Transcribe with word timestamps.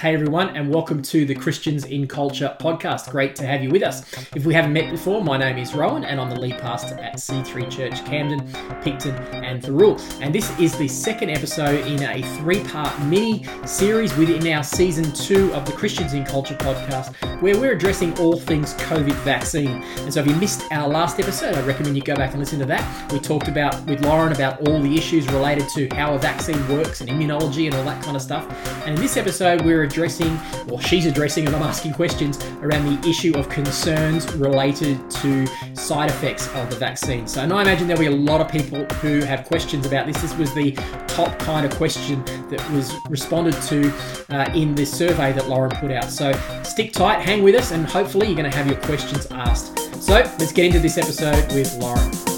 Hey 0.00 0.14
everyone, 0.14 0.56
and 0.56 0.72
welcome 0.72 1.02
to 1.02 1.26
the 1.26 1.34
Christians 1.34 1.84
in 1.84 2.08
Culture 2.08 2.56
podcast. 2.58 3.10
Great 3.10 3.36
to 3.36 3.46
have 3.46 3.62
you 3.62 3.68
with 3.68 3.82
us. 3.82 4.10
If 4.34 4.46
we 4.46 4.54
haven't 4.54 4.72
met 4.72 4.90
before, 4.90 5.22
my 5.22 5.36
name 5.36 5.58
is 5.58 5.74
Rowan, 5.74 6.06
and 6.06 6.18
I'm 6.18 6.30
the 6.30 6.40
lead 6.40 6.56
pastor 6.58 6.94
at 6.94 7.16
C3 7.16 7.70
Church 7.70 8.02
Camden, 8.06 8.50
Picton, 8.82 9.14
and 9.44 9.62
Thirroul. 9.62 10.00
And 10.22 10.34
this 10.34 10.58
is 10.58 10.74
the 10.78 10.88
second 10.88 11.28
episode 11.28 11.86
in 11.86 12.02
a 12.02 12.22
three 12.38 12.64
part 12.64 12.98
mini 13.02 13.44
series 13.66 14.16
within 14.16 14.50
our 14.54 14.64
season 14.64 15.12
two 15.12 15.52
of 15.52 15.66
the 15.66 15.72
Christians 15.72 16.14
in 16.14 16.24
Culture 16.24 16.54
podcast, 16.54 17.14
where 17.42 17.60
we're 17.60 17.72
addressing 17.72 18.18
all 18.18 18.38
things 18.38 18.72
COVID 18.76 19.12
vaccine. 19.16 19.82
And 19.98 20.14
so 20.14 20.20
if 20.20 20.26
you 20.26 20.34
missed 20.36 20.62
our 20.72 20.88
last 20.88 21.20
episode, 21.20 21.56
I 21.56 21.66
recommend 21.66 21.94
you 21.94 22.02
go 22.02 22.16
back 22.16 22.30
and 22.30 22.40
listen 22.40 22.58
to 22.60 22.66
that. 22.66 23.12
We 23.12 23.18
talked 23.18 23.48
about 23.48 23.84
with 23.84 24.02
Lauren 24.02 24.32
about 24.32 24.66
all 24.66 24.80
the 24.80 24.96
issues 24.96 25.26
related 25.26 25.68
to 25.74 25.88
how 25.94 26.14
a 26.14 26.18
vaccine 26.18 26.66
works 26.70 27.02
and 27.02 27.10
immunology 27.10 27.66
and 27.66 27.74
all 27.74 27.84
that 27.84 28.02
kind 28.02 28.16
of 28.16 28.22
stuff. 28.22 28.48
And 28.86 28.94
in 28.94 29.02
this 29.02 29.18
episode, 29.18 29.60
we're 29.60 29.89
addressing, 29.90 30.38
or 30.70 30.80
she's 30.80 31.06
addressing, 31.06 31.46
and 31.46 31.54
I'm 31.54 31.62
asking 31.62 31.94
questions 31.94 32.42
around 32.62 32.86
the 32.86 33.08
issue 33.08 33.36
of 33.36 33.48
concerns 33.48 34.32
related 34.34 35.10
to 35.10 35.46
side 35.74 36.10
effects 36.10 36.46
of 36.54 36.70
the 36.70 36.76
vaccine. 36.76 37.26
So, 37.26 37.42
and 37.42 37.52
I 37.52 37.62
imagine 37.62 37.86
there'll 37.86 38.00
be 38.00 38.06
a 38.06 38.10
lot 38.10 38.40
of 38.40 38.48
people 38.48 38.84
who 38.96 39.20
have 39.24 39.44
questions 39.44 39.86
about 39.86 40.06
this. 40.06 40.20
This 40.22 40.34
was 40.36 40.54
the 40.54 40.72
top 41.08 41.38
kind 41.40 41.66
of 41.66 41.72
question 41.76 42.24
that 42.50 42.70
was 42.70 42.94
responded 43.08 43.54
to 43.62 43.92
uh, 44.30 44.50
in 44.54 44.74
this 44.74 44.92
survey 44.96 45.32
that 45.32 45.48
Lauren 45.48 45.70
put 45.70 45.90
out. 45.90 46.10
So, 46.10 46.32
stick 46.62 46.92
tight, 46.92 47.20
hang 47.20 47.42
with 47.42 47.54
us, 47.54 47.72
and 47.72 47.86
hopefully, 47.86 48.26
you're 48.28 48.36
going 48.36 48.50
to 48.50 48.56
have 48.56 48.66
your 48.66 48.80
questions 48.80 49.26
asked. 49.30 49.78
So, 50.02 50.14
let's 50.14 50.52
get 50.52 50.66
into 50.66 50.78
this 50.78 50.98
episode 50.98 51.52
with 51.52 51.74
Lauren. 51.78 52.29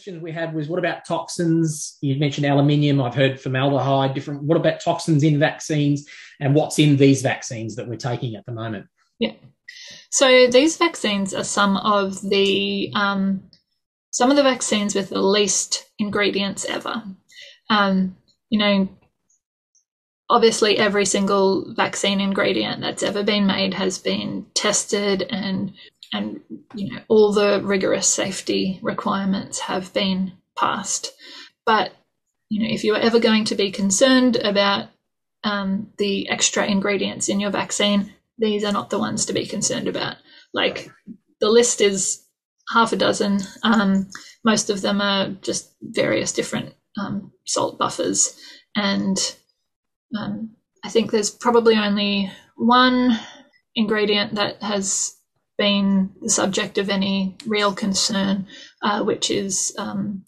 Question 0.00 0.22
we 0.22 0.32
had 0.32 0.54
was 0.54 0.68
what 0.68 0.78
about 0.78 1.04
toxins? 1.04 1.98
You 2.00 2.18
mentioned 2.18 2.46
aluminium. 2.46 3.02
I've 3.02 3.14
heard 3.14 3.38
formaldehyde, 3.38 4.14
different. 4.14 4.42
What 4.42 4.56
about 4.56 4.80
toxins 4.80 5.22
in 5.22 5.38
vaccines 5.38 6.08
and 6.40 6.54
what's 6.54 6.78
in 6.78 6.96
these 6.96 7.20
vaccines 7.22 7.76
that 7.76 7.86
we're 7.86 7.96
taking 7.96 8.34
at 8.34 8.46
the 8.46 8.52
moment? 8.52 8.86
Yeah. 9.18 9.34
So 10.10 10.46
these 10.46 10.76
vaccines 10.76 11.34
are 11.34 11.44
some 11.44 11.76
of 11.76 12.20
the 12.22 12.90
um, 12.94 13.42
some 14.10 14.30
of 14.30 14.36
the 14.36 14.42
vaccines 14.42 14.94
with 14.94 15.10
the 15.10 15.20
least 15.20 15.90
ingredients 15.98 16.64
ever. 16.64 17.02
Um, 17.68 18.16
you 18.48 18.58
know, 18.58 18.88
obviously 20.30 20.78
every 20.78 21.04
single 21.04 21.74
vaccine 21.74 22.20
ingredient 22.20 22.80
that's 22.80 23.02
ever 23.02 23.22
been 23.22 23.46
made 23.46 23.74
has 23.74 23.98
been 23.98 24.46
tested 24.54 25.22
and 25.30 25.74
and 26.12 26.40
you 26.74 26.92
know 26.92 27.00
all 27.08 27.32
the 27.32 27.60
rigorous 27.62 28.08
safety 28.08 28.78
requirements 28.82 29.60
have 29.60 29.92
been 29.92 30.32
passed. 30.56 31.12
But 31.64 31.92
you 32.48 32.62
know 32.62 32.72
if 32.72 32.84
you're 32.84 32.98
ever 32.98 33.18
going 33.18 33.44
to 33.46 33.54
be 33.54 33.70
concerned 33.70 34.36
about 34.36 34.88
um, 35.44 35.92
the 35.98 36.28
extra 36.28 36.66
ingredients 36.66 37.28
in 37.28 37.40
your 37.40 37.50
vaccine, 37.50 38.12
these 38.38 38.64
are 38.64 38.72
not 38.72 38.90
the 38.90 38.98
ones 38.98 39.26
to 39.26 39.32
be 39.32 39.46
concerned 39.46 39.88
about. 39.88 40.16
Like 40.52 40.90
the 41.40 41.48
list 41.48 41.80
is 41.80 42.24
half 42.72 42.92
a 42.92 42.96
dozen. 42.96 43.40
Um, 43.62 44.08
most 44.44 44.70
of 44.70 44.80
them 44.80 45.00
are 45.00 45.28
just 45.42 45.74
various 45.82 46.32
different 46.32 46.74
um, 47.00 47.32
salt 47.46 47.78
buffers, 47.78 48.38
and 48.76 49.18
um, 50.18 50.56
I 50.84 50.88
think 50.88 51.10
there's 51.10 51.30
probably 51.30 51.76
only 51.76 52.30
one 52.56 53.18
ingredient 53.74 54.34
that 54.34 54.62
has 54.62 55.16
been 55.60 56.10
the 56.22 56.30
subject 56.30 56.78
of 56.78 56.88
any 56.88 57.36
real 57.46 57.74
concern, 57.74 58.46
uh, 58.80 59.04
which 59.04 59.30
is 59.30 59.74
um, 59.76 60.24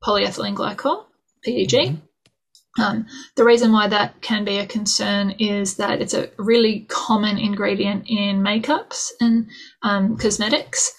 polyethylene 0.00 0.54
glycol, 0.54 1.06
PEG. 1.44 1.72
Mm-hmm. 1.72 2.80
Um, 2.80 3.06
the 3.34 3.44
reason 3.44 3.72
why 3.72 3.88
that 3.88 4.20
can 4.20 4.44
be 4.44 4.58
a 4.58 4.66
concern 4.68 5.30
is 5.40 5.78
that 5.78 6.00
it's 6.00 6.14
a 6.14 6.30
really 6.38 6.86
common 6.88 7.38
ingredient 7.38 8.04
in 8.08 8.40
makeups 8.40 9.08
and 9.20 9.48
um, 9.82 10.16
cosmetics. 10.16 10.94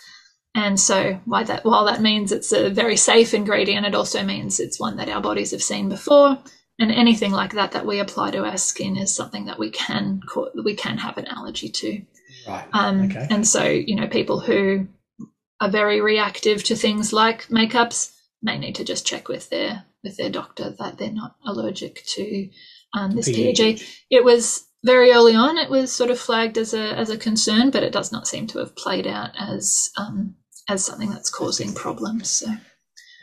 And 0.54 0.78
so, 0.78 1.22
why 1.24 1.46
that, 1.46 1.64
while 1.64 1.86
that 1.86 2.02
means 2.02 2.34
it's 2.34 2.52
a 2.52 2.70
very 2.70 2.98
safe 2.98 3.34
ingredient, 3.34 3.86
it 3.86 3.96
also 3.96 4.24
means 4.24 4.60
it's 4.60 4.78
one 4.78 4.98
that 4.98 5.08
our 5.08 5.22
bodies 5.22 5.52
have 5.52 5.64
seen 5.64 5.88
before. 5.88 6.38
And 6.80 6.92
anything 6.92 7.32
like 7.32 7.54
that 7.54 7.72
that 7.72 7.86
we 7.86 8.00
apply 8.02 8.32
to 8.32 8.44
our 8.44 8.58
skin 8.58 8.98
is 8.98 9.16
something 9.16 9.46
that 9.46 9.60
we 9.60 9.70
can 9.70 10.22
we 10.66 10.76
can 10.76 10.98
have 10.98 11.18
an 11.18 11.28
allergy 11.28 11.70
to. 11.70 12.02
Right. 12.50 12.66
Um, 12.74 13.04
okay. 13.04 13.28
And 13.30 13.48
so, 13.48 13.64
you 13.64 13.96
know, 13.96 14.08
people 14.08 14.40
who 14.40 14.88
are 15.62 15.70
very 15.70 16.02
reactive 16.02 16.64
to 16.66 16.76
things 16.76 17.14
like 17.14 17.48
makeups 17.48 18.16
may 18.42 18.58
need 18.58 18.76
to 18.76 18.84
just 18.84 19.06
check 19.06 19.28
with 19.28 19.50
their 19.50 19.86
with 20.04 20.18
their 20.18 20.30
doctor 20.30 20.70
that 20.80 20.98
they're 20.98 21.12
not 21.12 21.36
allergic 21.46 22.04
to 22.06 22.50
um, 22.94 23.12
this 23.12 23.30
PEG. 23.30 23.58
PEG. 23.58 23.82
It 24.10 24.24
was 24.24 24.66
very 24.84 25.12
early 25.12 25.36
on. 25.36 25.58
It 25.58 25.70
was 25.70 25.92
sort 25.92 26.10
of 26.10 26.20
flagged 26.20 26.58
as 26.58 26.74
a 26.74 26.98
as 26.98 27.10
a 27.10 27.18
concern, 27.18 27.70
but 27.70 27.84
it 27.84 27.94
does 27.94 28.12
not 28.12 28.28
seem 28.28 28.48
to 28.48 28.60
have 28.60 28.76
played 28.76 29.06
out 29.06 29.32
as 29.38 29.92
um, 29.98 30.36
as 30.68 30.84
something 30.84 31.10
that's 31.10 31.30
causing 31.30 31.74
problems. 31.74 32.30
So. 32.30 32.48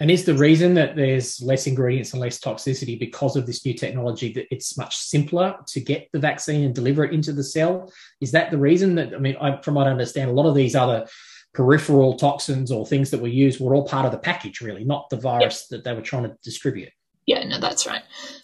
And 0.01 0.11
is 0.11 0.25
the 0.25 0.35
reason 0.35 0.75
that 0.75 0.95
there's 0.95 1.41
less 1.41 1.67
ingredients 1.67 2.13
and 2.13 2.21
less 2.21 2.39
toxicity 2.39 2.99
because 2.99 3.37
of 3.37 3.47
this 3.47 3.65
new 3.65 3.73
technology 3.73 4.33
that 4.35 4.47
it's 4.51 4.77
much 4.77 4.97
simpler 4.97 5.57
to 5.69 5.81
get 5.81 6.09
the 6.13 6.19
vaccine 6.19 6.65
and 6.65 6.75
deliver 6.75 7.05
it 7.05 7.15
into 7.15 7.33
the 7.33 7.45
cell? 7.45 7.91
Is 8.21 8.33
that 8.33 8.51
the 8.51 8.59
reason 8.59 8.95
that, 8.97 9.15
I 9.15 9.19
mean, 9.19 9.37
I, 9.41 9.61
from 9.63 9.75
what 9.75 9.87
I 9.87 9.91
understand, 9.91 10.31
a 10.31 10.35
lot 10.35 10.49
of 10.49 10.55
these 10.55 10.77
other 10.77 11.07
peripheral 11.55 12.17
toxins 12.19 12.71
or 12.71 12.87
things 12.87 13.11
that 13.11 13.21
were 13.21 13.29
used 13.29 13.59
were 13.61 13.75
all 13.75 13.89
part 13.89 14.05
of 14.05 14.13
the 14.13 14.19
package, 14.19 14.61
really, 14.61 14.85
not 14.85 15.09
the 15.09 15.17
virus 15.17 15.67
yep. 15.71 15.79
that 15.79 15.85
they 15.85 15.95
were 15.95 16.03
trying 16.03 16.25
to 16.25 16.37
distribute. 16.45 16.91
Yeah, 17.25 17.43
no, 17.45 17.59
that's 17.59 17.87
right. 17.87 18.03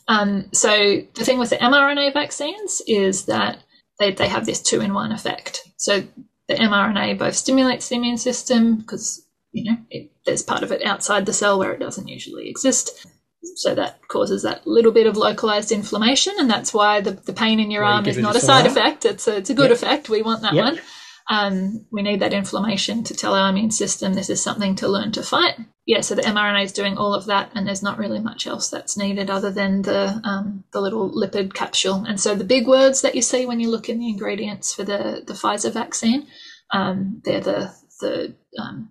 Um, 0.09 0.49
so 0.53 1.03
the 1.15 1.25
thing 1.25 1.39
with 1.39 1.51
the 1.51 1.57
mRNA 1.57 2.15
vaccines 2.15 2.83
is 2.89 3.27
that 3.27 3.59
they, 3.99 4.13
they 4.13 4.29
have 4.29 4.47
this 4.47 4.61
two 4.61 4.81
in 4.81 4.95
one 4.95 5.13
effect. 5.13 5.69
So 5.77 6.03
the 6.49 6.55
mRNA 6.55 7.19
both 7.19 7.37
stimulates 7.37 7.89
the 7.89 7.97
immune 7.97 8.17
system 8.17 8.77
because 8.77 9.25
you 9.53 9.71
know, 9.71 9.79
it, 9.91 10.11
there's 10.27 10.43
part 10.43 10.63
of 10.63 10.73
it 10.73 10.85
outside 10.85 11.27
the 11.27 11.33
cell 11.33 11.59
where 11.59 11.73
it 11.73 11.81
doesn't 11.81 12.09
usually 12.09 12.49
exist. 12.49 13.07
So 13.57 13.75
that 13.75 14.07
causes 14.09 14.43
that 14.45 14.67
little 14.67 14.93
bit 14.93 15.07
of 15.07 15.17
localized 15.17 15.73
inflammation, 15.73 16.35
and 16.39 16.49
that's 16.49 16.73
why 16.73 17.01
the, 17.01 17.13
the 17.13 17.33
pain 17.33 17.59
in 17.61 17.71
your 17.71 17.85
arm 17.85 18.07
is 18.07 18.17
not 18.17 18.37
a 18.37 18.41
side 18.41 18.67
effect. 18.67 19.05
It's 19.05 19.27
a, 19.27 19.37
it's 19.37 19.51
a 19.51 19.55
good 19.55 19.71
yep. 19.71 19.79
effect. 19.79 20.09
We 20.09 20.23
want 20.23 20.43
that 20.43 20.55
yep. 20.55 20.65
one. 20.65 20.81
Um, 21.29 21.87
we 21.91 22.03
need 22.03 22.21
that 22.21 22.33
inflammation 22.33 23.05
to 23.05 23.15
tell 23.15 23.35
our 23.35 23.51
immune 23.51 23.71
system 23.71 24.15
this 24.15 24.31
is 24.31 24.43
something 24.43 24.75
to 24.77 24.89
learn 24.89 25.13
to 25.13 25.23
fight. 25.23 25.55
Yeah, 25.87 26.01
so 26.01 26.15
the 26.15 26.23
mRNA 26.23 26.65
is 26.65 26.73
doing 26.73 26.97
all 26.97 27.15
of 27.15 27.27
that, 27.27 27.51
and 27.55 27.67
there's 27.67 27.83
not 27.83 27.99
really 27.99 28.21
much 28.21 28.47
else 28.47 28.71
that's 28.71 28.97
needed 28.97 29.29
other 29.29 29.51
than 29.51 29.83
the 29.83 30.21
um, 30.23 30.65
the 30.73 30.81
little 30.81 31.11
lipid 31.11 31.55
capsule. 31.55 32.05
And 32.07 32.21
so 32.21 32.37
the 32.37 32.45
big 32.45 32.69
words 32.69 33.03
that 33.03 33.17
you 33.17 33.23
see 33.23 33.47
when 33.47 33.59
you 33.59 33.71
look 33.71 33.89
in 33.89 33.99
the 33.99 34.09
ingredients 34.09 34.73
for 34.73 34.85
the 34.85 35.25
the 35.27 35.33
Pfizer 35.33 35.73
vaccine, 35.73 36.29
um, 36.73 37.21
they're 37.25 37.41
the 37.41 37.75
the 38.01 38.37
um, 38.61 38.91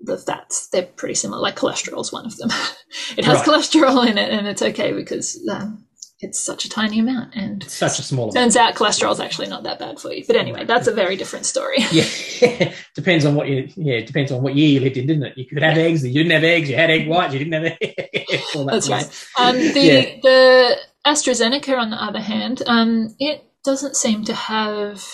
the 0.00 0.18
fats 0.18 0.68
they're 0.68 0.82
pretty 0.82 1.14
similar 1.14 1.40
like 1.40 1.56
cholesterol 1.56 2.00
is 2.00 2.12
one 2.12 2.26
of 2.26 2.36
them 2.36 2.50
it 3.16 3.24
has 3.24 3.38
right. 3.38 3.46
cholesterol 3.46 4.06
in 4.08 4.18
it 4.18 4.30
and 4.30 4.46
it's 4.46 4.62
okay 4.62 4.92
because 4.92 5.40
um, 5.50 5.86
it's 6.20 6.40
such 6.40 6.64
a 6.64 6.68
tiny 6.68 6.98
amount 6.98 7.34
and 7.34 7.62
it's 7.62 7.74
such 7.74 7.98
a 7.98 8.02
small 8.02 8.30
turns 8.32 8.56
amount. 8.56 8.70
out 8.70 8.76
cholesterol 8.76 9.12
is 9.12 9.20
actually 9.20 9.48
not 9.48 9.62
that 9.64 9.78
bad 9.78 9.98
for 9.98 10.12
you 10.12 10.24
but 10.26 10.36
anyway 10.36 10.64
that's 10.64 10.86
a 10.86 10.92
very 10.92 11.16
different 11.16 11.44
story 11.44 11.76
yeah 11.92 12.72
depends 12.94 13.24
on 13.24 13.34
what 13.34 13.48
you 13.48 13.68
yeah 13.76 14.00
depends 14.04 14.32
on 14.32 14.42
what 14.42 14.54
year 14.54 14.68
you 14.68 14.80
lived 14.80 14.96
in 14.96 15.06
didn't 15.06 15.24
it 15.24 15.36
you 15.36 15.46
could 15.46 15.62
have 15.62 15.76
yeah. 15.76 15.82
eggs 15.82 16.04
you 16.04 16.12
didn't 16.12 16.32
have 16.32 16.44
eggs 16.44 16.70
you 16.70 16.76
had 16.76 16.90
egg 16.90 17.08
whites 17.08 17.32
you 17.34 17.38
didn't 17.38 17.52
have 17.52 17.76
eggs 17.80 18.52
that 18.54 18.66
that's 18.70 18.88
right 18.88 19.28
um, 19.38 19.56
the 19.56 19.80
yeah. 19.80 20.16
the 20.22 20.76
astrazeneca 21.06 21.76
on 21.76 21.90
the 21.90 22.02
other 22.02 22.20
hand 22.20 22.62
um, 22.66 23.14
it 23.18 23.44
doesn't 23.64 23.96
seem 23.96 24.24
to 24.24 24.34
have 24.34 25.04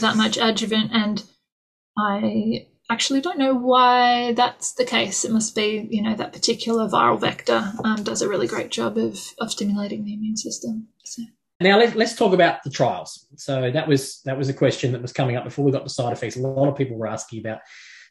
that 0.00 0.16
much 0.16 0.38
adjuvant 0.38 0.90
and 0.92 1.22
i 1.96 2.66
actually 2.90 3.20
don't 3.20 3.38
know 3.38 3.54
why 3.54 4.32
that's 4.32 4.72
the 4.72 4.84
case. 4.84 5.24
It 5.24 5.32
must 5.32 5.54
be, 5.54 5.86
you 5.90 6.02
know, 6.02 6.14
that 6.14 6.32
particular 6.32 6.88
viral 6.88 7.20
vector 7.20 7.72
um, 7.84 8.02
does 8.02 8.22
a 8.22 8.28
really 8.28 8.46
great 8.46 8.70
job 8.70 8.96
of, 8.96 9.18
of 9.38 9.50
stimulating 9.50 10.04
the 10.04 10.14
immune 10.14 10.36
system. 10.36 10.88
So. 11.04 11.22
Now 11.60 11.78
let, 11.78 11.96
us 11.96 12.16
talk 12.16 12.32
about 12.32 12.62
the 12.62 12.70
trials. 12.70 13.26
So 13.36 13.70
that 13.70 13.88
was 13.88 14.20
that 14.24 14.38
was 14.38 14.48
a 14.48 14.54
question 14.54 14.92
that 14.92 15.02
was 15.02 15.12
coming 15.12 15.36
up 15.36 15.44
before 15.44 15.64
we 15.64 15.72
got 15.72 15.84
the 15.84 15.90
side 15.90 16.12
effects. 16.12 16.36
A 16.36 16.40
lot 16.40 16.68
of 16.68 16.76
people 16.76 16.96
were 16.96 17.08
asking 17.08 17.40
about, 17.40 17.60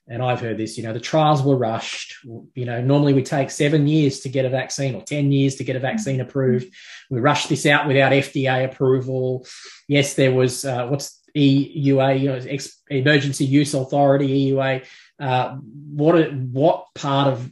and 0.09 0.21
I've 0.21 0.41
heard 0.41 0.57
this. 0.57 0.77
You 0.77 0.83
know, 0.83 0.91
the 0.91 1.00
trials 1.00 1.41
were 1.41 1.56
rushed. 1.56 2.13
You 2.25 2.65
know, 2.65 2.81
normally 2.81 3.13
we 3.13 3.24
take 3.24 3.50
seven 3.50 3.88
years 3.88 4.19
to 4.21 4.29
get 4.29 4.44
a 4.44 4.50
vaccine 4.50 4.95
or 4.95 5.01
ten 5.01 5.31
years 5.31 5.56
to 5.56 5.63
get 5.63 5.77
a 5.77 5.79
vaccine 5.79 6.19
approved. 6.19 6.68
We 7.09 7.21
rushed 7.21 7.47
this 7.47 7.65
out 7.65 7.88
without 7.88 8.12
FDA 8.12 8.65
approval. 8.65 9.47
Yes, 9.88 10.15
there 10.15 10.33
was 10.33 10.65
uh, 10.65 10.88
what's 10.88 11.16
EUA, 11.38 12.19
you 12.19 12.30
know, 12.30 12.36
ex- 12.36 12.81
Emergency 12.89 13.45
Use 13.45 13.74
Authority, 13.74 14.51
EUA. 14.51 14.86
Uh, 15.19 15.56
what 15.56 16.34
what 16.34 16.86
part 16.95 17.28
of 17.28 17.51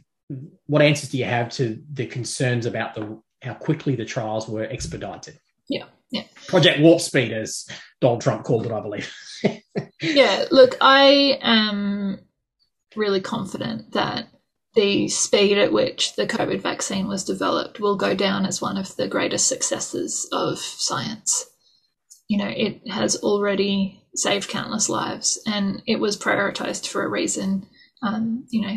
what 0.66 0.82
answers 0.82 1.10
do 1.10 1.18
you 1.18 1.24
have 1.24 1.48
to 1.50 1.82
the 1.92 2.06
concerns 2.06 2.66
about 2.66 2.94
the 2.94 3.20
how 3.42 3.54
quickly 3.54 3.94
the 3.94 4.04
trials 4.04 4.48
were 4.48 4.64
expedited? 4.64 5.38
Yeah. 5.68 5.84
Yeah. 6.10 6.24
Project 6.46 6.80
Warp 6.80 7.00
Speed, 7.00 7.32
as 7.32 7.66
Donald 8.00 8.20
Trump 8.20 8.44
called 8.44 8.66
it, 8.66 8.72
I 8.72 8.80
believe. 8.80 9.12
yeah, 10.00 10.44
look, 10.50 10.76
I 10.80 11.38
am 11.42 12.20
really 12.94 13.20
confident 13.20 13.92
that 13.92 14.28
the 14.74 15.08
speed 15.08 15.58
at 15.58 15.72
which 15.72 16.14
the 16.14 16.26
COVID 16.26 16.60
vaccine 16.60 17.08
was 17.08 17.24
developed 17.24 17.80
will 17.80 17.96
go 17.96 18.14
down 18.14 18.46
as 18.46 18.60
one 18.60 18.76
of 18.76 18.94
the 18.96 19.08
greatest 19.08 19.48
successes 19.48 20.28
of 20.32 20.58
science. 20.58 21.46
You 22.28 22.38
know, 22.38 22.48
it 22.48 22.88
has 22.88 23.16
already 23.16 24.02
saved 24.14 24.48
countless 24.48 24.88
lives 24.88 25.40
and 25.46 25.82
it 25.86 26.00
was 26.00 26.16
prioritized 26.16 26.88
for 26.88 27.04
a 27.04 27.08
reason. 27.08 27.68
Um, 28.02 28.46
you 28.50 28.62
know, 28.62 28.76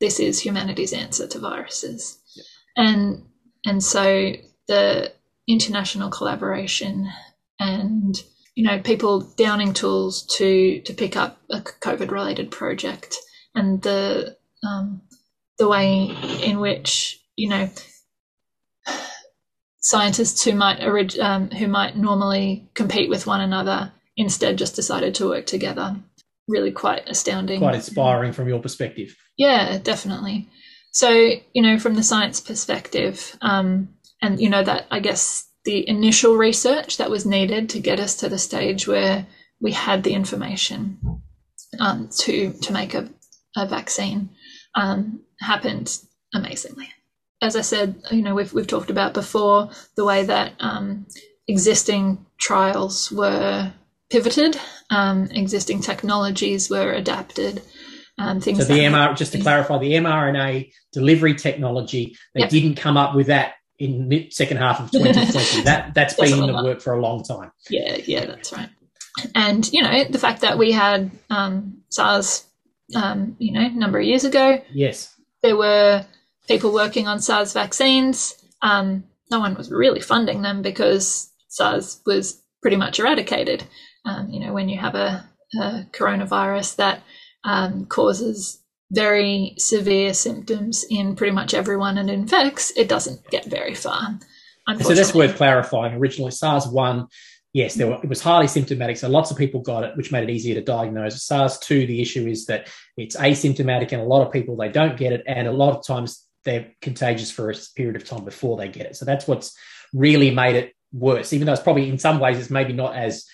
this 0.00 0.20
is 0.20 0.40
humanity's 0.40 0.92
answer 0.92 1.26
to 1.26 1.38
viruses. 1.38 2.18
Yeah. 2.34 2.42
And 2.76 3.24
and 3.64 3.82
so 3.82 4.32
the 4.68 5.12
international 5.48 6.10
collaboration 6.10 7.10
and 7.58 8.22
you 8.54 8.64
know 8.64 8.80
people 8.80 9.20
downing 9.36 9.72
tools 9.72 10.26
to 10.36 10.80
to 10.82 10.94
pick 10.94 11.16
up 11.16 11.40
a 11.50 11.60
COVID 11.60 12.10
related 12.10 12.50
project 12.50 13.16
and 13.54 13.82
the 13.82 14.36
um, 14.66 15.02
the 15.58 15.68
way 15.68 16.14
in 16.42 16.58
which 16.58 17.20
you 17.36 17.48
know 17.48 17.68
scientists 19.86 20.42
who 20.42 20.52
might 20.52 20.82
orig- 20.82 21.18
um, 21.20 21.48
who 21.50 21.68
might 21.68 21.96
normally 21.96 22.68
compete 22.74 23.08
with 23.08 23.24
one 23.24 23.40
another 23.40 23.92
instead 24.16 24.58
just 24.58 24.74
decided 24.74 25.14
to 25.14 25.28
work 25.28 25.46
together. 25.46 25.94
Really 26.48 26.72
quite 26.72 27.08
astounding. 27.08 27.60
Quite 27.60 27.76
inspiring 27.76 28.32
from 28.32 28.48
your 28.48 28.60
perspective. 28.60 29.16
Yeah, 29.36 29.78
definitely. 29.78 30.48
So 30.90 31.10
you 31.52 31.62
know, 31.62 31.78
from 31.78 31.94
the 31.94 32.02
science 32.02 32.40
perspective, 32.40 33.36
um, 33.40 33.88
and 34.20 34.40
you 34.40 34.50
know 34.50 34.64
that 34.64 34.86
I 34.90 34.98
guess 34.98 35.48
the 35.64 35.88
initial 35.88 36.36
research 36.36 36.96
that 36.96 37.10
was 37.10 37.24
needed 37.24 37.70
to 37.70 37.80
get 37.80 38.00
us 38.00 38.16
to 38.16 38.28
the 38.28 38.38
stage 38.38 38.88
where 38.88 39.26
we 39.60 39.70
had 39.70 40.02
the 40.02 40.14
information 40.14 40.98
um, 41.78 42.08
to 42.18 42.52
to 42.54 42.72
make 42.72 42.94
a, 42.94 43.08
a 43.56 43.68
vaccine 43.68 44.30
um, 44.74 45.20
happened 45.40 45.96
amazingly. 46.34 46.88
As 47.42 47.56
I 47.56 47.60
said, 47.60 48.02
you 48.10 48.22
know, 48.22 48.34
we've 48.34 48.52
we've 48.52 48.66
talked 48.66 48.90
about 48.90 49.14
before 49.14 49.70
the 49.94 50.04
way 50.04 50.24
that 50.24 50.54
um, 50.60 51.06
existing 51.48 52.24
trials 52.38 53.12
were 53.12 53.72
pivoted, 54.10 54.58
um, 54.90 55.28
existing 55.30 55.80
technologies 55.80 56.70
were 56.70 56.92
adapted. 56.92 57.62
Um, 58.18 58.40
things 58.40 58.58
so 58.58 58.64
the 58.64 58.80
MR, 58.80 59.14
just 59.14 59.32
to 59.32 59.38
clarify, 59.38 59.78
the 59.78 59.92
mRNA 59.92 60.72
delivery 60.92 61.34
technology, 61.34 62.16
they 62.34 62.40
yep. 62.40 62.50
didn't 62.50 62.76
come 62.76 62.96
up 62.96 63.14
with 63.14 63.26
that 63.26 63.54
in 63.78 64.08
the 64.08 64.30
second 64.30 64.56
half 64.56 64.80
of 64.80 64.90
2020. 64.90 65.62
that 65.64 65.92
that's 65.94 66.14
been 66.14 66.32
in 66.32 66.46
the 66.46 66.64
work 66.64 66.80
for 66.80 66.94
a 66.94 67.00
long 67.00 67.22
time. 67.22 67.52
Yeah, 67.68 67.96
yeah, 68.06 68.24
that's 68.24 68.52
right. 68.52 68.70
And 69.34 69.70
you 69.72 69.82
know 69.82 70.04
the 70.04 70.18
fact 70.18 70.40
that 70.42 70.56
we 70.56 70.72
had 70.72 71.10
um, 71.28 71.82
SARS, 71.90 72.46
um, 72.94 73.36
you 73.38 73.52
know, 73.52 73.60
a 73.60 73.70
number 73.70 73.98
of 73.98 74.06
years 74.06 74.24
ago. 74.24 74.62
Yes, 74.72 75.14
there 75.42 75.56
were 75.56 76.04
people 76.48 76.72
working 76.72 77.08
on 77.08 77.20
SARS 77.20 77.52
vaccines. 77.52 78.34
Um, 78.62 79.04
no 79.30 79.40
one 79.40 79.54
was 79.54 79.70
really 79.70 80.00
funding 80.00 80.42
them 80.42 80.62
because 80.62 81.32
SARS 81.48 82.00
was 82.06 82.42
pretty 82.62 82.76
much 82.76 82.98
eradicated. 82.98 83.64
Um, 84.04 84.30
you 84.30 84.40
know, 84.40 84.52
when 84.52 84.68
you 84.68 84.78
have 84.78 84.94
a, 84.94 85.28
a 85.60 85.86
coronavirus 85.92 86.76
that 86.76 87.02
um, 87.44 87.86
causes 87.86 88.62
very 88.92 89.54
severe 89.58 90.14
symptoms 90.14 90.84
in 90.90 91.16
pretty 91.16 91.32
much 91.32 91.54
everyone 91.54 91.98
and 91.98 92.08
infects, 92.08 92.72
it 92.76 92.88
doesn't 92.88 93.28
get 93.30 93.44
very 93.46 93.74
far. 93.74 94.18
So 94.80 94.94
that's 94.94 95.14
worth 95.14 95.36
clarifying. 95.36 95.94
Originally, 95.94 96.32
SARS 96.32 96.66
1, 96.66 97.06
yes, 97.52 97.74
there 97.74 97.86
were, 97.86 98.00
it 98.02 98.08
was 98.08 98.20
highly 98.20 98.48
symptomatic. 98.48 98.96
So 98.96 99.08
lots 99.08 99.30
of 99.30 99.36
people 99.36 99.60
got 99.60 99.84
it, 99.84 99.96
which 99.96 100.10
made 100.10 100.28
it 100.28 100.32
easier 100.32 100.54
to 100.56 100.60
diagnose. 100.60 101.22
SARS 101.22 101.58
2, 101.60 101.86
the 101.86 102.02
issue 102.02 102.26
is 102.26 102.46
that 102.46 102.68
it's 102.96 103.16
asymptomatic 103.16 103.92
and 103.92 104.02
a 104.02 104.04
lot 104.04 104.26
of 104.26 104.32
people, 104.32 104.56
they 104.56 104.68
don't 104.68 104.96
get 104.96 105.12
it. 105.12 105.22
And 105.26 105.46
a 105.46 105.52
lot 105.52 105.76
of 105.76 105.86
times 105.86 106.25
they're 106.46 106.72
contagious 106.80 107.30
for 107.30 107.50
a 107.50 107.54
period 107.76 107.96
of 107.96 108.08
time 108.08 108.24
before 108.24 108.56
they 108.56 108.68
get 108.68 108.86
it. 108.86 108.96
So 108.96 109.04
that's 109.04 109.28
what's 109.28 109.54
really 109.92 110.30
made 110.30 110.56
it 110.56 110.72
worse, 110.94 111.34
even 111.34 111.46
though 111.46 111.52
it's 111.52 111.62
probably 111.62 111.90
in 111.90 111.98
some 111.98 112.18
ways 112.18 112.38
it's 112.38 112.48
maybe 112.48 112.72
not 112.72 112.96
as 112.96 113.26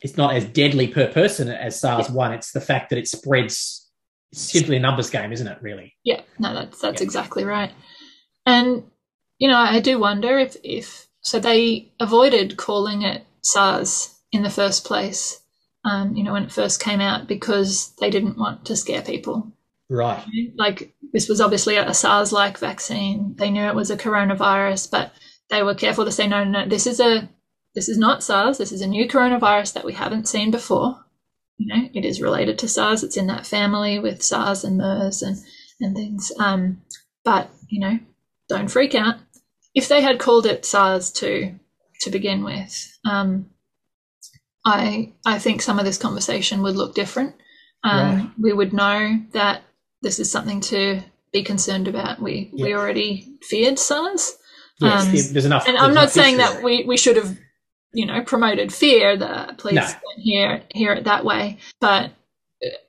it's 0.00 0.16
not 0.16 0.34
as 0.34 0.44
deadly 0.44 0.88
per 0.88 1.08
person 1.08 1.48
as 1.48 1.80
SARS 1.80 2.08
one. 2.08 2.32
It's 2.32 2.52
the 2.52 2.60
fact 2.60 2.90
that 2.90 2.98
it 2.98 3.08
spreads. 3.08 3.90
It's 4.32 4.52
simply 4.52 4.76
a 4.76 4.80
numbers 4.80 5.10
game, 5.10 5.32
isn't 5.32 5.46
it? 5.46 5.58
Really? 5.60 5.94
Yeah. 6.04 6.22
No, 6.38 6.54
that's 6.54 6.80
that's 6.80 7.00
yeah. 7.00 7.04
exactly 7.04 7.44
right. 7.44 7.72
And 8.46 8.84
you 9.38 9.48
know, 9.48 9.58
I 9.58 9.80
do 9.80 9.98
wonder 9.98 10.38
if 10.38 10.56
if 10.62 11.08
so 11.20 11.38
they 11.38 11.92
avoided 12.00 12.56
calling 12.56 13.02
it 13.02 13.26
SARS 13.42 14.14
in 14.32 14.42
the 14.42 14.50
first 14.50 14.84
place. 14.84 15.40
Um, 15.84 16.16
you 16.16 16.24
know, 16.24 16.32
when 16.32 16.42
it 16.42 16.52
first 16.52 16.80
came 16.80 17.00
out 17.00 17.28
because 17.28 17.94
they 18.00 18.10
didn't 18.10 18.38
want 18.38 18.64
to 18.66 18.76
scare 18.76 19.02
people. 19.02 19.52
Right. 19.88 20.24
Like 20.56 20.94
this 21.12 21.28
was 21.28 21.40
obviously 21.40 21.76
a 21.76 21.94
SARS-like 21.94 22.58
vaccine. 22.58 23.34
They 23.36 23.50
knew 23.50 23.64
it 23.64 23.74
was 23.74 23.90
a 23.90 23.96
coronavirus, 23.96 24.90
but 24.90 25.12
they 25.50 25.62
were 25.62 25.74
careful 25.74 26.04
to 26.04 26.12
say, 26.12 26.26
no, 26.26 26.44
no, 26.44 26.64
no, 26.64 26.68
this 26.68 26.86
is 26.86 27.00
a 27.00 27.28
this 27.74 27.88
is 27.88 27.98
not 27.98 28.22
SARS. 28.22 28.56
This 28.56 28.72
is 28.72 28.80
a 28.80 28.86
new 28.86 29.06
coronavirus 29.06 29.74
that 29.74 29.84
we 29.84 29.92
haven't 29.92 30.28
seen 30.28 30.50
before. 30.50 31.04
You 31.58 31.74
know, 31.74 31.88
it 31.94 32.04
is 32.04 32.22
related 32.22 32.58
to 32.60 32.68
SARS. 32.68 33.04
It's 33.04 33.16
in 33.16 33.26
that 33.26 33.46
family 33.46 33.98
with 33.98 34.22
SARS 34.22 34.64
and 34.64 34.78
MERS 34.78 35.22
and 35.22 35.36
and 35.80 35.94
things. 35.94 36.32
Um, 36.38 36.82
but 37.24 37.50
you 37.68 37.80
know, 37.80 37.98
don't 38.48 38.70
freak 38.70 38.94
out. 38.94 39.16
If 39.74 39.88
they 39.88 40.00
had 40.00 40.18
called 40.18 40.46
it 40.46 40.64
SARS 40.64 41.10
two 41.10 41.58
to 42.00 42.10
begin 42.10 42.44
with, 42.44 42.98
um, 43.04 43.50
I 44.64 45.12
I 45.24 45.38
think 45.38 45.62
some 45.62 45.78
of 45.78 45.84
this 45.84 45.98
conversation 45.98 46.62
would 46.62 46.76
look 46.76 46.94
different. 46.94 47.34
Um, 47.84 48.16
right. 48.16 48.30
We 48.38 48.52
would 48.52 48.72
know 48.72 49.20
that 49.32 49.62
this 50.02 50.18
is 50.18 50.30
something 50.30 50.60
to 50.62 51.02
be 51.32 51.42
concerned 51.42 51.88
about. 51.88 52.20
We 52.20 52.50
we 52.52 52.74
already 52.74 53.38
feared 53.42 53.78
SARS. 53.78 54.36
Yes, 54.80 55.06
um, 55.06 55.32
there's 55.32 55.44
enough. 55.44 55.66
And 55.66 55.76
I'm 55.76 55.94
not 55.94 56.10
saying 56.10 56.36
that 56.36 56.62
we, 56.62 56.84
we 56.84 56.98
should 56.98 57.16
have 57.16 57.36
you 57.96 58.04
know, 58.04 58.22
promoted 58.22 58.72
fear 58.72 59.16
that 59.16 59.56
please 59.56 59.74
no. 59.74 59.88
hear 60.18 60.62
hear 60.70 60.92
it 60.92 61.04
that 61.04 61.24
way. 61.24 61.58
But 61.80 62.12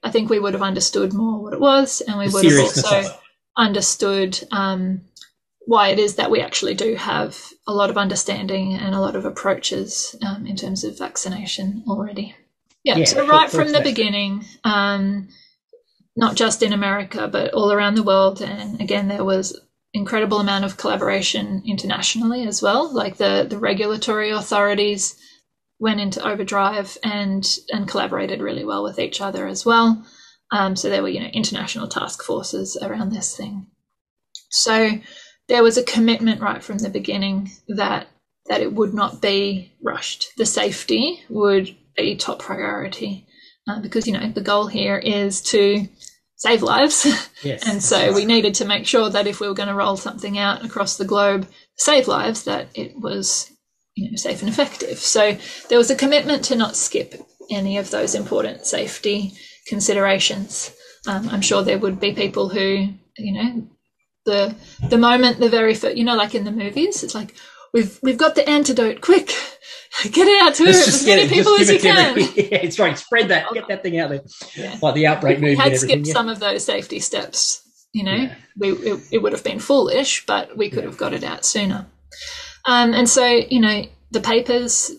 I 0.04 0.12
think 0.12 0.30
we 0.30 0.40
would 0.40 0.54
have 0.54 0.62
understood 0.62 1.14
more 1.14 1.42
what 1.42 1.54
it 1.54 1.62
was, 1.62 2.02
and 2.02 2.20
we 2.20 2.28
the 2.28 2.34
would 2.34 2.46
have 2.46 2.60
also 2.60 3.20
understood 3.56 4.40
um, 4.52 5.02
why 5.66 5.90
it 5.90 6.00
is 6.00 6.16
that 6.16 6.30
we 6.30 6.42
actually 6.42 6.74
do 6.74 6.96
have 6.96 7.38
a 7.66 7.74
lot 7.74 7.90
of 7.90 7.98
understanding 7.98 8.74
and 8.74 8.94
a 8.94 9.00
lot 9.00 9.16
of 9.16 9.26
approaches 9.26 10.16
um, 10.26 10.46
in 10.46 10.58
terms 10.58 10.84
of 10.84 10.98
vaccination 10.98 11.84
already. 11.88 12.36
Yeah, 12.84 12.98
yeah 12.98 13.06
so 13.06 13.26
right 13.26 13.50
from 13.50 13.72
the 13.72 13.82
beginning, 13.82 14.46
um, 14.66 15.30
not 16.18 16.36
just 16.36 16.64
in 16.64 16.74
America, 16.74 17.30
but 17.32 17.54
all 17.54 17.72
around 17.72 17.96
the 17.96 18.04
world. 18.04 18.42
And 18.42 18.82
again, 18.82 19.08
there 19.08 19.24
was 19.24 19.58
incredible 19.94 20.40
amount 20.40 20.66
of 20.66 20.76
collaboration 20.76 21.64
internationally 21.66 22.46
as 22.46 22.62
well. 22.62 22.94
Like 22.94 23.18
the 23.18 23.46
the 23.50 23.60
regulatory 23.60 24.32
authorities 24.32 25.16
went 25.80 26.02
into 26.02 26.28
overdrive 26.28 26.98
and 27.04 27.48
and 27.70 27.88
collaborated 27.88 28.42
really 28.42 28.66
well 28.66 28.84
with 28.84 29.00
each 29.00 29.22
other 29.22 29.48
as 29.48 29.66
well. 29.66 30.04
Um, 30.52 30.76
so 30.76 30.90
there 30.90 31.04
were 31.04 31.10
you 31.10 31.20
know 31.20 31.28
international 31.28 31.88
task 31.88 32.24
forces 32.24 32.78
around 32.82 33.12
this 33.12 33.38
thing. 33.38 33.68
So 34.50 35.00
there 35.48 35.64
was 35.64 35.78
a 35.78 35.84
commitment 35.84 36.42
right 36.42 36.64
from 36.64 36.80
the 36.80 36.90
beginning 36.90 37.52
that 37.68 38.08
that 38.48 38.62
it 38.62 38.74
would 38.74 38.94
not 38.94 39.22
be 39.22 39.74
rushed. 39.84 40.30
The 40.38 40.46
safety 40.46 41.24
would 41.30 41.76
be 41.96 42.16
top 42.16 42.40
priority 42.40 43.28
uh, 43.68 43.82
because 43.82 44.08
you 44.08 44.14
know 44.14 44.32
the 44.32 44.42
goal 44.42 44.68
here 44.68 44.98
is 44.98 45.42
to 45.42 45.88
save 46.38 46.64
lives. 46.64 47.06
Yes. 47.44 47.70
and 47.70 47.84
so 47.84 48.14
we 48.14 48.26
needed 48.26 48.56
to 48.56 48.66
make 48.66 48.88
sure 48.88 49.12
that 49.12 49.28
if 49.28 49.40
we 49.40 49.48
were 49.48 49.54
going 49.54 49.70
to 49.70 49.76
roll 49.76 49.96
something 49.96 50.40
out 50.40 50.66
across 50.66 50.98
the 50.98 51.06
globe 51.06 51.48
save 51.78 52.08
lives, 52.08 52.44
that 52.46 52.68
it 52.74 53.00
was 53.00 53.52
you 53.96 54.10
know, 54.10 54.16
safe 54.16 54.42
and 54.42 54.50
effective. 54.50 54.98
So 54.98 55.38
there 55.70 55.78
was 55.78 55.90
a 55.90 55.96
commitment 55.96 56.44
to 56.46 56.56
not 56.56 56.76
skip 56.76 57.16
any 57.50 57.78
of 57.78 57.92
those 57.92 58.16
important 58.16 58.66
safety 58.66 59.34
considerations. 59.68 60.76
Um, 61.08 61.30
I'm 61.30 61.42
sure 61.42 61.64
there 61.64 61.78
would 61.78 62.00
be 62.00 62.14
people 62.14 62.50
who, 62.50 62.90
you 63.18 63.34
know, 63.34 63.68
the 64.26 64.56
the 64.90 64.98
moment 64.98 65.40
the 65.40 65.50
very 65.50 65.74
first, 65.74 65.96
you 65.96 66.04
know, 66.04 66.16
like 66.16 66.36
in 66.36 66.44
the 66.44 66.52
movies, 66.52 67.04
it's 67.04 67.16
like 67.16 67.34
we've 67.74 68.00
we've 68.02 68.18
got 68.18 68.36
the 68.36 68.48
antidote, 68.48 69.02
quick, 69.02 69.28
get 70.12 70.28
it 70.28 70.42
out 70.42 70.56
to 70.56 70.66
as 70.66 71.06
many 71.06 71.24
it, 71.24 71.30
people 71.30 71.54
as 71.56 71.72
you 71.72 71.80
can. 71.80 72.18
yeah, 72.18 72.26
it's 72.36 72.80
right. 72.80 72.98
Spread 72.98 73.30
that. 73.30 73.52
Get 73.54 73.68
that 73.68 73.84
thing 73.84 74.00
out 74.00 74.10
there. 74.10 74.22
Yeah. 74.56 74.78
Like 74.82 74.96
the 74.96 75.08
outbreak 75.08 75.40
movie. 75.40 75.56
Had 75.56 75.78
skipped 75.78 76.08
yeah. 76.08 76.14
some 76.14 76.30
of 76.30 76.40
those 76.40 76.64
safety 76.64 77.00
steps. 77.00 77.64
You 77.94 78.04
know, 78.04 78.16
yeah. 78.16 78.36
we 78.58 78.72
it, 78.72 79.00
it, 79.14 79.18
would 79.20 79.32
have 79.32 79.44
been 79.44 79.60
foolish, 79.60 80.26
but 80.26 80.56
we 80.58 80.70
could 80.70 80.84
have 80.84 80.98
got 80.98 81.14
it 81.14 81.24
out 81.24 81.46
sooner. 81.46 81.88
Um, 82.66 82.94
and 82.94 83.10
so, 83.10 83.26
you 83.26 83.62
know, 83.62 83.86
the 84.12 84.20
papers 84.20 84.92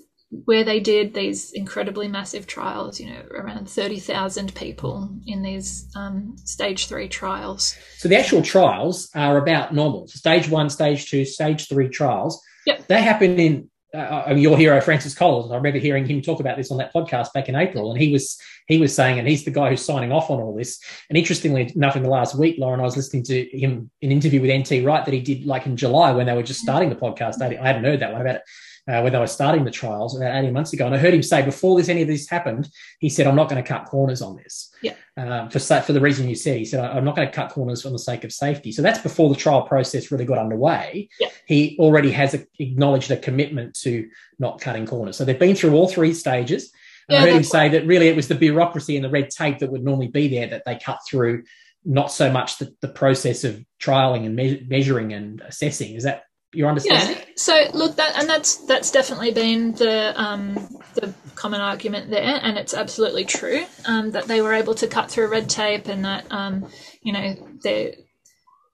where 0.45 0.65
they 0.65 0.79
did 0.81 1.15
these 1.15 1.53
incredibly 1.53 2.07
massive 2.07 2.47
trials, 2.47 3.01
you 3.01 3.09
know, 3.09 3.23
around 3.31 3.69
30,000 3.69 4.55
people 4.55 5.09
in 5.27 5.43
these 5.43 5.87
um, 5.97 6.37
stage 6.45 6.87
three 6.87 7.09
trials. 7.09 7.77
So 7.97 8.09
the 8.09 8.19
actual 8.19 8.43
trials 8.43 9.09
are 9.15 9.39
about 9.39 9.75
normal. 9.75 10.07
Stage 10.09 10.49
one, 10.49 10.69
stage 10.69 11.11
two, 11.11 11.25
stage 11.25 11.69
three 11.69 11.89
trials. 11.89 12.43
Yep. 12.69 12.87
They 12.87 13.01
happen 13.01 13.39
in 13.39 13.71
uh, 13.95 14.35
your 14.37 14.59
hero 14.59 14.79
Francis 14.83 15.15
Collins. 15.15 15.51
I 15.51 15.57
remember 15.57 15.79
hearing 15.79 16.07
him 16.07 16.21
talk 16.21 16.41
about 16.41 16.59
this 16.59 16.71
on 16.71 16.77
that 16.77 16.93
podcast 16.93 17.33
back 17.33 17.49
in 17.49 17.57
April, 17.57 17.91
and 17.91 18.01
he 18.01 18.13
was 18.13 18.39
he 18.67 18.77
was 18.77 18.95
saying, 18.95 19.19
and 19.19 19.27
he's 19.27 19.45
the 19.45 19.51
guy 19.51 19.71
who's 19.71 19.83
signing 19.85 20.13
off 20.13 20.31
on 20.31 20.41
all 20.41 20.55
this. 20.55 20.79
And 21.09 21.17
interestingly 21.17 21.73
enough, 21.75 21.97
in 21.97 22.03
the 22.03 22.11
last 22.11 22.35
week, 22.35 22.57
Lauren, 22.59 22.81
I 22.81 22.85
was 22.85 22.97
listening 22.97 23.23
to 23.25 23.45
him 23.59 23.91
an 24.03 24.13
interview 24.13 24.43
with 24.43 24.51
NT 24.51 24.85
Wright 24.85 25.03
that 25.03 25.15
he 25.15 25.21
did 25.21 25.47
like 25.47 25.65
in 25.65 25.79
July 25.79 26.13
when 26.13 26.27
they 26.27 26.35
were 26.35 26.43
just 26.43 26.61
starting 26.61 26.91
the 26.91 26.97
podcast. 26.97 27.41
I 27.41 27.55
hadn't 27.55 27.85
heard 27.85 28.01
that 28.01 28.13
one 28.13 28.21
about 28.21 28.37
it 28.37 28.43
uh, 28.89 29.03
when 29.03 29.13
they 29.13 29.19
were 29.19 29.27
starting 29.27 29.65
the 29.65 29.71
trials 29.71 30.17
about 30.17 30.35
18 30.35 30.53
months 30.53 30.73
ago. 30.73 30.87
And 30.87 30.95
I 30.95 30.99
heard 30.99 31.13
him 31.13 31.23
say 31.23 31.43
before 31.43 31.77
this 31.77 31.91
any 31.91 32.03
of 32.03 32.09
this 32.09 32.29
happened, 32.29 32.69
he 33.01 33.11
said, 33.11 33.27
I'm 33.27 33.37
not 33.37 33.51
going 33.51 33.63
to 33.63 33.69
cut 33.69 33.85
corners 33.85 34.23
on 34.23 34.37
this. 34.37 34.73
Yeah. 34.83 34.95
Um, 35.17 35.51
for, 35.51 35.59
for 35.59 35.93
the 35.93 36.01
reason 36.01 36.29
you 36.29 36.35
said, 36.35 36.57
he 36.57 36.65
said, 36.65 36.83
I'm 36.83 37.05
not 37.05 37.15
going 37.15 37.29
to 37.29 37.35
cut 37.35 37.51
corners 37.51 37.83
for 37.83 37.91
the 37.91 37.99
sake 37.99 38.25
of 38.25 38.33
safety. 38.33 38.73
So 38.73 38.81
that's 38.81 39.01
before 39.01 39.29
the 39.29 39.37
trial 39.37 39.63
process 39.63 40.11
really 40.11 40.25
got 40.25 40.39
underway. 40.39 41.11
Yeah. 41.21 41.29
He 41.47 41.77
already 41.79 42.11
has 42.13 42.33
a, 42.35 42.47
acknowledged 42.59 43.11
a 43.11 43.17
commitment 43.17 43.75
to 43.81 44.09
not 44.39 44.61
cutting 44.61 44.87
corners. 44.87 45.17
So 45.17 45.25
they've 45.25 45.39
been 45.39 45.57
through 45.57 45.75
all 45.75 45.89
three 45.89 46.15
stages. 46.15 46.73
Yeah, 47.11 47.19
I 47.19 47.21
heard 47.23 47.37
him 47.37 47.45
say 47.45 47.69
that 47.71 47.87
really 47.87 48.09
it 48.09 48.17
was 48.17 48.29
the 48.29 48.35
bureaucracy 48.35 48.97
and 48.97 49.05
the 49.05 49.11
red 49.11 49.31
tape 49.31 49.59
that 49.59 49.71
would 49.71 49.85
normally 49.85 50.09
be 50.09 50.29
there 50.29 50.47
that 50.49 50.63
they 50.65 50.79
cut 50.79 51.01
through, 51.07 51.45
not 51.85 52.11
so 52.11 52.31
much 52.31 52.59
the, 52.59 52.75
the 52.81 52.89
process 52.89 53.45
of 53.45 53.63
trialing 53.81 54.25
and 54.25 54.37
me- 54.37 54.67
measuring 54.69 55.13
and 55.13 55.43
assessing. 55.43 55.95
Is 55.95 56.05
that 56.05 56.25
your 56.53 56.69
understand? 56.69 57.17
Yeah. 57.17 57.25
So 57.37 57.71
look, 57.75 57.97
that 57.97 58.19
and 58.19 58.29
that's 58.29 58.57
that's 58.67 58.91
definitely 58.91 59.33
been 59.33 59.73
the 59.73 60.21
um, 60.21 60.55
the 60.95 61.15
common 61.35 61.61
argument 61.61 62.11
there, 62.11 62.41
and 62.43 62.57
it's 62.57 62.75
absolutely 62.75 63.25
true 63.25 63.65
um, 63.87 64.13
that 64.13 64.25
they 64.27 64.41
were 64.41 64.55
able 64.55 64.75
to 64.77 64.87
cut 64.87 65.11
through 65.11 65.29
red 65.29 65.49
tape, 65.49 65.89
and 65.89 66.05
that 66.05 66.31
um, 66.31 66.69
you 67.03 67.13
know 67.13 67.35
there 67.63 67.93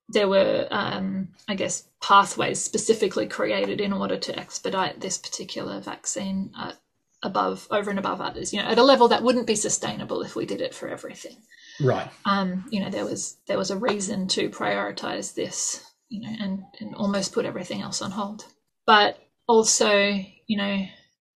there 0.08 0.28
were 0.28 0.68
um, 0.70 1.28
I 1.48 1.54
guess 1.54 1.88
pathways 2.00 2.62
specifically 2.62 3.26
created 3.26 3.80
in 3.80 3.92
order 3.92 4.16
to 4.18 4.38
expedite 4.38 5.00
this 5.00 5.18
particular 5.18 5.80
vaccine 5.80 6.52
uh, 6.56 6.72
above 7.22 7.66
over 7.70 7.90
and 7.90 7.98
above 7.98 8.20
others. 8.20 8.52
You 8.52 8.62
know, 8.62 8.68
at 8.68 8.78
a 8.78 8.84
level 8.84 9.08
that 9.08 9.22
wouldn't 9.22 9.46
be 9.48 9.56
sustainable 9.56 10.22
if 10.22 10.36
we 10.36 10.46
did 10.46 10.60
it 10.60 10.74
for 10.74 10.88
everything. 10.88 11.36
Right. 11.80 12.08
Um, 12.24 12.66
you 12.70 12.80
know, 12.80 12.90
there 12.90 13.04
was 13.04 13.36
there 13.48 13.58
was 13.58 13.72
a 13.72 13.78
reason 13.78 14.28
to 14.28 14.48
prioritize 14.48 15.34
this 15.34 15.84
you 16.14 16.20
know, 16.20 16.36
and, 16.38 16.64
and 16.80 16.94
almost 16.94 17.32
put 17.32 17.44
everything 17.44 17.82
else 17.82 18.00
on 18.00 18.12
hold. 18.12 18.44
But 18.86 19.18
also, 19.48 19.90
you 20.46 20.56
know, 20.56 20.86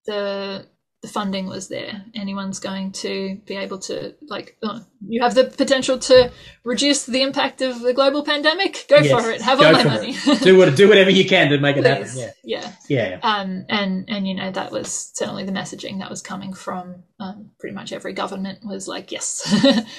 the 0.05 0.65
the 1.01 1.07
funding 1.07 1.45
was 1.47 1.69
there. 1.69 2.03
Anyone's 2.13 2.59
going 2.59 2.91
to 2.91 3.39
be 3.45 3.55
able 3.55 3.79
to 3.79 4.15
like 4.27 4.57
oh, 4.63 4.81
you 5.07 5.21
have 5.21 5.33
the 5.33 5.45
potential 5.45 5.97
to 5.97 6.29
reduce 6.65 7.05
the 7.05 7.21
impact 7.21 7.61
of 7.61 7.79
the 7.79 7.93
global 7.93 8.23
pandemic. 8.23 8.85
Go 8.89 8.97
yes, 8.97 9.11
for 9.11 9.31
it. 9.31 9.41
Have 9.41 9.61
all 9.61 9.71
my 9.71 9.83
money. 9.83 10.17
do 10.41 10.57
what 10.57 10.75
do 10.75 10.89
whatever 10.89 11.09
you 11.09 11.25
can 11.25 11.49
to 11.51 11.57
make 11.59 11.77
it 11.77 11.85
happen. 11.85 12.09
Yeah. 12.15 12.31
yeah. 12.43 12.73
Yeah. 12.89 13.19
Um 13.23 13.65
and 13.69 14.09
and 14.09 14.27
you 14.27 14.35
know 14.35 14.51
that 14.51 14.71
was 14.71 15.11
certainly 15.13 15.45
the 15.45 15.53
messaging 15.53 15.99
that 15.99 16.09
was 16.09 16.21
coming 16.21 16.53
from 16.53 17.03
um, 17.21 17.51
pretty 17.59 17.75
much 17.75 17.93
every 17.93 18.13
government 18.13 18.59
was 18.65 18.87
like 18.87 19.11
yes 19.11 19.43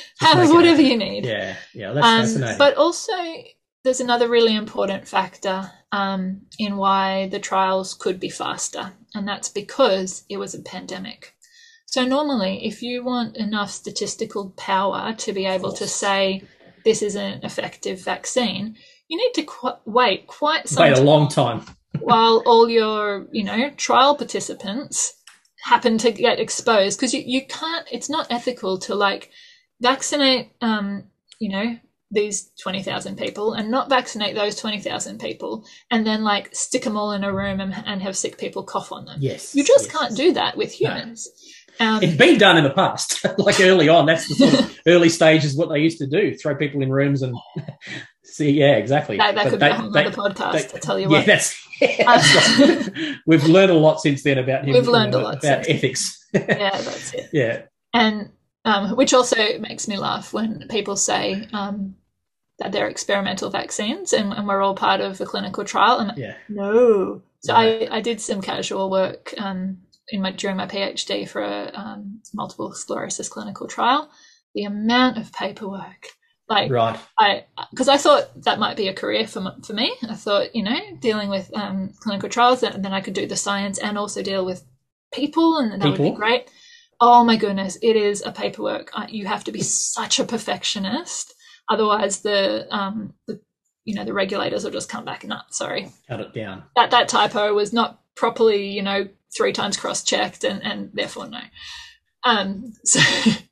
have 0.21 0.51
whatever 0.51 0.83
you 0.83 0.99
need. 0.99 1.25
Yeah. 1.25 1.57
Yeah. 1.73 1.93
That's 1.93 2.07
um, 2.07 2.21
fascinating. 2.21 2.59
But 2.59 2.77
also 2.77 3.15
there's 3.85 4.01
another 4.01 4.29
really 4.29 4.55
important 4.55 5.09
factor 5.09 5.71
um, 5.93 6.43
in 6.59 6.77
why 6.77 7.29
the 7.29 7.39
trials 7.39 7.95
could 7.95 8.21
be 8.21 8.29
faster, 8.29 8.93
and 9.15 9.27
that's 9.27 9.49
because 9.49 10.25
it 10.29 10.37
was 10.37 10.55
a 10.55 10.63
pandemic. 10.63 11.35
So, 11.87 12.05
normally, 12.05 12.67
if 12.67 12.83
you 12.83 13.03
want 13.03 13.37
enough 13.37 13.71
statistical 13.71 14.51
power 14.57 15.13
to 15.15 15.33
be 15.33 15.47
able 15.47 15.73
to 15.73 15.89
say 15.89 16.43
this 16.85 17.03
is 17.03 17.17
an 17.17 17.41
effective 17.43 18.03
vaccine, 18.03 18.77
you 19.09 19.17
need 19.19 19.35
to 19.35 19.43
qu- 19.43 19.81
wait 19.85 20.27
quite 20.27 20.69
some 20.69 20.85
wait 20.85 20.97
a 20.97 21.03
long 21.03 21.29
time 21.29 21.65
while 21.99 22.43
all 22.47 22.69
your 22.69 23.27
you 23.33 23.45
know 23.45 23.71
trial 23.71 24.15
participants 24.15 25.15
happen 25.65 25.99
to 25.99 26.11
get 26.11 26.41
exposed 26.41 26.99
because 26.99 27.13
you, 27.13 27.23
you 27.27 27.45
can't 27.47 27.87
it's 27.91 28.09
not 28.09 28.27
ethical 28.31 28.79
to 28.79 28.95
like 28.95 29.31
vaccinate 29.81 30.53
um 30.61 31.05
you 31.39 31.51
know 31.51 31.77
these 32.11 32.51
20,000 32.63 33.17
people 33.17 33.53
and 33.53 33.71
not 33.71 33.89
vaccinate 33.89 34.35
those 34.35 34.57
20,000 34.57 35.21
people 35.21 35.65
and 35.91 36.07
then 36.07 36.25
like 36.25 36.55
stick 36.55 36.83
them 36.83 36.97
all 36.97 37.13
in 37.13 37.23
a 37.23 37.33
room 37.33 37.61
and, 37.61 37.75
and 37.87 38.03
have 38.03 38.17
sick 38.17 38.37
people 38.37 38.65
cough 38.65 38.91
on 38.91 39.05
them. 39.05 39.19
Yes. 39.21 39.55
You 39.55 39.65
just 39.65 39.87
yes. 39.87 39.97
can't 39.97 40.17
do 40.17 40.33
that 40.33 40.57
with 40.57 40.73
humans. 40.73 41.29
No. 41.79 41.87
Um, 41.87 42.03
it's 42.03 42.17
been 42.17 42.37
done 42.37 42.59
in 42.59 42.65
the 42.65 42.71
past, 42.71 43.25
like 43.39 43.59
early 43.59 43.89
on. 43.89 44.05
That's 44.05 44.29
the 44.29 44.35
sort 44.35 44.61
of 44.61 44.79
early 44.87 45.09
stages 45.09 45.57
what 45.57 45.71
they 45.71 45.79
used 45.79 45.97
to 45.99 46.07
do: 46.07 46.35
throw 46.35 46.55
people 46.55 46.83
in 46.83 46.91
rooms 46.91 47.23
and 47.23 47.35
see. 48.23 48.51
Yeah, 48.51 48.77
exactly. 48.77 49.17
That, 49.17 49.35
that 49.35 49.49
could 49.49 49.61
they, 49.61 49.69
be 49.69 49.73
a 49.73 49.77
whole 49.77 49.97
other 49.97 50.11
podcast. 50.11 50.73
They, 50.73 50.77
I 50.77 50.81
tell 50.81 50.99
you 50.99 51.09
what. 51.09 51.21
Yeah, 51.21 51.25
that's. 51.25 51.67
Yeah, 51.81 52.05
that's 52.05 52.95
right. 52.95 53.17
We've 53.25 53.45
learned 53.45 53.71
a 53.71 53.75
lot 53.75 54.03
since 54.03 54.23
then 54.23 54.37
about. 54.37 54.67
We've 54.67 54.87
learned 54.87 55.15
a 55.15 55.21
lot 55.21 55.39
about 55.39 55.67
ethics. 55.71 56.23
yeah, 56.35 56.43
that's 56.73 57.15
it. 57.15 57.31
Yeah, 57.33 57.63
and 57.95 58.29
um, 58.65 58.97
which 58.97 59.15
also 59.15 59.59
makes 59.59 59.89
me 59.89 59.97
laugh 59.97 60.33
when 60.33 60.67
people 60.69 60.97
say, 60.97 61.49
um, 61.53 61.95
they're 62.69 62.89
experimental 62.89 63.51
vaccines 63.51 64.13
and, 64.13 64.33
and 64.33 64.47
we're 64.47 64.63
all 64.63 64.75
part 64.75 65.01
of 65.01 65.21
a 65.21 65.27
clinical 65.27 65.65
trial. 65.65 65.99
And 65.99 66.17
yeah. 66.19 66.35
no. 66.49 67.23
So 67.41 67.55
I, 67.55 67.89
I 67.91 68.01
did 68.01 68.21
some 68.21 68.43
casual 68.43 68.91
work 68.91 69.33
um, 69.39 69.79
in 70.11 70.21
my 70.21 70.33
during 70.33 70.57
my 70.57 70.67
PhD 70.67 71.29
for 71.29 71.43
a 71.43 71.71
um, 71.75 72.21
multiple 72.35 72.73
sclerosis 72.75 73.29
clinical 73.29 73.67
trial. 73.67 74.11
The 74.55 74.65
amount 74.65 75.17
of 75.17 75.33
paperwork, 75.33 76.09
like 76.49 76.71
right, 76.71 76.99
I 77.19 77.45
because 77.71 77.89
I 77.89 77.97
thought 77.97 78.43
that 78.43 78.59
might 78.59 78.77
be 78.77 78.89
a 78.89 78.95
career 78.95 79.27
for 79.27 79.55
for 79.65 79.73
me. 79.73 79.95
I 80.07 80.17
thought 80.17 80.55
you 80.55 80.63
know 80.63 80.79
dealing 80.99 81.31
with 81.31 81.51
um, 81.57 81.95
clinical 82.01 82.29
trials, 82.29 82.63
and 82.63 82.85
then 82.85 82.93
I 82.93 83.01
could 83.01 83.15
do 83.15 83.27
the 83.27 83.37
science 83.37 83.79
and 83.79 83.97
also 83.97 84.23
deal 84.23 84.45
with 84.45 84.65
people, 85.15 85.59
and 85.59 85.73
that 85.73 85.81
people. 85.81 86.05
would 86.05 86.11
be 86.13 86.17
great. 86.17 86.51
Oh 87.01 87.25
my 87.25 87.37
goodness, 87.37 87.79
it 87.81 87.97
is 87.97 88.23
a 88.27 88.33
paperwork. 88.33 88.91
You 89.09 89.27
have 89.27 89.45
to 89.45 89.53
be 89.53 89.63
such 89.63 90.19
a 90.19 90.25
perfectionist 90.25 91.33
Otherwise, 91.71 92.21
the 92.21 92.67
um, 92.75 93.15
the 93.27 93.41
you 93.85 93.95
know 93.95 94.05
the 94.05 94.13
regulators 94.13 94.65
will 94.65 94.71
just 94.71 94.89
come 94.89 95.05
back 95.05 95.23
and 95.23 95.31
not 95.31 95.55
sorry, 95.55 95.91
cut 96.09 96.21
it 96.21 96.35
down. 96.35 96.65
That 96.77 96.91
that 96.91 97.09
typo 97.09 97.55
was 97.55 97.73
not 97.73 98.01
properly 98.17 98.69
you 98.69 98.83
know 98.83 99.09
three 99.37 99.53
times 99.53 99.77
cross 99.77 100.03
checked 100.03 100.45
and 100.45 100.63
and 100.63 100.91
therefore 100.93 101.29
no. 101.29 101.41
Um, 102.25 102.75
so 102.85 103.01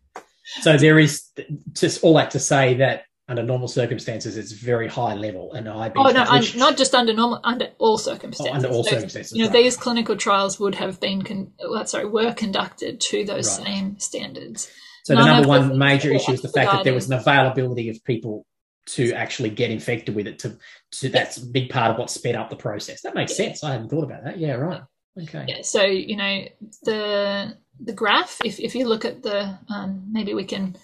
so 0.60 0.76
there 0.76 0.98
is 0.98 1.30
just 1.72 2.02
all 2.02 2.14
that 2.14 2.32
to 2.32 2.40
say 2.40 2.74
that 2.74 3.04
under 3.28 3.42
normal 3.42 3.68
circumstances, 3.68 4.38
it's 4.38 4.52
very 4.52 4.88
high 4.88 5.14
level 5.14 5.52
and 5.52 5.68
i 5.68 5.92
Oh 5.94 6.10
no, 6.10 6.24
which, 6.32 6.56
not 6.56 6.78
just 6.78 6.94
under 6.94 7.12
normal, 7.12 7.40
under 7.44 7.68
all 7.78 7.98
circumstances. 7.98 8.50
Oh, 8.50 8.56
under 8.56 8.68
all 8.68 8.84
so, 8.84 8.92
circumstances, 8.92 9.36
you 9.36 9.44
know, 9.44 9.50
right. 9.50 9.64
these 9.64 9.76
clinical 9.76 10.16
trials 10.16 10.58
would 10.58 10.74
have 10.76 10.98
been, 10.98 11.22
con- 11.22 11.52
well, 11.68 11.84
sorry, 11.86 12.06
were 12.06 12.32
conducted 12.32 13.00
to 13.02 13.24
those 13.24 13.58
right. 13.58 13.66
same 13.66 13.98
standards. 13.98 14.70
So 15.08 15.14
the 15.14 15.24
number 15.24 15.48
one 15.48 15.78
major 15.78 16.12
issue 16.12 16.32
is 16.32 16.42
the 16.42 16.50
fact 16.50 16.70
that 16.70 16.84
there 16.84 16.92
was 16.92 17.06
an 17.06 17.14
availability 17.14 17.88
of 17.88 18.04
people 18.04 18.44
to 18.88 19.14
actually 19.14 19.48
get 19.48 19.70
infected 19.70 20.14
with 20.14 20.26
it. 20.26 20.38
To, 20.40 20.58
to 20.92 21.08
that's 21.08 21.38
a 21.38 21.46
big 21.46 21.70
part 21.70 21.92
of 21.92 21.98
what 21.98 22.10
sped 22.10 22.34
up 22.34 22.50
the 22.50 22.56
process. 22.56 23.00
That 23.00 23.14
makes 23.14 23.32
yeah. 23.32 23.46
sense. 23.46 23.64
I 23.64 23.72
hadn't 23.72 23.88
thought 23.88 24.04
about 24.04 24.24
that. 24.24 24.38
Yeah, 24.38 24.52
right. 24.52 24.82
Okay. 25.22 25.46
Yeah. 25.48 25.62
So 25.62 25.82
you 25.82 26.16
know 26.16 26.44
the 26.82 27.56
the 27.80 27.94
graph. 27.94 28.38
If 28.44 28.60
if 28.60 28.74
you 28.74 28.86
look 28.86 29.06
at 29.06 29.22
the 29.22 29.58
um, 29.70 30.08
maybe 30.12 30.34
we 30.34 30.44
can 30.44 30.76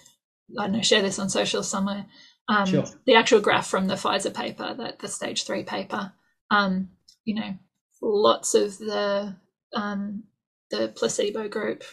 I 0.57 0.63
don't 0.63 0.71
know 0.71 0.81
share 0.81 1.03
this 1.03 1.19
on 1.19 1.29
social 1.29 1.61
somewhere. 1.61 2.07
Um, 2.49 2.65
sure. 2.65 2.85
The 3.05 3.13
actual 3.13 3.41
graph 3.41 3.67
from 3.67 3.85
the 3.85 3.93
Pfizer 3.93 4.33
paper, 4.33 4.73
that 4.73 4.97
the 4.97 5.07
stage 5.07 5.45
three 5.45 5.63
paper. 5.63 6.13
Um, 6.49 6.89
you 7.25 7.35
know, 7.35 7.53
lots 8.01 8.55
of 8.55 8.75
the 8.79 9.35
um, 9.75 10.23
the 10.71 10.87
placebo 10.95 11.47
group 11.47 11.83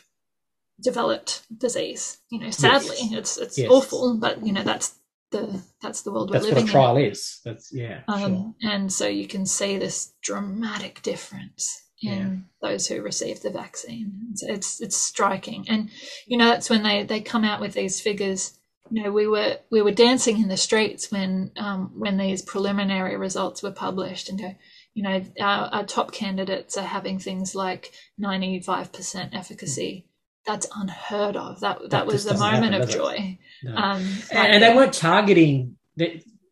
developed 0.80 1.42
disease. 1.56 2.18
You 2.30 2.40
know, 2.40 2.50
sadly, 2.50 2.96
yes. 2.98 3.12
it's 3.12 3.38
it's 3.38 3.58
yes. 3.58 3.70
awful, 3.70 4.18
but 4.18 4.44
you 4.44 4.52
know 4.52 4.62
that's 4.62 4.94
the 5.30 5.62
that's 5.80 6.02
the 6.02 6.12
world 6.12 6.32
that's 6.32 6.44
we're 6.44 6.50
living 6.50 6.62
in. 6.62 6.66
That's 6.66 6.74
what 6.74 6.80
a 6.80 6.84
trial 6.84 6.96
in. 6.96 7.10
is. 7.10 7.40
That's 7.44 7.72
yeah. 7.72 8.00
Um, 8.08 8.20
sure. 8.20 8.54
And 8.72 8.92
so 8.92 9.06
you 9.08 9.26
can 9.26 9.46
see 9.46 9.78
this 9.78 10.12
dramatic 10.22 11.02
difference 11.02 11.82
in 12.00 12.46
yeah. 12.62 12.68
those 12.68 12.86
who 12.86 13.02
receive 13.02 13.40
the 13.40 13.50
vaccine. 13.50 14.12
It's, 14.32 14.42
it's 14.42 14.80
it's 14.80 14.96
striking, 14.96 15.66
and 15.68 15.90
you 16.26 16.38
know 16.38 16.46
that's 16.46 16.70
when 16.70 16.82
they 16.82 17.04
they 17.04 17.20
come 17.20 17.44
out 17.44 17.60
with 17.60 17.74
these 17.74 18.00
figures. 18.00 18.58
You 18.90 19.04
know, 19.04 19.12
we 19.12 19.26
were 19.26 19.58
we 19.70 19.80
were 19.80 19.92
dancing 19.92 20.40
in 20.40 20.48
the 20.48 20.56
streets 20.56 21.10
when 21.10 21.52
um, 21.56 21.92
when 21.96 22.18
these 22.18 22.42
preliminary 22.42 23.16
results 23.16 23.62
were 23.62 23.72
published, 23.72 24.28
and 24.28 24.38
go, 24.38 24.54
you 24.92 25.02
know, 25.02 25.24
our, 25.40 25.68
our 25.68 25.84
top 25.84 26.12
candidates 26.12 26.76
are 26.76 26.84
having 26.84 27.18
things 27.18 27.54
like 27.54 27.92
ninety 28.18 28.60
five 28.60 28.92
percent 28.92 29.34
efficacy 29.34 30.06
that's 30.46 30.66
unheard 30.74 31.36
of. 31.36 31.60
That 31.60 31.80
that, 31.80 31.90
that 31.90 32.06
was 32.06 32.26
a 32.26 32.36
moment 32.36 32.72
happen, 32.72 32.82
of 32.82 32.90
joy. 32.90 33.38
No. 33.62 33.76
Um, 33.76 34.02
and, 34.30 34.54
and, 34.54 34.62
they 34.62 34.74
weren't 34.74 34.92
targeting. 34.92 35.76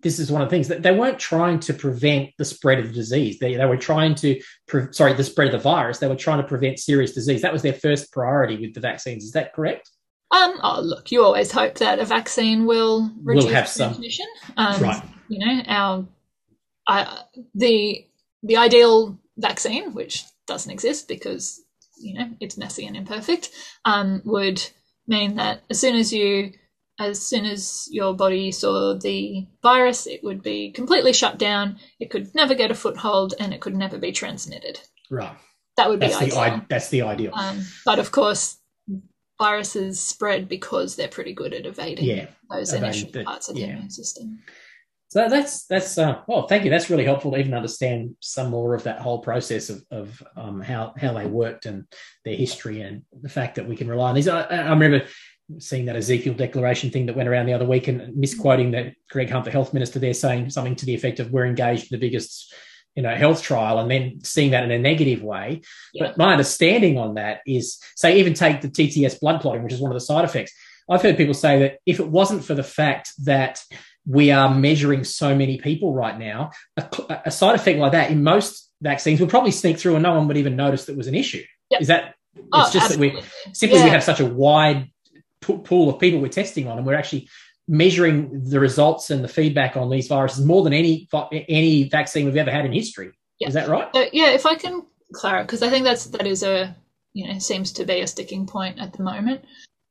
This 0.03 0.19
is 0.19 0.31
one 0.31 0.43
of 0.43 0.49
the 0.49 0.51
things 0.51 0.69
that 0.69 0.83
they 0.83 0.93
weren't 0.93 1.19
trying 1.19 1.61
to 1.61 1.75
prevent 1.75 2.31
the 2.39 2.45
spread 2.45 2.79
of 2.79 2.87
the 2.87 2.93
disease. 2.93 3.39
They, 3.39 3.57
they 3.57 3.67
were 3.67 3.77
trying 3.77 4.15
to, 4.17 4.41
pre- 4.67 4.93
sorry, 4.93 5.13
the 5.13 5.25
spread 5.25 5.49
of 5.49 5.53
the 5.53 5.59
virus. 5.59 5.99
They 5.99 6.09
were 6.09 6.17
trying 6.17 6.41
to 6.41 6.47
prevent 6.47 6.79
serious 6.79 7.13
disease. 7.13 7.43
That 7.43 7.53
was 7.53 7.63
their 7.63 7.75
first 7.75 8.13
priority 8.13 8.57
with 8.57 8.75
the 8.75 8.81
vaccines. 8.81 9.25
Is 9.25 9.33
that 9.33 9.53
correct? 9.53 9.91
Um, 10.31 10.59
oh, 10.63 10.81
look, 10.81 11.11
you 11.11 11.25
always 11.25 11.51
hope 11.51 11.77
that 11.79 11.99
a 11.99 12.05
vaccine 12.05 12.65
will 12.65 13.11
reduce 13.23 13.45
will 13.45 13.53
have 13.53 13.75
transmission. 13.75 14.27
Um, 14.57 14.81
right. 14.81 15.03
You 15.29 15.39
know, 15.45 15.63
our, 15.67 16.07
I, 16.87 17.23
the 17.55 18.07
the 18.43 18.57
ideal 18.57 19.19
vaccine, 19.37 19.93
which 19.93 20.25
doesn't 20.47 20.71
exist 20.71 21.09
because 21.09 21.63
you 22.01 22.19
know 22.19 22.31
it's 22.41 22.57
messy 22.57 22.87
and 22.87 22.97
imperfect, 22.97 23.51
um, 23.85 24.23
would 24.25 24.63
mean 25.07 25.37
that 25.37 25.63
as 25.71 25.81
soon 25.81 25.97
as 25.97 26.13
you 26.13 26.53
as 26.99 27.23
soon 27.23 27.47
as 27.47 27.89
your 27.91 28.15
body 28.15 28.53
saw 28.53 28.95
the 28.95 29.47
virus, 29.63 30.07
it 30.07 30.23
would 30.23 30.43
be 30.43 30.71
completely 30.71 31.15
shut 31.15 31.39
down. 31.39 31.79
It 31.99 32.11
could 32.11 32.35
never 32.35 32.55
get 32.55 32.71
a 32.71 32.75
foothold, 32.75 33.35
and 33.41 33.55
it 33.55 33.61
could 33.61 33.75
never 33.75 33.99
be 33.99 34.13
transmitted. 34.13 34.81
Right. 35.11 35.35
That 35.77 35.89
would 35.89 36.01
That's 36.01 36.19
be 36.19 36.27
ideal. 36.27 36.39
I- 36.39 36.67
that's 36.69 36.91
the 36.91 37.03
ideal. 37.03 37.33
Um, 37.35 37.65
but 37.87 37.99
of 37.99 38.13
course, 38.13 38.59
viruses 39.41 39.99
spread 39.99 40.49
because 40.49 40.97
they're 40.97 41.09
pretty 41.09 41.33
good 41.33 41.55
at 41.55 41.65
evading 41.65 42.05
yeah. 42.05 42.27
those 42.51 42.75
evading 42.75 42.89
initial 42.89 43.11
the- 43.13 43.25
parts 43.25 43.49
of 43.49 43.55
the 43.57 43.65
immune 43.65 43.91
system. 43.91 44.41
So 45.11 45.29
that's 45.29 45.65
that's 45.67 45.99
uh, 45.99 46.23
well, 46.29 46.47
thank 46.47 46.65
you. 46.65 46.71
That's 46.71 46.89
really 46.89 47.05
helpful 47.05 47.33
to 47.33 47.39
even 47.39 47.53
understand 47.53 48.15
some 48.21 48.49
more 48.49 48.77
of 48.77 48.85
that 48.85 49.01
whole 49.01 49.19
process 49.19 49.69
of, 49.69 49.85
of 49.91 50.23
um, 50.37 50.61
how 50.61 50.95
how 50.97 51.13
they 51.13 51.27
worked 51.27 51.67
and 51.67 51.85
their 52.25 52.37
history 52.37 52.81
and 52.83 53.03
the 53.21 53.29
fact 53.29 53.57
that 53.57 53.69
we 53.69 53.77
can 53.77 53.89
rely 53.89 54.11
on 54.11 54.15
these. 54.15 54.29
I, 54.29 54.43
I 54.43 54.71
remember 54.71 55.03
seeing 55.59 55.87
that 55.87 55.97
Ezekiel 55.97 56.35
declaration 56.35 56.91
thing 56.91 57.07
that 57.07 57.17
went 57.17 57.29
around 57.29 57.47
the 57.47 57.55
other 57.55 57.67
week 57.67 57.89
and 57.89 58.17
misquoting 58.17 58.71
that 58.71 58.95
Greg 59.11 59.31
Hunt, 59.31 59.45
the 59.45 59.51
health 59.51 59.75
minister, 59.75 59.99
there 59.99 60.15
saying 60.15 60.51
something 60.51 60.77
to 60.77 60.87
the 60.87 60.95
effect 60.95 61.19
of 61.19 61.33
"We're 61.33 61.47
engaged 61.47 61.93
in 61.93 61.99
the 61.99 62.07
biggest." 62.07 62.55
You 62.97 63.05
know, 63.05 63.15
health 63.15 63.41
trial, 63.41 63.79
and 63.79 63.89
then 63.89 64.19
seeing 64.25 64.51
that 64.51 64.65
in 64.65 64.73
a 64.73 64.79
negative 64.79 65.23
way. 65.23 65.63
Yeah. 65.95 66.09
But 66.09 66.19
my 66.19 66.33
understanding 66.33 66.99
on 66.99 67.15
that 67.15 67.41
is, 67.47 67.79
say, 67.95 68.19
even 68.19 68.35
take 68.35 68.61
the 68.61 68.69
TTS 68.69 69.21
blood 69.21 69.41
clotting, 69.41 69.63
which 69.63 69.73
is 69.73 69.81
one 69.81 69.93
of 69.93 69.95
the 69.95 70.01
side 70.01 70.25
effects. 70.25 70.53
I've 70.91 71.01
heard 71.01 71.17
people 71.17 71.35
say 71.35 71.61
that 71.61 71.79
if 71.87 72.01
it 72.01 72.09
wasn't 72.09 72.45
for 72.45 72.55
the 72.55 72.65
fact 72.65 73.13
that 73.25 73.63
we 74.07 74.31
are 74.31 74.53
measuring 74.55 75.05
so 75.05 75.35
many 75.35 75.59
people 75.59 75.95
right 75.95 76.19
now, 76.19 76.51
a, 76.77 77.23
a 77.27 77.31
side 77.31 77.55
effect 77.55 77.79
like 77.79 77.93
that 77.93 78.11
in 78.11 78.23
most 78.23 78.71
vaccines 78.81 79.21
would 79.21 79.31
probably 79.31 79.51
sneak 79.51 79.79
through 79.79 79.95
and 79.95 80.03
no 80.03 80.15
one 80.15 80.27
would 80.29 80.37
even 80.37 80.57
notice 80.57 80.87
that 80.87 80.97
was 80.97 81.07
an 81.07 81.15
issue. 81.15 81.45
Yep. 81.71 81.81
Is 81.81 81.89
that 81.89 82.15
it's 82.35 82.47
Oh, 82.53 82.71
just 82.73 82.91
that 82.91 82.99
we 82.99 83.09
absolutely. 83.09 83.31
simply 83.53 83.83
we 83.83 83.91
have 83.91 84.03
such 84.05 84.21
a 84.21 84.27
wide 84.27 84.91
po- 85.41 85.59
pool 85.59 85.91
of 85.91 85.99
people 85.99 86.21
we're 86.21 86.29
testing 86.29 86.69
on, 86.69 86.79
and 86.79 86.87
we're 86.87 86.95
actually 86.95 87.29
measuring 87.69 88.43
the 88.49 88.59
results 88.61 89.11
and 89.11 89.23
the 89.23 89.29
feedback 89.29 89.77
on 89.77 89.91
these 89.91 90.09
viruses 90.09 90.45
more 90.45 90.63
than 90.63 90.73
any 90.73 91.09
any 91.49 91.89
vaccine 91.89 92.27
we've 92.27 92.37
ever 92.37 92.51
had 92.51 92.65
in 92.65 92.73
history. 92.73 93.13
Yeah. 93.39 93.49
Is 93.49 93.55
that 93.55 93.69
right? 93.69 93.89
So, 93.95 94.07
yeah, 94.13 94.31
if 94.31 94.47
I 94.47 94.55
can 94.55 94.83
clarify, 95.13 95.43
because 95.43 95.63
I 95.63 95.71
think 95.71 95.85
that's 95.85 96.07
that 96.07 96.27
is 96.27 96.43
a 96.43 96.77
you 97.13 97.27
know 97.33 97.39
seems 97.39 97.73
to 97.73 97.85
be 97.85 98.01
a 98.01 98.07
sticking 98.07 98.47
point 98.47 98.79
at 98.79 98.93
the 98.93 99.03
moment, 99.03 99.45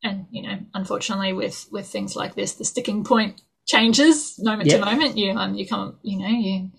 and 0.04 0.26
you 0.32 0.44
know 0.44 0.60
unfortunately 0.74 1.34
with 1.34 1.68
with 1.72 1.88
things 1.88 2.16
like 2.16 2.36
this, 2.36 2.54
the 2.54 2.66
sticking 2.66 3.04
point 3.04 3.42
changes 3.70 4.36
moment 4.40 4.68
Yeah. 4.68 4.78
to 4.80 4.86
moment. 4.86 5.18
You 5.18 5.32
um 5.34 5.54
you 5.56 5.68
come 5.68 5.98
you 6.02 6.18
know 6.20 6.28
you 6.28 6.72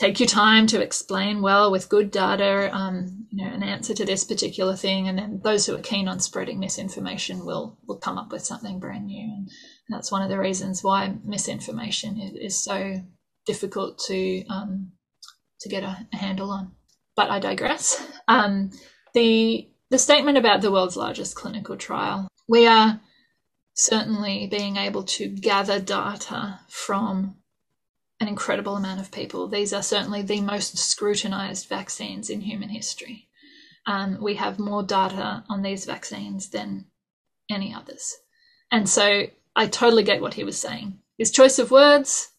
take 0.00 0.18
your 0.20 0.28
time 0.28 0.66
to 0.66 0.82
explain 0.82 1.42
well 1.42 1.70
with 1.70 1.88
good 1.88 2.10
data, 2.10 2.70
um 2.74 3.26
you 3.30 3.44
know 3.44 3.52
an 3.52 3.62
answer 3.62 3.94
to 3.94 4.04
this 4.04 4.24
particular 4.24 4.76
thing, 4.76 5.08
and 5.08 5.18
then 5.18 5.40
those 5.44 5.66
who 5.66 5.74
are 5.76 5.82
keen 5.90 6.08
on 6.08 6.20
spreading 6.20 6.58
misinformation 6.58 7.44
will 7.44 7.78
will 7.86 7.98
come 7.98 8.18
up 8.18 8.32
with 8.32 8.44
something 8.44 8.80
brand 8.80 9.06
new, 9.06 9.24
and 9.24 9.48
that's 9.90 10.10
one 10.10 10.22
of 10.22 10.30
the 10.30 10.38
reasons 10.38 10.82
why 10.82 11.14
misinformation 11.24 12.18
is, 12.20 12.32
is 12.48 12.64
so 12.64 12.78
difficult 13.46 13.98
to 14.08 14.44
um, 14.48 14.92
to 15.60 15.68
get 15.68 15.82
a, 15.82 16.06
a 16.12 16.16
handle 16.16 16.50
on. 16.50 16.72
But 17.14 17.30
I 17.30 17.38
digress. 17.40 18.02
Um, 18.28 18.70
the 19.14 19.68
the 19.90 19.98
statement 19.98 20.38
about 20.38 20.62
the 20.62 20.72
world's 20.72 20.96
largest 20.96 21.36
clinical 21.36 21.76
trial, 21.76 22.28
we 22.48 22.66
are 22.66 23.00
certainly 23.76 24.46
being 24.46 24.76
able 24.76 25.02
to 25.04 25.28
gather 25.28 25.78
data 25.78 26.60
from 26.68 27.36
an 28.18 28.26
incredible 28.28 28.76
amount 28.76 28.98
of 29.00 29.12
people. 29.12 29.46
These 29.46 29.74
are 29.74 29.82
certainly 29.82 30.22
the 30.22 30.40
most 30.40 30.78
scrutinized 30.78 31.68
vaccines 31.68 32.30
in 32.30 32.40
human 32.40 32.70
history. 32.70 33.28
Um, 33.86 34.18
we 34.20 34.34
have 34.36 34.58
more 34.58 34.82
data 34.82 35.44
on 35.50 35.60
these 35.62 35.84
vaccines 35.84 36.48
than 36.48 36.86
any 37.50 37.74
others. 37.74 38.14
And 38.72 38.88
so 38.88 39.24
I 39.54 39.66
totally 39.66 40.02
get 40.02 40.22
what 40.22 40.34
he 40.34 40.42
was 40.42 40.58
saying. 40.58 40.98
His 41.18 41.30
choice 41.30 41.58
of 41.58 41.70
words, 41.70 42.30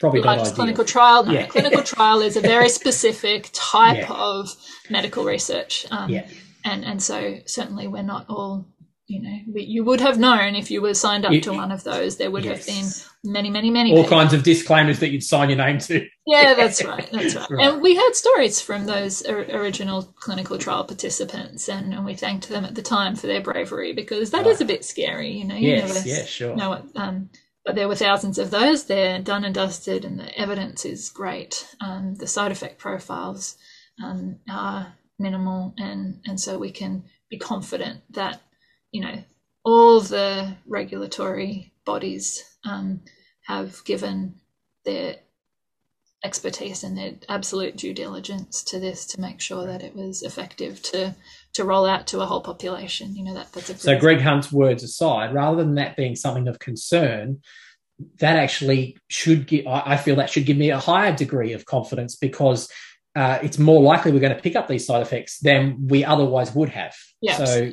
Probably 0.00 0.22
not 0.22 0.38
ideal. 0.38 0.54
clinical 0.54 0.84
trial. 0.86 1.24
No, 1.24 1.32
Yeah. 1.32 1.46
clinical 1.46 1.82
trial 1.82 2.22
is 2.22 2.36
a 2.36 2.40
very 2.40 2.68
specific 2.80 3.50
type 3.52 4.08
Yeah. 4.08 4.14
of 4.14 4.48
medical 4.88 5.24
research. 5.24 5.86
Um, 5.90 6.08
Yeah. 6.10 6.26
and, 6.64 6.84
and 6.86 7.02
so 7.02 7.38
certainly 7.44 7.86
we're 7.86 8.02
not 8.02 8.24
all, 8.30 8.64
you 9.10 9.20
know, 9.20 9.38
we, 9.52 9.62
you 9.62 9.82
would 9.84 10.00
have 10.00 10.18
known 10.18 10.54
if 10.54 10.70
you 10.70 10.80
were 10.80 10.94
signed 10.94 11.24
up 11.26 11.32
You- 11.32 11.40
to 11.42 11.52
one 11.52 11.72
of 11.72 11.82
those, 11.84 12.16
there 12.16 12.30
would 12.30 12.44
have 12.44 12.64
been 12.64 12.86
many, 13.24 13.50
many, 13.50 13.68
many. 13.70 13.90
all 13.90 14.04
people. 14.04 14.18
kinds 14.18 14.32
of 14.32 14.42
disclaimers 14.44 15.00
that 15.00 15.10
you'd 15.10 15.24
sign 15.24 15.48
your 15.50 15.58
name 15.58 15.78
to. 15.80 16.06
Yeah, 16.26 16.54
that's 16.54 16.84
right. 16.84 17.08
That's 17.12 17.34
right. 17.34 17.50
Right. 17.50 17.66
And 17.66 17.82
we 17.82 17.96
heard 17.96 18.14
stories 18.14 18.60
from 18.60 18.86
those 18.86 19.22
or- 19.22 19.40
original 19.50 20.04
clinical 20.20 20.58
trial 20.58 20.84
participants, 20.84 21.68
and, 21.68 21.92
and 21.92 22.04
we 22.04 22.14
thanked 22.14 22.48
them 22.48 22.64
at 22.64 22.76
the 22.76 22.82
time 22.82 23.16
for 23.16 23.26
their 23.26 23.40
bravery 23.40 23.92
because 23.92 24.30
that 24.30 24.46
is 24.46 24.58
Right. 24.58 24.60
a 24.62 24.72
bit 24.72 24.84
scary, 24.84 25.32
you 25.32 25.44
know. 25.44 25.56
You 25.56 25.70
Yes, 25.70 25.94
never 25.94 26.08
yeah, 26.08 26.24
sure. 26.24 26.54
know 26.56 26.68
what. 26.70 26.84
Um, 26.94 27.30
but 27.64 27.74
there 27.74 27.88
were 27.88 27.96
thousands 27.96 28.38
of 28.38 28.50
those. 28.52 28.84
They're 28.84 29.18
done 29.20 29.44
and 29.44 29.54
dusted, 29.54 30.04
and 30.04 30.18
the 30.20 30.38
evidence 30.38 30.84
is 30.84 31.10
great. 31.10 31.66
Um, 31.80 32.14
the 32.14 32.26
side 32.28 32.52
effect 32.52 32.78
profiles 32.78 33.56
um, 34.02 34.38
are 34.48 34.94
minimal, 35.18 35.74
and 35.76 36.20
and 36.26 36.40
so 36.40 36.56
we 36.58 36.70
can 36.70 37.04
be 37.28 37.38
confident 37.38 38.00
that 38.10 38.40
you 38.92 39.00
know 39.00 39.22
all 39.64 40.00
the 40.00 40.56
regulatory 40.66 41.72
bodies 41.84 42.42
um, 42.64 43.00
have 43.46 43.84
given 43.84 44.34
their 44.84 45.16
expertise 46.22 46.84
and 46.84 46.98
their 46.98 47.12
absolute 47.28 47.76
due 47.76 47.94
diligence 47.94 48.62
to 48.62 48.78
this 48.78 49.06
to 49.06 49.20
make 49.20 49.40
sure 49.40 49.66
that 49.66 49.82
it 49.82 49.94
was 49.94 50.22
effective 50.22 50.82
to 50.82 51.14
to 51.54 51.64
roll 51.64 51.86
out 51.86 52.06
to 52.06 52.20
a 52.20 52.26
whole 52.26 52.42
population. 52.42 53.16
You 53.16 53.24
know 53.24 53.34
that 53.34 53.52
that's 53.52 53.70
a 53.70 53.78
So, 53.78 53.98
Greg 53.98 54.20
Hunt's 54.20 54.52
words 54.52 54.82
aside, 54.82 55.34
rather 55.34 55.56
than 55.56 55.74
that 55.76 55.96
being 55.96 56.16
something 56.16 56.46
of 56.46 56.58
concern, 56.58 57.40
that 58.18 58.36
actually 58.36 58.96
should 59.08 59.46
give, 59.46 59.66
I 59.66 59.96
feel 59.96 60.16
that 60.16 60.30
should 60.30 60.46
give 60.46 60.56
me 60.56 60.70
a 60.70 60.78
higher 60.78 61.14
degree 61.14 61.52
of 61.52 61.64
confidence 61.64 62.16
because 62.16 62.70
uh, 63.16 63.38
it's 63.42 63.58
more 63.58 63.82
likely 63.82 64.12
we're 64.12 64.20
going 64.20 64.34
to 64.34 64.42
pick 64.42 64.56
up 64.56 64.68
these 64.68 64.86
side 64.86 65.02
effects 65.02 65.38
than 65.40 65.86
we 65.88 66.04
otherwise 66.04 66.54
would 66.54 66.68
have. 66.68 66.94
Yeah, 67.20 67.44
So. 67.44 67.70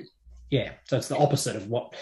Yeah, 0.50 0.72
so 0.86 0.98
it's 0.98 1.08
the 1.08 1.18
opposite 1.18 1.56
of 1.56 1.68
what 1.68 1.94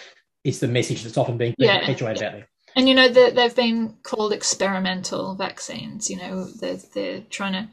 is 0.44 0.60
the 0.60 0.68
message 0.68 1.02
that's 1.02 1.18
often 1.18 1.36
being 1.36 1.54
Yeah, 1.58 1.80
perpetuated 1.80 2.22
out 2.22 2.32
there. 2.32 2.48
And 2.76 2.88
you 2.88 2.94
know 2.94 3.08
they, 3.08 3.30
they've 3.30 3.54
been 3.54 3.96
called 4.02 4.32
experimental 4.32 5.34
vaccines. 5.34 6.10
You 6.10 6.18
know 6.18 6.44
they're 6.44 6.78
they're 6.94 7.20
trying 7.30 7.54
to 7.54 7.68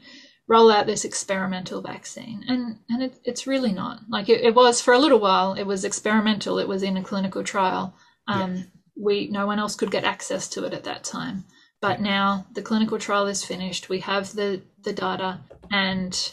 roll 0.48 0.70
out 0.70 0.86
this 0.86 1.04
experimental 1.04 1.82
vaccine, 1.82 2.44
and 2.48 2.78
and 2.88 3.02
it, 3.02 3.18
it's 3.24 3.46
really 3.46 3.72
not 3.72 4.00
like 4.08 4.28
it, 4.28 4.40
it 4.40 4.54
was 4.54 4.80
for 4.80 4.94
a 4.94 4.98
little 4.98 5.20
while. 5.20 5.54
It 5.54 5.64
was 5.64 5.84
experimental. 5.84 6.58
It 6.58 6.68
was 6.68 6.82
in 6.82 6.96
a 6.96 7.02
clinical 7.02 7.44
trial. 7.44 7.94
Um, 8.28 8.70
We 8.96 9.28
no 9.28 9.46
one 9.46 9.58
else 9.58 9.74
could 9.76 9.90
get 9.90 10.04
access 10.04 10.48
to 10.50 10.64
it 10.64 10.72
at 10.72 10.84
that 10.84 11.04
time, 11.04 11.44
but 11.80 12.00
now 12.00 12.46
the 12.54 12.62
clinical 12.62 12.98
trial 12.98 13.26
is 13.26 13.44
finished. 13.44 13.88
We 13.88 14.00
have 14.00 14.32
the 14.32 14.62
the 14.82 14.92
data, 14.92 15.40
and 15.70 16.32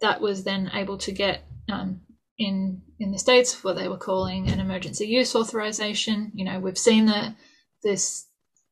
that 0.00 0.20
was 0.20 0.44
then 0.44 0.70
able 0.74 0.98
to 0.98 1.12
get 1.12 1.44
um, 1.72 2.00
in 2.38 2.82
in 2.98 3.12
the 3.12 3.18
states 3.18 3.62
what 3.62 3.76
they 3.76 3.88
were 3.88 3.98
calling 3.98 4.48
an 4.48 4.60
emergency 4.60 5.06
use 5.06 5.34
authorization. 5.34 6.32
You 6.34 6.44
know 6.44 6.60
we've 6.60 6.78
seen 6.78 7.06
the 7.06 7.34
this 7.82 8.26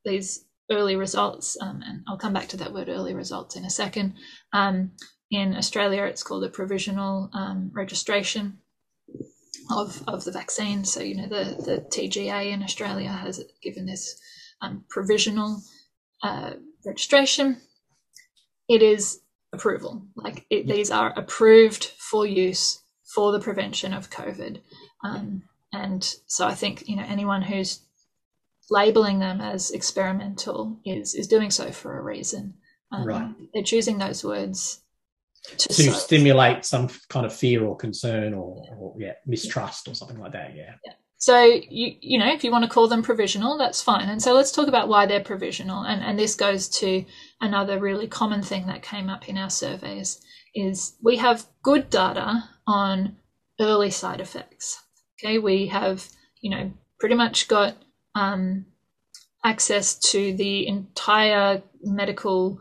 these 0.05 0.45
early 0.71 0.97
results, 0.97 1.57
um, 1.61 1.83
and 1.85 2.03
I'll 2.09 2.19
come 2.19 2.33
back 2.33 2.49
to 2.49 2.57
that 2.59 2.73
word 2.73 2.89
early 2.89 3.15
results 3.15 3.57
in 3.57 3.65
a 3.65 3.71
second. 3.71 4.15
Um, 4.53 4.93
in 5.31 5.55
Australia, 5.57 6.05
it's 6.05 6.23
called 6.23 6.45
a 6.45 6.49
provisional 6.49 7.31
um, 7.33 7.71
registration 7.75 8.59
of 9.71 10.03
of 10.07 10.25
the 10.25 10.33
vaccine. 10.33 10.85
So 10.85 11.01
you 11.01 11.17
know 11.17 11.29
the 11.29 11.63
the 11.63 11.87
TGA 11.91 12.53
in 12.53 12.63
Australia 12.63 13.11
has 13.11 13.43
given 13.63 13.87
this 13.87 14.19
um, 14.61 14.85
provisional 14.89 15.63
uh, 16.23 16.55
registration. 16.85 17.61
It 18.69 18.83
is 18.83 19.21
approval, 19.53 20.07
like 20.17 20.47
it, 20.51 20.67
these 20.67 20.91
are 20.91 21.13
approved 21.17 21.85
for 21.99 22.27
use 22.27 22.81
for 23.14 23.33
the 23.33 23.40
prevention 23.40 23.94
of 23.94 24.11
COVID. 24.11 24.61
Um, 25.05 25.42
and 25.72 26.03
so 26.27 26.46
I 26.46 26.55
think 26.55 26.88
you 26.88 26.96
know 26.96 27.05
anyone 27.07 27.42
who's 27.42 27.81
labeling 28.70 29.18
them 29.18 29.40
as 29.40 29.70
experimental 29.70 30.79
is 30.85 31.14
is 31.14 31.29
doing 31.29 31.50
so 31.50 31.70
for 31.70 31.98
a 31.98 32.03
reason. 32.03 32.55
Um, 32.92 33.07
Right. 33.07 33.35
They're 33.53 33.62
choosing 33.62 33.98
those 33.98 34.24
words 34.24 34.81
to, 35.59 35.68
To 35.68 35.92
stimulate 35.92 36.64
some 36.64 36.88
kind 37.09 37.27
of 37.27 37.33
fear 37.33 37.64
or 37.64 37.77
concern 37.77 38.33
or, 38.33 38.64
or 38.79 38.94
yeah, 38.98 39.12
mistrust 39.27 39.88
or 39.88 39.94
something 39.94 40.18
like 40.18 40.33
that. 40.33 40.55
Yeah. 40.57 40.74
Yeah. 40.85 40.92
So 41.18 41.42
you 41.42 41.96
you 42.00 42.18
know 42.18 42.33
if 42.33 42.44
you 42.44 42.50
want 42.50 42.64
to 42.64 42.70
call 42.70 42.88
them 42.88 43.03
provisional, 43.03 43.59
that's 43.59 43.83
fine. 43.83 44.09
And 44.09 44.22
so 44.22 44.33
let's 44.33 44.53
talk 44.53 44.68
about 44.68 44.88
why 44.88 45.07
they're 45.07 45.22
provisional. 45.22 45.83
And 45.83 46.03
and 46.03 46.18
this 46.18 46.35
goes 46.35 46.68
to 46.81 47.05
another 47.40 47.79
really 47.79 48.07
common 48.07 48.42
thing 48.42 48.66
that 48.66 48.83
came 48.83 49.09
up 49.09 49.29
in 49.29 49.37
our 49.37 49.50
surveys 49.50 50.20
is 50.55 50.96
we 51.03 51.16
have 51.16 51.46
good 51.62 51.90
data 51.90 52.48
on 52.66 53.16
early 53.61 53.90
side 53.90 54.20
effects. 54.20 54.83
Okay, 55.18 55.38
we 55.38 55.68
have 55.68 56.07
you 56.40 56.50
know 56.50 56.72
pretty 56.98 57.14
much 57.14 57.48
got 57.48 57.77
um, 58.14 58.66
access 59.44 59.98
to 60.11 60.35
the 60.35 60.66
entire 60.66 61.62
medical 61.83 62.61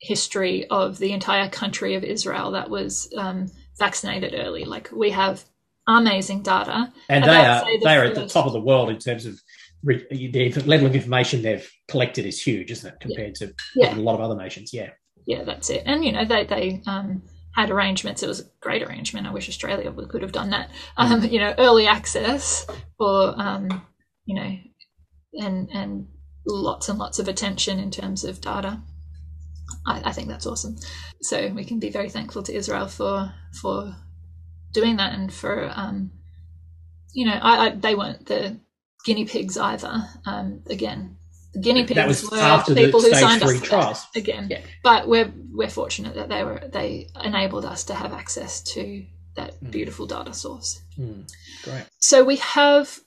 history 0.00 0.66
of 0.68 0.98
the 0.98 1.12
entire 1.12 1.48
country 1.48 1.94
of 1.94 2.04
Israel 2.04 2.52
that 2.52 2.70
was 2.70 3.12
um, 3.16 3.50
vaccinated 3.78 4.34
early. 4.34 4.64
Like 4.64 4.90
we 4.92 5.10
have 5.10 5.44
amazing 5.86 6.42
data, 6.42 6.92
and 7.08 7.24
they 7.24 7.44
are 7.44 7.64
the 7.64 7.80
they 7.84 7.96
are 7.96 8.04
at 8.04 8.14
the 8.14 8.28
top 8.28 8.46
of 8.46 8.52
the 8.52 8.60
world 8.60 8.90
in 8.90 8.98
terms 8.98 9.26
of 9.26 9.40
the 9.82 10.62
level 10.66 10.86
of 10.86 10.94
information 10.94 11.42
they've 11.42 11.70
collected 11.88 12.26
is 12.26 12.40
huge, 12.40 12.70
isn't 12.70 12.94
it, 12.94 13.00
compared 13.00 13.36
yeah. 13.40 13.46
to 13.46 13.54
yeah. 13.74 13.94
a 13.94 13.96
lot 13.96 14.14
of 14.14 14.20
other 14.20 14.36
nations? 14.36 14.72
Yeah, 14.72 14.90
yeah, 15.26 15.44
that's 15.44 15.70
it. 15.70 15.82
And 15.86 16.04
you 16.04 16.12
know 16.12 16.24
they 16.24 16.44
they 16.44 16.82
um, 16.86 17.22
had 17.54 17.70
arrangements. 17.70 18.22
It 18.22 18.28
was 18.28 18.40
a 18.40 18.50
great 18.60 18.82
arrangement. 18.82 19.26
I 19.26 19.32
wish 19.32 19.48
Australia 19.48 19.92
could 20.08 20.22
have 20.22 20.32
done 20.32 20.50
that. 20.50 20.70
Um, 20.96 21.24
you 21.24 21.40
know, 21.40 21.54
early 21.58 21.86
access 21.86 22.66
for 22.96 23.34
um, 23.36 23.82
you 24.24 24.34
know, 24.34 24.56
and 25.34 25.68
and 25.72 26.06
lots 26.46 26.88
and 26.88 26.98
lots 26.98 27.18
of 27.18 27.28
attention 27.28 27.78
in 27.78 27.90
terms 27.90 28.24
of 28.24 28.40
data. 28.40 28.80
I, 29.86 30.02
I 30.06 30.12
think 30.12 30.28
that's 30.28 30.46
awesome. 30.46 30.76
So 31.22 31.48
we 31.48 31.64
can 31.64 31.78
be 31.78 31.90
very 31.90 32.10
thankful 32.10 32.42
to 32.44 32.54
Israel 32.54 32.88
for 32.88 33.32
for 33.60 33.96
doing 34.72 34.96
that 34.96 35.14
and 35.14 35.32
for 35.32 35.70
um, 35.74 36.12
you 37.12 37.26
know, 37.26 37.38
I, 37.40 37.66
I 37.66 37.70
they 37.70 37.94
weren't 37.94 38.26
the 38.26 38.60
guinea 39.04 39.24
pigs 39.24 39.56
either. 39.56 40.04
Um, 40.26 40.62
again, 40.68 41.16
guinea 41.60 41.84
pigs 41.84 41.96
that 41.96 42.06
was 42.08 42.30
were 42.30 42.36
after 42.38 42.74
people 42.74 43.00
the 43.00 43.08
who 43.08 43.14
signed 43.14 43.42
three 43.42 43.56
up 43.58 43.62
trials. 43.64 44.06
again. 44.14 44.48
Yeah. 44.50 44.60
But 44.82 45.08
we're 45.08 45.32
we're 45.52 45.68
fortunate 45.70 46.14
that 46.14 46.28
they 46.28 46.44
were 46.44 46.60
they 46.72 47.08
enabled 47.24 47.64
us 47.64 47.84
to 47.84 47.94
have 47.94 48.12
access 48.12 48.62
to 48.74 49.04
that 49.36 49.54
Mm. 49.62 49.70
beautiful 49.70 50.06
data 50.06 50.32
source. 50.34 50.80
Mm, 50.98 51.28
great. 51.64 51.84
So 52.00 52.24
we 52.24 52.36
have 52.36 53.00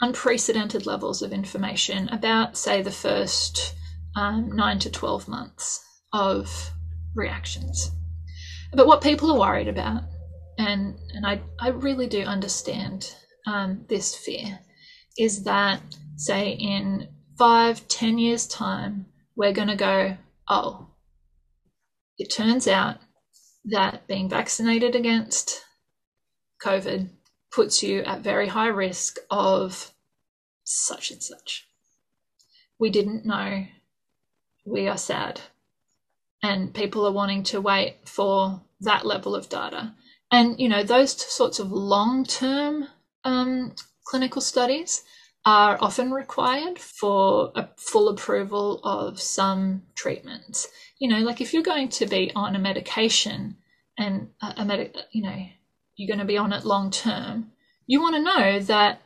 unprecedented 0.00 0.86
levels 0.86 1.22
of 1.22 1.32
information 1.32 2.08
about, 2.10 2.56
say, 2.56 2.82
the 2.82 2.90
first 2.90 3.74
um, 4.14 4.50
nine 4.54 4.78
to 4.80 4.90
12 4.90 5.28
months 5.28 5.82
of 6.12 6.70
reactions. 7.14 7.90
But 8.72 8.86
what 8.86 9.02
people 9.02 9.30
are 9.32 9.38
worried 9.38 9.68
about, 9.68 10.02
and, 10.58 10.98
and 11.14 11.26
I, 11.26 11.40
I 11.60 11.68
really 11.68 12.06
do 12.06 12.22
understand 12.22 13.14
um, 13.46 13.84
this 13.88 14.14
fear, 14.14 14.58
is 15.18 15.44
that, 15.44 15.80
say, 16.16 16.50
in 16.50 17.08
five, 17.38 17.86
ten 17.88 18.18
years' 18.18 18.46
time, 18.46 19.06
we're 19.36 19.52
going 19.52 19.68
to 19.68 19.76
go, 19.76 20.16
oh, 20.48 20.88
it 22.18 22.32
turns 22.32 22.66
out 22.66 22.98
that 23.66 24.06
being 24.06 24.28
vaccinated 24.28 24.94
against 24.94 25.62
COVID 26.64 27.10
puts 27.52 27.82
you 27.82 28.02
at 28.02 28.20
very 28.20 28.48
high 28.48 28.68
risk 28.68 29.18
of 29.30 29.92
such 30.64 31.10
and 31.10 31.22
such. 31.22 31.66
We 32.78 32.90
didn't 32.90 33.26
know. 33.26 33.66
We 34.64 34.88
are 34.88 34.98
sad. 34.98 35.40
And 36.42 36.74
people 36.74 37.06
are 37.06 37.12
wanting 37.12 37.42
to 37.44 37.60
wait 37.60 37.96
for 38.04 38.62
that 38.80 39.06
level 39.06 39.34
of 39.34 39.48
data. 39.48 39.94
And, 40.30 40.60
you 40.60 40.68
know, 40.68 40.82
those 40.82 41.12
sorts 41.32 41.58
of 41.58 41.72
long 41.72 42.24
term 42.24 42.88
um, 43.24 43.74
clinical 44.04 44.42
studies 44.42 45.02
are 45.46 45.78
often 45.80 46.10
required 46.10 46.76
for 46.78 47.52
a 47.54 47.68
full 47.78 48.08
approval 48.08 48.80
of 48.82 49.20
some 49.20 49.82
treatments. 49.94 50.66
You 50.98 51.08
know, 51.08 51.20
like 51.20 51.40
if 51.40 51.54
you're 51.54 51.62
going 51.62 51.88
to 51.90 52.06
be 52.06 52.32
on 52.34 52.56
a 52.56 52.58
medication 52.58 53.56
and 53.96 54.28
a, 54.42 54.54
a 54.58 54.64
medic, 54.64 54.96
you 55.12 55.22
know, 55.22 55.46
you're 55.96 56.08
going 56.08 56.18
to 56.18 56.26
be 56.26 56.36
on 56.36 56.52
it 56.52 56.64
long 56.64 56.90
term, 56.90 57.52
you 57.86 58.00
want 58.02 58.16
to 58.16 58.22
know 58.22 58.58
that 58.60 59.00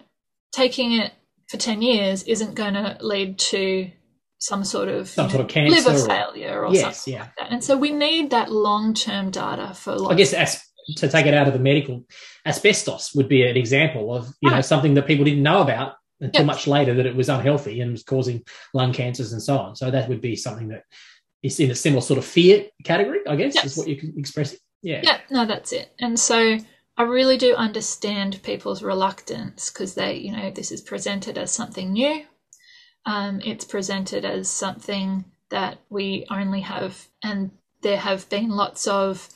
taking 0.52 0.92
it 0.94 1.12
for 1.48 1.58
10 1.58 1.82
years 1.82 2.22
isn't 2.22 2.54
going 2.54 2.74
to 2.74 2.96
lead 3.02 3.38
to 3.38 3.90
some 4.38 4.64
sort 4.64 4.88
of, 4.88 5.08
Some 5.08 5.28
sort 5.28 5.40
know, 5.40 5.44
of 5.44 5.50
cancer 5.50 5.76
liver 5.90 6.02
or- 6.02 6.06
failure 6.08 6.64
or 6.64 6.72
Yes, 6.72 7.02
something 7.02 7.12
yeah. 7.14 7.20
like 7.20 7.36
that. 7.38 7.52
And 7.52 7.62
so 7.62 7.76
we 7.76 7.92
need 7.92 8.30
that 8.30 8.50
long 8.50 8.94
term 8.94 9.30
data 9.30 9.74
for 9.74 10.10
I 10.10 10.14
guess 10.14 10.32
as, 10.32 10.62
to 10.96 11.08
take 11.08 11.26
it 11.26 11.34
out 11.34 11.46
of 11.46 11.52
the 11.52 11.58
medical, 11.58 12.06
asbestos 12.46 13.14
would 13.14 13.28
be 13.28 13.42
an 13.42 13.58
example 13.58 14.14
of 14.14 14.28
you 14.40 14.50
know 14.50 14.62
something 14.62 14.94
that 14.94 15.06
people 15.06 15.26
didn't 15.26 15.42
know 15.42 15.60
about 15.60 15.92
until 16.20 16.44
much 16.44 16.66
later 16.66 16.94
that 16.94 17.06
it 17.06 17.16
was 17.16 17.28
unhealthy 17.28 17.80
and 17.80 17.92
was 17.92 18.02
causing 18.02 18.42
lung 18.74 18.92
cancers 18.92 19.32
and 19.32 19.42
so 19.42 19.58
on. 19.58 19.76
So 19.76 19.90
that 19.90 20.08
would 20.08 20.20
be 20.20 20.36
something 20.36 20.68
that 20.68 20.84
is 21.42 21.58
in 21.60 21.70
a 21.70 21.74
similar 21.74 22.02
sort 22.02 22.18
of 22.18 22.24
fear 22.24 22.66
category, 22.84 23.20
I 23.26 23.36
guess, 23.36 23.54
Yes. 23.54 23.64
is 23.64 23.76
what 23.76 23.88
you 23.88 23.96
can 23.96 24.14
express. 24.18 24.54
Yeah. 24.82 25.00
Yeah, 25.02 25.18
no, 25.30 25.46
that's 25.46 25.72
it. 25.72 25.92
And 25.98 26.18
so 26.18 26.58
I 26.96 27.02
really 27.02 27.38
do 27.38 27.54
understand 27.54 28.42
people's 28.42 28.82
reluctance 28.82 29.70
because 29.70 29.94
they, 29.94 30.14
you 30.16 30.32
know, 30.32 30.50
this 30.50 30.70
is 30.70 30.80
presented 30.82 31.38
as 31.38 31.50
something 31.50 31.92
new. 31.92 32.24
Um, 33.06 33.40
it's 33.42 33.64
presented 33.64 34.24
as 34.26 34.50
something 34.50 35.24
that 35.48 35.78
we 35.88 36.26
only 36.30 36.60
have, 36.60 37.06
and 37.24 37.50
there 37.82 37.96
have 37.96 38.28
been 38.28 38.50
lots 38.50 38.86
of 38.86 39.28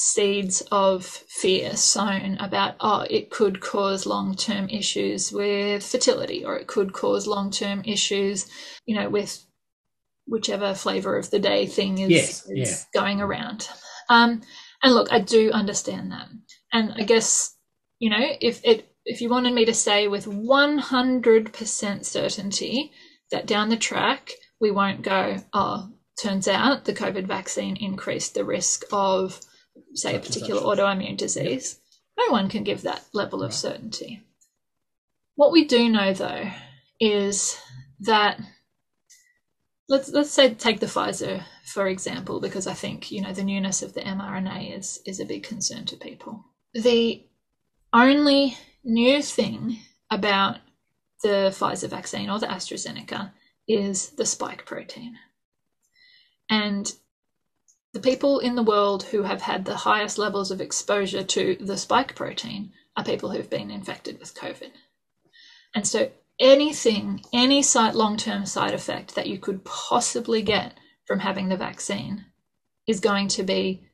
seeds 0.00 0.62
of 0.72 1.04
fear 1.04 1.76
sown 1.76 2.36
about, 2.38 2.74
oh, 2.80 3.04
it 3.10 3.30
could 3.30 3.60
cause 3.60 4.06
long 4.06 4.34
term 4.34 4.68
issues 4.68 5.32
with 5.32 5.84
fertility, 5.84 6.44
or 6.44 6.56
it 6.56 6.66
could 6.66 6.92
cause 6.92 7.26
long 7.26 7.50
term 7.50 7.82
issues, 7.84 8.48
you 8.86 8.94
know, 8.96 9.08
with 9.08 9.44
whichever 10.26 10.74
flavor 10.74 11.16
of 11.16 11.30
the 11.30 11.38
day 11.38 11.66
thing 11.66 11.98
is, 11.98 12.10
Yes, 12.10 12.46
is 12.50 12.86
going 12.94 13.20
around. 13.20 13.68
Um, 14.08 14.42
and 14.82 14.94
look, 14.94 15.12
I 15.12 15.20
do 15.20 15.50
understand 15.50 16.12
that. 16.12 16.28
And 16.72 16.94
I 16.96 17.02
guess, 17.02 17.56
you 17.98 18.10
know, 18.10 18.26
if 18.40 18.60
it 18.64 18.86
if 19.04 19.20
you 19.20 19.28
wanted 19.28 19.54
me 19.54 19.64
to 19.64 19.74
say 19.74 20.08
with 20.08 20.26
100% 20.26 22.04
certainty 22.04 22.92
that 23.30 23.46
down 23.46 23.70
the 23.70 23.76
track 23.76 24.32
we 24.60 24.70
won't 24.70 25.02
go, 25.02 25.36
oh, 25.52 25.88
turns 26.22 26.46
out 26.46 26.84
the 26.84 26.92
COVID 26.92 27.26
vaccine 27.26 27.76
increased 27.76 28.34
the 28.34 28.44
risk 28.44 28.84
of, 28.92 29.40
say, 29.94 30.16
a 30.16 30.20
particular 30.20 30.60
autoimmune 30.60 31.16
disease, 31.16 31.80
no 32.18 32.32
one 32.32 32.48
can 32.48 32.64
give 32.64 32.82
that 32.82 33.04
level 33.12 33.42
of 33.42 33.54
certainty. 33.54 34.22
What 35.36 35.52
we 35.52 35.64
do 35.64 35.88
know, 35.88 36.12
though, 36.12 36.50
is 36.98 37.58
that 38.00 38.40
let's 39.88 40.10
let's 40.10 40.30
say 40.30 40.54
take 40.54 40.80
the 40.80 40.86
Pfizer 40.86 41.44
for 41.70 41.86
example, 41.86 42.40
because 42.40 42.66
I 42.66 42.74
think 42.74 43.10
you 43.10 43.22
know 43.22 43.32
the 43.32 43.44
newness 43.44 43.82
of 43.82 43.94
the 43.94 44.00
mRNA 44.00 44.76
is 44.76 45.00
is 45.06 45.20
a 45.20 45.24
big 45.24 45.44
concern 45.44 45.84
to 45.86 45.96
people. 45.96 46.44
The 46.74 47.24
only 47.92 48.56
new 48.84 49.22
thing 49.22 49.78
about 50.10 50.58
the 51.22 51.54
Pfizer 51.56 51.88
vaccine 51.88 52.28
or 52.28 52.38
the 52.38 52.46
AstraZeneca 52.46 53.32
is 53.68 54.10
the 54.10 54.26
spike 54.26 54.66
protein, 54.66 55.16
and 56.50 56.92
the 57.92 58.00
people 58.00 58.38
in 58.38 58.54
the 58.54 58.62
world 58.62 59.04
who 59.04 59.22
have 59.22 59.42
had 59.42 59.64
the 59.64 59.76
highest 59.76 60.18
levels 60.18 60.50
of 60.50 60.60
exposure 60.60 61.24
to 61.24 61.56
the 61.60 61.76
spike 61.76 62.14
protein 62.14 62.72
are 62.96 63.04
people 63.04 63.30
who've 63.30 63.50
been 63.50 63.70
infected 63.70 64.18
with 64.20 64.34
COVID. 64.34 64.70
And 65.74 65.86
so 65.86 66.10
anything, 66.38 67.22
any 67.32 67.62
side 67.62 67.94
long-term 67.94 68.46
side 68.46 68.74
effect 68.74 69.14
that 69.14 69.26
you 69.26 69.38
could 69.38 69.64
possibly 69.64 70.42
get 70.42 70.74
from 71.06 71.20
having 71.20 71.48
the 71.48 71.56
vaccine 71.56 72.26
is 72.86 73.00
going 73.00 73.28
to 73.28 73.42
be 73.42 73.84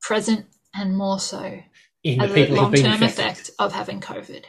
present 0.00 0.46
and 0.74 0.96
more 0.96 1.20
so 1.20 1.60
In 2.02 2.18
the 2.18 2.24
as 2.24 2.30
a 2.30 2.34
people 2.34 2.56
who've 2.56 2.72
been 2.72 2.84
long-term 2.84 3.02
effect 3.02 3.50
of 3.58 3.72
having 3.72 4.00
COVID. 4.00 4.44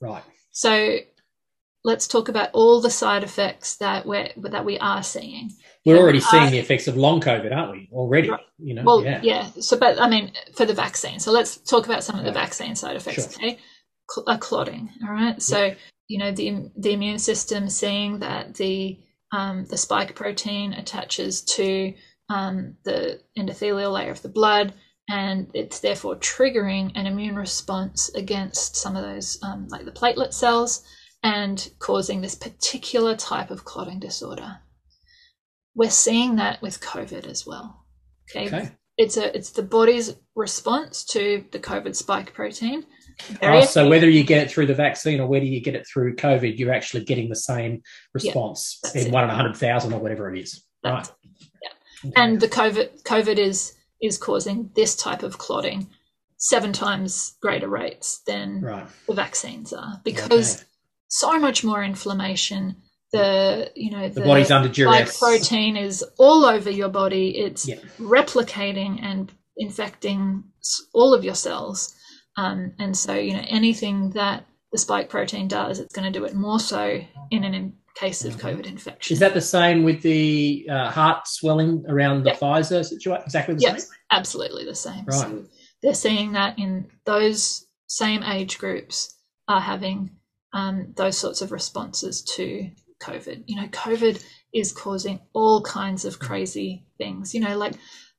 Right. 0.00 0.22
So 0.52 0.98
let's 1.84 2.06
talk 2.08 2.28
about 2.28 2.50
all 2.52 2.80
the 2.80 2.90
side 2.90 3.22
effects 3.24 3.76
that 3.76 4.06
we're 4.06 4.28
that 4.36 4.64
we 4.64 4.78
are 4.78 5.02
seeing. 5.02 5.50
We're 5.84 5.98
already 5.98 6.18
I- 6.18 6.30
seeing 6.30 6.50
the 6.50 6.58
effects 6.58 6.88
of 6.88 6.96
long 6.96 7.20
COVID, 7.20 7.54
aren't 7.54 7.72
we? 7.72 7.88
Already. 7.92 8.30
Right. 8.30 8.40
You 8.58 8.74
know. 8.74 8.82
Well, 8.84 9.04
yeah. 9.04 9.20
yeah. 9.22 9.46
So, 9.60 9.78
but 9.78 10.00
I 10.00 10.08
mean, 10.08 10.32
for 10.54 10.66
the 10.66 10.74
vaccine. 10.74 11.18
So 11.20 11.32
let's 11.32 11.56
talk 11.58 11.86
about 11.86 12.04
some 12.04 12.18
of 12.18 12.24
the 12.24 12.30
Yeah. 12.30 12.44
vaccine 12.44 12.74
side 12.74 12.96
effects. 12.96 13.32
Sure. 13.34 13.48
Okay, 13.48 13.58
Cl- 14.10 14.24
uh, 14.28 14.38
clotting. 14.38 14.90
All 15.06 15.12
right. 15.12 15.40
So 15.40 15.74
you 16.08 16.18
know 16.18 16.32
the 16.32 16.70
the 16.76 16.92
immune 16.92 17.18
system 17.18 17.68
seeing 17.68 18.18
that 18.20 18.54
the 18.54 18.98
um, 19.32 19.66
the 19.68 19.76
spike 19.76 20.14
protein 20.14 20.72
attaches 20.72 21.42
to 21.42 21.94
um, 22.30 22.76
the 22.84 23.20
endothelial 23.38 23.92
layer 23.92 24.10
of 24.10 24.22
the 24.22 24.28
blood, 24.28 24.74
and 25.08 25.50
it's 25.54 25.80
therefore 25.80 26.16
triggering 26.16 26.92
an 26.94 27.06
immune 27.06 27.36
response 27.36 28.10
against 28.14 28.76
some 28.76 28.96
of 28.96 29.02
those, 29.02 29.38
um, 29.42 29.68
like 29.68 29.84
the 29.84 29.90
platelet 29.92 30.32
cells, 30.32 30.82
and 31.22 31.70
causing 31.78 32.20
this 32.20 32.34
particular 32.34 33.16
type 33.16 33.50
of 33.50 33.64
clotting 33.64 33.98
disorder. 33.98 34.58
We're 35.74 35.90
seeing 35.90 36.36
that 36.36 36.60
with 36.62 36.80
COVID 36.80 37.26
as 37.26 37.46
well. 37.46 37.84
Okay, 38.30 38.46
Okay. 38.46 38.70
it's 38.96 39.16
a 39.16 39.34
it's 39.36 39.50
the 39.50 39.62
body's 39.62 40.16
response 40.34 41.04
to 41.06 41.44
the 41.52 41.58
COVID 41.58 41.94
spike 41.96 42.34
protein. 42.34 42.84
Oh, 43.42 43.64
so 43.64 43.88
whether 43.88 44.08
you 44.08 44.22
get 44.22 44.42
it 44.44 44.50
through 44.50 44.66
the 44.66 44.74
vaccine 44.74 45.18
or 45.20 45.26
whether 45.26 45.44
you 45.44 45.60
get 45.60 45.74
it 45.74 45.86
through 45.92 46.14
COVID, 46.16 46.56
you're 46.58 46.72
actually 46.72 47.04
getting 47.04 47.28
the 47.28 47.36
same 47.36 47.82
response 48.14 48.78
that's 48.82 48.94
in 48.94 49.06
it. 49.08 49.12
one 49.12 49.24
in 49.24 49.30
a 49.30 49.34
hundred 49.34 49.56
thousand 49.56 49.92
or 49.92 50.00
whatever 50.00 50.32
it 50.32 50.40
is. 50.40 50.64
That's- 50.84 51.10
right. 52.04 52.12
and 52.16 52.40
the 52.40 52.48
COVID 52.48 53.02
COVID 53.02 53.38
is 53.38 53.74
is 54.00 54.18
causing 54.18 54.70
this 54.76 54.94
type 54.94 55.22
of 55.24 55.38
clotting 55.38 55.88
seven 56.36 56.72
times 56.72 57.34
greater 57.42 57.68
rates 57.68 58.20
than 58.26 58.60
right. 58.60 58.86
the 59.08 59.14
vaccines 59.14 59.72
are 59.72 60.00
because 60.04 60.56
Okay. 60.58 60.64
So 61.08 61.38
much 61.38 61.64
more 61.64 61.82
inflammation. 61.82 62.76
The 63.12 63.70
you 63.74 63.90
know 63.90 64.08
the, 64.08 64.20
body's 64.20 64.50
under 64.50 64.68
spike 64.68 64.74
duress. 65.06 65.18
protein 65.18 65.76
is 65.76 66.04
all 66.18 66.44
over 66.44 66.70
your 66.70 66.90
body. 66.90 67.38
It's 67.38 67.66
Yeah. 67.66 67.76
replicating 67.98 69.02
and 69.02 69.32
infecting 69.56 70.44
all 70.92 71.14
of 71.14 71.24
your 71.24 71.34
cells. 71.34 71.94
Um, 72.36 72.72
and 72.78 72.96
so, 72.96 73.14
you 73.14 73.32
know, 73.32 73.44
anything 73.48 74.10
that 74.10 74.46
the 74.70 74.78
spike 74.78 75.08
protein 75.08 75.48
does, 75.48 75.80
it's 75.80 75.94
going 75.94 76.10
to 76.10 76.16
do 76.16 76.24
it 76.24 76.34
more 76.34 76.60
so 76.60 77.00
in 77.30 77.44
an 77.44 77.54
in 77.54 77.72
case 77.96 78.24
of 78.24 78.36
COVID 78.36 78.66
infection. 78.66 79.12
Is 79.12 79.18
that 79.18 79.34
the 79.34 79.40
same 79.40 79.82
with 79.82 80.02
the 80.02 80.68
uh, 80.70 80.90
heart 80.90 81.26
swelling 81.26 81.84
around 81.88 82.24
the 82.24 82.30
Pfizer 82.30 82.84
situation? 82.84 83.24
Exactly 83.24 83.54
the 83.54 83.62
yes, 83.62 83.84
same? 83.88 83.96
absolutely 84.12 84.64
the 84.64 84.74
same. 84.74 85.04
Right. 85.04 85.20
So 85.20 85.44
they're 85.82 85.94
seeing 85.94 86.32
that 86.32 86.58
in 86.58 86.86
those 87.06 87.66
same 87.88 88.22
age 88.22 88.58
groups 88.58 89.16
are 89.48 89.60
having 89.60 90.10
um, 90.52 90.92
those 90.96 91.18
sorts 91.18 91.42
of 91.42 91.52
responses 91.52 92.22
to 92.36 92.70
COVID. 93.00 93.44
You 93.46 93.56
know, 93.56 93.68
COVID 93.68 94.24
is 94.52 94.72
causing 94.72 95.20
all 95.32 95.62
kinds 95.62 96.04
of 96.04 96.18
crazy 96.18 96.86
things. 96.98 97.34
You 97.34 97.40
know, 97.40 97.56
like 97.56 97.74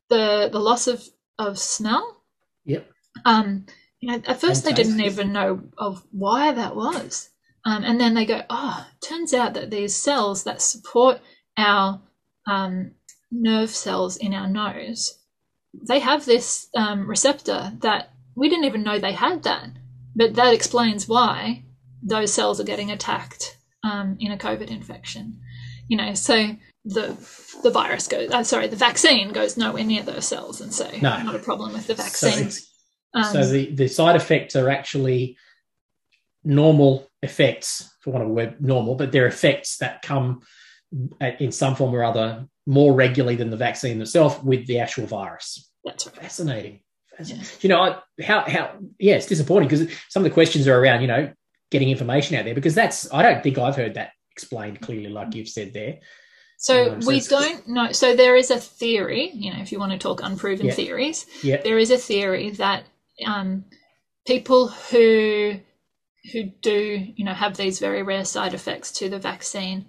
the 0.10 0.50
the 0.52 0.60
loss 0.60 0.88
of 0.88 1.04
of 1.38 1.58
smell. 1.58 2.24
Yep. 2.66 2.90
Um, 3.26 3.66
you 4.00 4.12
know, 4.12 4.22
at 4.26 4.40
first 4.40 4.66
And 4.66 4.76
they 4.78 4.84
didn't 4.84 5.02
even 5.02 5.34
know 5.34 5.62
of 5.78 6.04
why 6.12 6.52
that 6.52 6.76
was. 6.76 7.30
Um, 7.66 7.84
and 7.84 8.00
then 8.00 8.14
they 8.14 8.26
go, 8.26 8.44
oh, 8.50 8.88
turns 9.02 9.34
out 9.34 9.54
that 9.56 9.70
these 9.70 9.96
cells 9.96 10.44
that 10.46 10.62
support 10.62 11.20
our 11.58 12.02
um, 12.48 12.92
nerve 13.32 13.70
cells 13.70 14.16
in 14.18 14.34
our 14.34 14.48
nose, 14.48 15.20
they 15.88 16.00
have 16.00 16.26
this 16.26 16.68
um, 16.76 17.10
receptor 17.10 17.74
that 17.82 18.14
we 18.36 18.48
didn't 18.48 18.66
even 18.66 18.84
know 18.84 18.98
they 18.98 19.12
had 19.12 19.44
that. 19.44 19.70
But 20.16 20.36
that 20.36 20.54
explains 20.54 21.08
why 21.08 21.66
those 22.04 22.34
cells 22.34 22.60
are 22.60 22.64
getting 22.66 22.92
attacked 22.92 23.58
um, 23.84 24.18
in 24.20 24.32
a 24.32 24.38
COVID 24.38 24.70
infection. 24.70 25.40
You 25.88 25.98
know, 25.98 26.14
so 26.14 26.56
the 26.86 27.18
the 27.64 27.72
virus 27.72 28.08
goes, 28.08 28.30
uh, 28.32 28.44
sorry, 28.44 28.68
the 28.68 28.76
vaccine 28.76 29.32
goes 29.32 29.58
nowhere 29.58 29.84
near 29.84 30.04
those 30.04 30.28
cells, 30.28 30.62
and 30.62 30.74
so 30.74 30.90
No. 31.02 31.22
not 31.24 31.36
a 31.36 31.40
problem 31.40 31.74
with 31.74 31.88
the 31.88 31.96
So, 31.96 32.04
vaccine. 32.04 32.40
it's- 32.48 32.66
Um, 33.14 33.24
so 33.24 33.46
the, 33.48 33.74
the 33.74 33.88
side 33.88 34.16
effects 34.16 34.56
are 34.56 34.70
actually 34.70 35.36
normal 36.44 37.08
effects, 37.24 37.90
for 38.02 38.12
want 38.12 38.24
of 38.24 38.30
a 38.30 38.34
word, 38.34 38.62
normal, 38.62 38.96
but 38.96 39.12
they're 39.12 39.28
effects 39.28 39.78
that 39.78 40.02
come 40.04 40.42
in 41.40 41.52
some 41.52 41.76
form 41.76 41.94
or 41.94 42.04
other 42.04 42.48
more 42.66 42.94
regularly 42.94 43.36
than 43.36 43.50
the 43.50 43.58
vaccine 43.58 44.00
itself 44.02 44.44
with 44.44 44.66
the 44.68 44.80
actual 44.80 45.06
virus. 45.06 45.70
that's 45.84 46.06
right. 46.08 46.16
Fascinating. 46.18 46.82
Fascinating. 47.18 47.48
You 47.62 47.70
know, 47.70 47.82
I, 47.82 48.00
how 48.24 48.42
how 48.48 48.78
yeah, 49.00 49.16
it's 49.16 49.26
disappointing 49.26 49.68
because 49.70 49.92
some 50.10 50.24
of 50.24 50.30
the 50.30 50.34
questions 50.34 50.68
are 50.68 50.80
around 50.80 51.02
you 51.02 51.08
know 51.08 51.32
getting 51.72 51.90
information 51.90 52.36
out 52.36 52.46
there 52.46 52.56
because 52.56 52.76
that's 52.76 53.12
I 53.14 53.22
don't 53.24 53.44
think 53.44 53.58
I've 53.58 53.76
heard 53.76 53.94
that 53.96 54.12
explained 54.32 54.82
clearly 54.82 55.10
like 55.10 55.36
you've 55.36 55.50
said 55.50 55.74
there. 55.74 56.00
So 56.58 56.94
Um, 56.94 57.00
we 57.06 57.18
it's- 57.18 57.28
don't 57.28 57.68
know. 57.68 57.92
So 57.92 58.16
there 58.16 58.36
is 58.36 58.52
a 58.52 58.58
theory, 58.60 59.32
you 59.34 59.54
know, 59.54 59.60
if 59.62 59.72
you 59.72 59.80
want 59.80 59.92
to 59.94 59.98
talk 59.98 60.22
unproven 60.24 60.66
Yeah. 60.68 60.74
theories, 60.74 61.26
Yeah. 61.44 61.62
there 61.62 61.78
is 61.78 61.92
a 61.92 61.98
theory 61.98 62.50
that 62.52 62.84
um, 63.26 63.66
people 64.26 64.68
who 64.70 65.60
who 66.34 66.44
do, 66.62 67.08
you 67.16 67.24
know, 67.24 67.34
have 67.34 67.56
these 67.56 67.80
very 67.80 68.04
rare 68.04 68.26
side 68.26 68.54
effects 68.54 68.92
to 68.92 69.10
the 69.10 69.18
vaccine 69.20 69.86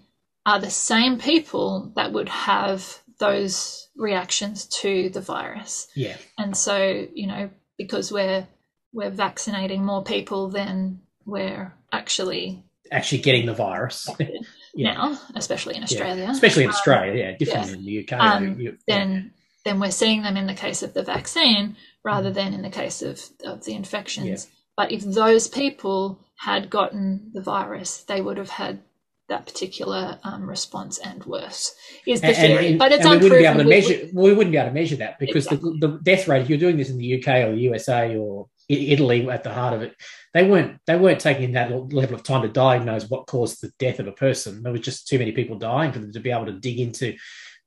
are 0.47 0.61
the 0.61 0.71
same 0.71 1.19
people 1.19 1.93
that 1.97 2.13
would 2.13 2.29
have 2.29 2.99
those 3.19 3.89
reactions 3.97 4.65
to 4.67 5.11
the 5.11 5.21
virus. 5.21 5.89
Yeah. 5.97 6.17
And 6.39 6.57
so, 6.57 7.07
you 7.15 7.27
know, 7.27 7.51
because 7.77 8.13
we're 8.13 8.47
we're 8.93 9.11
vaccinating 9.11 9.85
more 9.85 10.03
people 10.05 10.49
than 10.49 11.01
we're 11.27 11.73
actually 11.93 12.65
Actually 12.93 13.19
getting 13.23 13.47
the 13.47 13.55
virus. 13.55 14.09
Yeah. 14.75 14.95
now, 14.95 15.19
especially 15.35 15.75
in 15.75 15.81
Yeah. 15.81 15.85
Australia. 15.85 16.29
Especially 16.31 16.63
in 16.63 16.69
Um, 16.71 16.75
Australia, 16.77 17.13
yeah, 17.15 17.37
different 17.37 17.67
yeah. 17.69 17.73
in 17.75 17.85
the 17.85 17.99
UK. 18.05 18.13
Um, 18.21 18.61
You- 18.61 18.79
yeah. 18.87 18.97
then 18.99 19.33
then 19.65 19.81
we're 19.81 19.91
seeing 19.91 20.23
them 20.23 20.37
in 20.37 20.47
the 20.47 20.55
case 20.55 20.83
of 20.85 20.95
the 20.95 21.03
vaccine 21.03 21.77
rather 22.05 22.31
than 22.33 22.55
in 22.55 22.63
the 22.63 22.71
case 22.71 23.03
of, 23.03 23.21
of 23.45 23.65
the 23.65 23.75
infections. 23.75 24.47
But 24.77 24.91
if 24.93 25.03
those 25.03 25.49
people 25.49 26.21
had 26.37 26.71
gotten 26.71 27.31
the 27.35 27.43
virus, 27.43 28.03
they 28.05 28.21
would 28.23 28.39
have 28.39 28.49
had 28.49 28.81
that 29.29 29.45
particular 29.45 30.19
um, 30.25 30.49
response 30.49 30.99
and 30.99 31.23
worse. 31.25 31.75
Is 32.07 32.21
the 32.21 32.29
And- 32.29 32.37
theory, 32.37 32.67
and- 32.69 32.79
but 32.79 32.91
it's 32.93 33.05
and 33.05 33.21
we 33.21 33.29
wouldn't 33.29 33.41
be 33.41 33.47
able 33.47 33.55
to 33.59 33.61
unproven. 33.61 33.67
We- 33.67 33.75
measure. 33.75 34.09
We 34.15 34.33
wouldn't 34.35 34.53
be 34.53 34.59
able 34.59 34.69
to 34.71 34.75
measure 34.75 34.97
that 34.97 35.19
because 35.19 35.47
the, 35.47 35.57
the 35.57 35.99
death 36.03 36.27
rate. 36.29 36.43
If 36.43 36.49
you're 36.49 36.59
doing 36.59 36.77
this 36.77 36.91
in 36.91 36.99
the 36.99 37.15
UK 37.19 37.29
or 37.45 37.53
the 37.57 37.61
USA 37.63 38.17
or 38.17 38.49
Italy 38.71 39.29
at 39.29 39.43
the 39.43 39.53
heart 39.53 39.75
of 39.75 39.83
it, 39.83 39.95
they 40.35 40.49
weren't 40.49 40.79
they 40.87 40.97
weren't 40.97 41.21
taking 41.21 41.53
that 41.53 41.71
level 41.71 42.15
of 42.15 42.23
time 42.23 42.43
to 42.43 42.49
diagnose 42.49 43.09
what 43.09 43.27
caused 43.27 43.61
the 43.61 43.73
death 43.79 43.99
of 43.99 44.07
a 44.07 44.13
person. 44.13 44.63
There 44.63 44.73
was 44.73 44.83
just 44.83 45.09
too 45.09 45.19
many 45.19 45.33
people 45.33 45.59
dying 45.59 45.93
for 45.93 45.99
them 45.99 46.13
to 46.13 46.21
be 46.21 46.31
able 46.31 46.47
to 46.47 46.53
dig 46.53 46.81
into. 46.81 47.17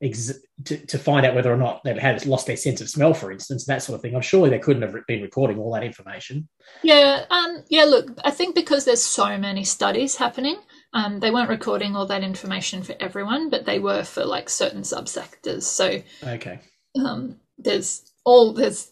Ex- 0.02 0.40
to, 0.64 0.76
to 0.86 0.98
find 0.98 1.24
out 1.24 1.34
whether 1.34 1.52
or 1.52 1.56
not 1.56 1.82
they've 1.82 1.96
had 1.96 2.26
lost 2.26 2.46
their 2.46 2.56
sense 2.56 2.80
of 2.80 2.90
smell, 2.90 3.14
for 3.14 3.30
instance, 3.30 3.64
that 3.64 3.80
sort 3.80 3.94
of 3.94 4.02
thing. 4.02 4.14
I'm 4.14 4.22
sure 4.22 4.50
they 4.50 4.58
couldn't 4.58 4.82
have 4.82 4.94
been 5.06 5.22
recording 5.22 5.56
all 5.56 5.72
that 5.72 5.84
information. 5.84 6.48
Yeah, 6.82 7.24
um, 7.30 7.64
yeah. 7.70 7.84
Look, 7.84 8.10
I 8.24 8.30
think 8.32 8.54
because 8.54 8.84
there's 8.84 9.02
so 9.02 9.38
many 9.38 9.64
studies 9.64 10.16
happening, 10.16 10.56
um, 10.94 11.20
they 11.20 11.30
weren't 11.30 11.48
recording 11.48 11.96
all 11.96 12.06
that 12.06 12.24
information 12.24 12.82
for 12.82 12.96
everyone, 13.00 13.50
but 13.50 13.66
they 13.66 13.78
were 13.78 14.02
for 14.02 14.24
like 14.24 14.50
certain 14.50 14.82
subsectors. 14.82 15.62
So 15.62 16.02
Okay, 16.24 16.60
um, 16.98 17.36
there's 17.56 18.02
all 18.24 18.52
there's 18.52 18.90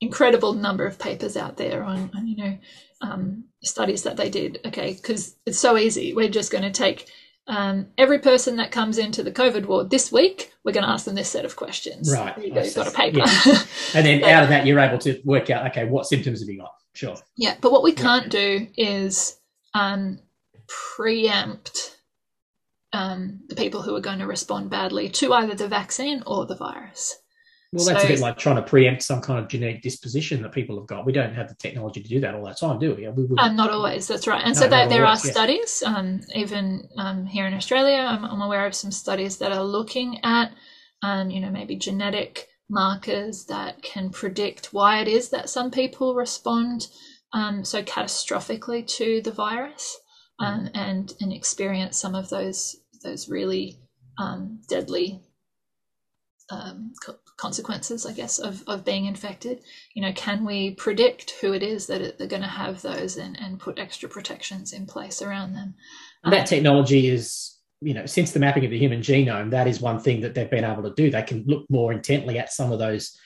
incredible 0.00 0.52
number 0.52 0.86
of 0.86 0.98
papers 0.98 1.36
out 1.36 1.56
there 1.56 1.82
on, 1.82 2.10
on 2.14 2.26
you 2.26 2.36
know 2.36 2.58
um, 3.02 3.44
studies 3.62 4.02
that 4.02 4.16
they 4.16 4.30
did. 4.30 4.60
Okay, 4.66 4.94
because 4.94 5.36
it's 5.46 5.58
so 5.58 5.76
easy. 5.76 6.14
We're 6.14 6.28
just 6.28 6.52
going 6.52 6.64
to 6.64 6.70
take 6.70 7.10
um, 7.48 7.88
every 7.96 8.18
person 8.18 8.56
that 8.56 8.72
comes 8.72 8.98
into 8.98 9.22
the 9.22 9.32
COVID 9.32 9.66
ward 9.66 9.90
this 9.90 10.10
week. 10.10 10.52
We're 10.64 10.72
going 10.72 10.84
to 10.84 10.90
ask 10.90 11.04
them 11.04 11.14
this 11.14 11.28
set 11.30 11.44
of 11.44 11.56
questions. 11.56 12.12
Right, 12.12 12.34
There 12.34 12.44
you 12.44 12.54
go, 12.54 12.62
you've 12.62 12.74
got 12.74 12.88
a 12.88 12.90
paper. 12.90 13.18
Yeah. 13.18 13.62
and 13.94 14.06
then 14.06 14.24
out 14.24 14.42
of 14.42 14.48
that, 14.48 14.66
you're 14.66 14.80
able 14.80 14.98
to 14.98 15.20
work 15.24 15.50
out 15.50 15.66
okay, 15.70 15.84
what 15.84 16.06
symptoms 16.06 16.40
have 16.40 16.48
you 16.48 16.58
got? 16.58 16.72
Sure. 16.94 17.16
Yeah, 17.36 17.56
but 17.60 17.72
what 17.72 17.82
we 17.82 17.92
can't 17.92 18.30
do 18.30 18.66
is 18.76 19.38
um, 19.74 20.18
preempt 20.66 21.98
um, 22.92 23.40
the 23.48 23.54
people 23.54 23.82
who 23.82 23.94
are 23.94 24.00
going 24.00 24.20
to 24.20 24.26
respond 24.26 24.70
badly 24.70 25.08
to 25.10 25.32
either 25.34 25.54
the 25.54 25.68
vaccine 25.68 26.22
or 26.26 26.46
the 26.46 26.56
virus. 26.56 27.16
Well, 27.76 27.84
that's 27.86 28.00
So- 28.02 28.08
a 28.08 28.10
bit 28.12 28.20
like 28.20 28.38
trying 28.38 28.56
to 28.56 28.62
preempt 28.62 29.02
some 29.02 29.20
kind 29.20 29.38
of 29.38 29.48
genetic 29.48 29.82
disposition 29.82 30.42
that 30.42 30.52
people 30.52 30.76
have 30.78 30.86
got. 30.86 31.04
We 31.04 31.12
don't 31.12 31.34
have 31.34 31.48
the 31.48 31.54
technology 31.54 32.02
to 32.02 32.08
do 32.08 32.20
that 32.20 32.34
all 32.34 32.44
the 32.44 32.54
time, 32.54 32.78
do 32.78 32.94
we? 32.94 33.02
we 33.08 33.22
wouldn't- 33.22 33.40
Um, 33.40 33.56
not 33.56 33.70
always, 33.70 34.08
that's 34.08 34.26
right. 34.26 34.42
And 34.44 34.54
No, 34.54 34.60
so 34.62 34.68
there, 34.68 34.84
not 34.84 34.88
there 34.90 35.02
are 35.02 35.06
always, 35.06 35.26
yeah. 35.26 35.32
studies, 35.32 35.82
um, 35.84 36.20
even 36.34 36.88
um, 36.96 37.26
here 37.26 37.46
in 37.46 37.54
Australia, 37.54 37.98
I'm, 37.98 38.24
I'm 38.24 38.40
aware 38.40 38.66
of 38.66 38.74
some 38.74 38.90
studies 38.90 39.38
that 39.38 39.52
are 39.52 39.64
looking 39.64 40.24
at, 40.24 40.52
um, 41.02 41.30
you 41.30 41.40
know, 41.40 41.50
maybe 41.50 41.76
genetic 41.76 42.48
markers 42.68 43.44
that 43.44 43.82
can 43.82 44.10
predict 44.10 44.72
why 44.72 45.00
it 45.00 45.08
is 45.08 45.28
that 45.28 45.48
some 45.48 45.70
people 45.70 46.14
respond 46.14 46.88
um, 47.32 47.64
so 47.64 47.82
catastrophically 47.82 48.86
to 48.86 49.20
the 49.22 49.30
virus 49.30 49.96
um, 50.40 50.68
and 50.74 51.14
and 51.20 51.32
experience 51.32 51.96
some 51.98 52.14
of 52.14 52.28
those 52.28 52.76
those 53.04 53.28
really 53.28 53.78
um, 54.18 54.60
deadly 54.68 55.20
um, 56.50 56.92
consequences, 57.36 58.06
I 58.06 58.12
guess, 58.12 58.38
of, 58.38 58.62
of 58.66 58.84
being 58.84 59.04
infected. 59.06 59.60
You 59.94 60.02
know, 60.02 60.12
can 60.12 60.44
we 60.44 60.74
predict 60.74 61.32
who 61.40 61.52
it 61.52 61.62
is 61.62 61.86
that 61.86 62.18
they're 62.18 62.26
going 62.26 62.42
to 62.42 62.48
have 62.48 62.82
those 62.82 63.16
and, 63.16 63.38
and 63.38 63.60
put 63.60 63.78
extra 63.78 64.08
protections 64.08 64.72
in 64.72 64.86
place 64.86 65.20
around 65.22 65.52
them? 65.54 65.74
That 66.24 66.40
Um, 66.40 66.44
technology 66.46 67.08
is, 67.08 67.56
you 67.80 67.94
know, 67.94 68.06
since 68.06 68.32
the 68.32 68.40
mapping 68.40 68.64
of 68.64 68.70
the 68.70 68.78
human 68.78 69.00
genome, 69.00 69.50
that 69.50 69.66
is 69.68 69.80
one 69.80 70.00
thing 70.00 70.22
that 70.22 70.34
they've 70.34 70.50
been 70.50 70.64
able 70.64 70.82
to 70.84 70.94
do. 70.94 71.10
They 71.10 71.22
can 71.22 71.44
look 71.46 71.66
more 71.68 71.92
intently 71.92 72.38
at 72.38 72.52
some 72.52 72.72
of 72.72 72.78
those. 72.78 73.16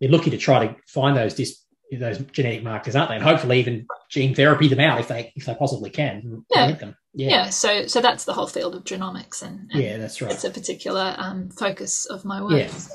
They're 0.00 0.10
looking 0.10 0.32
to 0.32 0.38
try 0.38 0.66
to 0.66 0.76
find 0.88 1.16
those 1.16 1.34
dis, 1.34 1.62
those 1.98 2.18
genetic 2.18 2.62
markers, 2.64 2.96
aren't 2.96 3.10
they? 3.10 3.16
And 3.16 3.24
hopefully 3.24 3.60
even 3.60 3.86
gene 4.10 4.34
therapy 4.34 4.68
them 4.68 4.80
out 4.80 5.00
if 5.00 5.08
they 5.08 5.32
if 5.36 5.44
they 5.46 5.54
possibly 5.54 5.90
can. 5.90 6.44
Yeah. 6.50 6.72
Them. 6.72 6.96
yeah. 7.14 7.28
Yeah. 7.30 7.50
so 7.50 7.86
so 7.86 8.00
that's 8.00 8.24
the 8.24 8.32
whole 8.32 8.46
field 8.46 8.74
of 8.74 8.84
genomics, 8.84 9.42
and, 9.42 9.70
and 9.72 9.82
Yeah, 9.82 9.96
that's 9.98 10.20
right. 10.22 10.32
it's 10.32 10.44
a 10.44 10.50
particular 10.50 11.14
um, 11.18 11.50
focus 11.50 12.06
of 12.06 12.24
my 12.24 12.40
work. 12.42 12.52
Yeah. 12.52 12.68
So, 12.68 12.94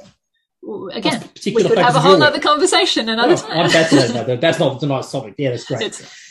again, 0.94 1.24
we 1.46 1.64
could 1.64 1.78
have 1.78 1.96
a 1.96 2.00
whole 2.00 2.22
other 2.22 2.40
conversation 2.40 3.10
another 3.10 3.34
Oh, 3.34 3.38
time. 3.38 3.60
I'm 3.60 3.70
fascinated 3.70 4.14
by 4.16 4.24
that. 4.24 4.42
That's 4.46 4.60
not 4.60 4.80
tonight's 4.80 5.12
topic. 5.12 5.36
Yeah, 5.38 5.52
that's 5.52 5.66
great. 5.66 5.82
It's- 5.82 6.22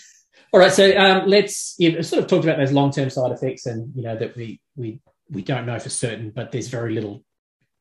All 0.52 0.60
right, 0.60 0.72
so 0.72 0.96
um, 0.96 1.26
let's 1.28 1.76
sort 2.02 2.22
of 2.22 2.26
talked 2.28 2.44
about 2.44 2.58
those 2.58 2.72
long-term 2.72 3.10
side 3.10 3.32
effects, 3.32 3.66
and 3.66 3.92
you 3.96 4.02
know 4.02 4.16
that 4.16 4.36
we 4.36 4.60
we 4.76 5.00
we 5.30 5.42
don't 5.42 5.66
know 5.66 5.78
for 5.78 5.88
certain, 5.88 6.30
but 6.30 6.52
there's 6.52 6.68
very 6.68 6.94
little 6.94 7.24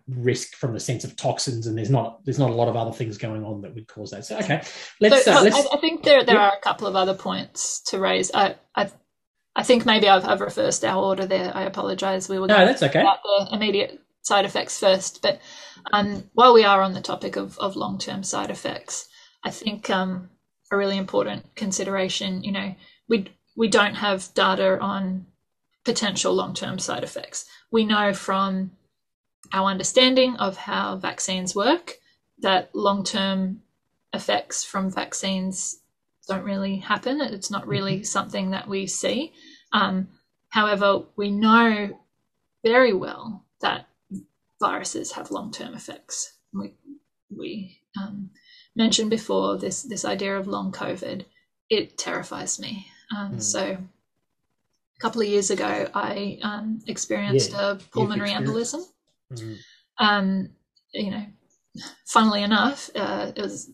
risk 0.09 0.55
from 0.55 0.73
the 0.73 0.79
sense 0.79 1.03
of 1.03 1.15
toxins, 1.15 1.67
and 1.67 1.77
there's 1.77 1.89
not 1.91 2.23
there's 2.25 2.39
not 2.39 2.49
a 2.49 2.53
lot 2.53 2.67
of 2.67 2.75
other 2.75 2.91
things 2.91 3.17
going 3.17 3.43
on 3.43 3.61
that 3.61 3.73
would 3.75 3.87
cause 3.87 4.11
that. 4.11 4.25
So 4.25 4.37
okay, 4.39 4.63
let's 4.99 5.23
so, 5.25 5.33
uh, 5.37 5.43
let's 5.43 5.55
I, 5.55 5.75
I 5.75 5.77
think 5.77 6.03
there 6.03 6.23
there 6.25 6.35
Yeah. 6.35 6.49
are 6.49 6.57
a 6.57 6.61
couple 6.61 6.87
of 6.87 6.95
other 6.95 7.13
points 7.13 7.79
to 7.87 7.99
raise. 7.99 8.31
I 8.33 8.55
I, 8.75 8.89
I 9.55 9.61
think 9.63 9.85
maybe 9.85 10.09
I've, 10.09 10.25
I've 10.25 10.41
reversed 10.41 10.83
our 10.83 11.01
order 11.03 11.27
there. 11.27 11.51
I 11.55 11.63
apologise. 11.63 12.27
We 12.27 12.39
were 12.39 12.47
no, 12.47 12.65
that's 12.65 12.81
okay. 12.81 13.01
about 13.01 13.19
the 13.21 13.49
immediate 13.53 13.99
side 14.23 14.45
effects 14.45 14.79
first. 14.79 15.21
But 15.21 15.39
um, 15.91 16.23
while 16.33 16.53
we 16.53 16.65
are 16.65 16.81
on 16.81 16.93
the 16.93 17.01
topic 17.01 17.35
of, 17.35 17.57
of 17.59 17.75
long 17.75 17.99
term 17.99 18.23
side 18.23 18.49
effects, 18.49 19.07
I 19.43 19.51
think 19.51 19.89
um, 19.89 20.29
a 20.71 20.77
really 20.77 20.97
important 20.97 21.55
consideration, 21.55 22.43
you 22.43 22.51
know, 22.51 22.75
we 23.07 23.27
we 23.55 23.67
don't 23.67 23.95
have 23.95 24.33
data 24.33 24.79
on 24.79 25.27
potential 25.85 26.33
long 26.33 26.53
term 26.53 26.79
side 26.79 27.03
effects. 27.03 27.45
We 27.71 27.85
know 27.85 28.13
from 28.13 28.71
our 29.51 29.69
understanding 29.69 30.35
of 30.37 30.57
how 30.57 30.95
vaccines 30.95 31.55
work 31.55 31.99
that 32.39 32.73
long 32.73 33.03
term 33.03 33.61
effects 34.13 34.63
from 34.63 34.89
vaccines 34.89 35.79
don't 36.27 36.43
really 36.43 36.77
happen. 36.77 37.19
It's 37.21 37.51
not 37.51 37.67
really 37.67 37.97
mm-hmm. 37.97 38.03
something 38.03 38.51
that 38.51 38.67
we 38.67 38.87
see. 38.87 39.33
Um, 39.73 40.07
however, 40.49 41.03
we 41.15 41.31
know 41.31 41.99
very 42.63 42.93
well 42.93 43.45
that 43.61 43.87
viruses 44.63 45.11
have 45.11 45.29
long 45.29 45.51
term 45.51 45.73
effects. 45.73 46.33
We, 46.53 46.73
we 47.29 47.79
um, 48.01 48.29
mentioned 48.75 49.09
before 49.09 49.57
this, 49.57 49.83
this 49.83 50.05
idea 50.05 50.37
of 50.37 50.47
long 50.47 50.71
COVID. 50.71 51.25
It 51.69 51.97
terrifies 51.97 52.59
me. 52.59 52.87
Um, 53.15 53.33
mm. 53.33 53.41
So, 53.41 53.61
a 53.61 54.99
couple 55.01 55.21
of 55.21 55.27
years 55.27 55.51
ago, 55.51 55.89
I 55.93 56.39
um, 56.41 56.79
experienced 56.87 57.51
yeah, 57.51 57.71
a 57.71 57.75
pulmonary 57.75 58.29
embolism. 58.29 58.83
Mm. 59.33 59.57
Um, 59.99 60.49
you 60.93 61.11
know, 61.11 61.25
funnily 62.05 62.43
enough, 62.43 62.89
uh, 62.95 63.31
it 63.35 63.41
was 63.41 63.69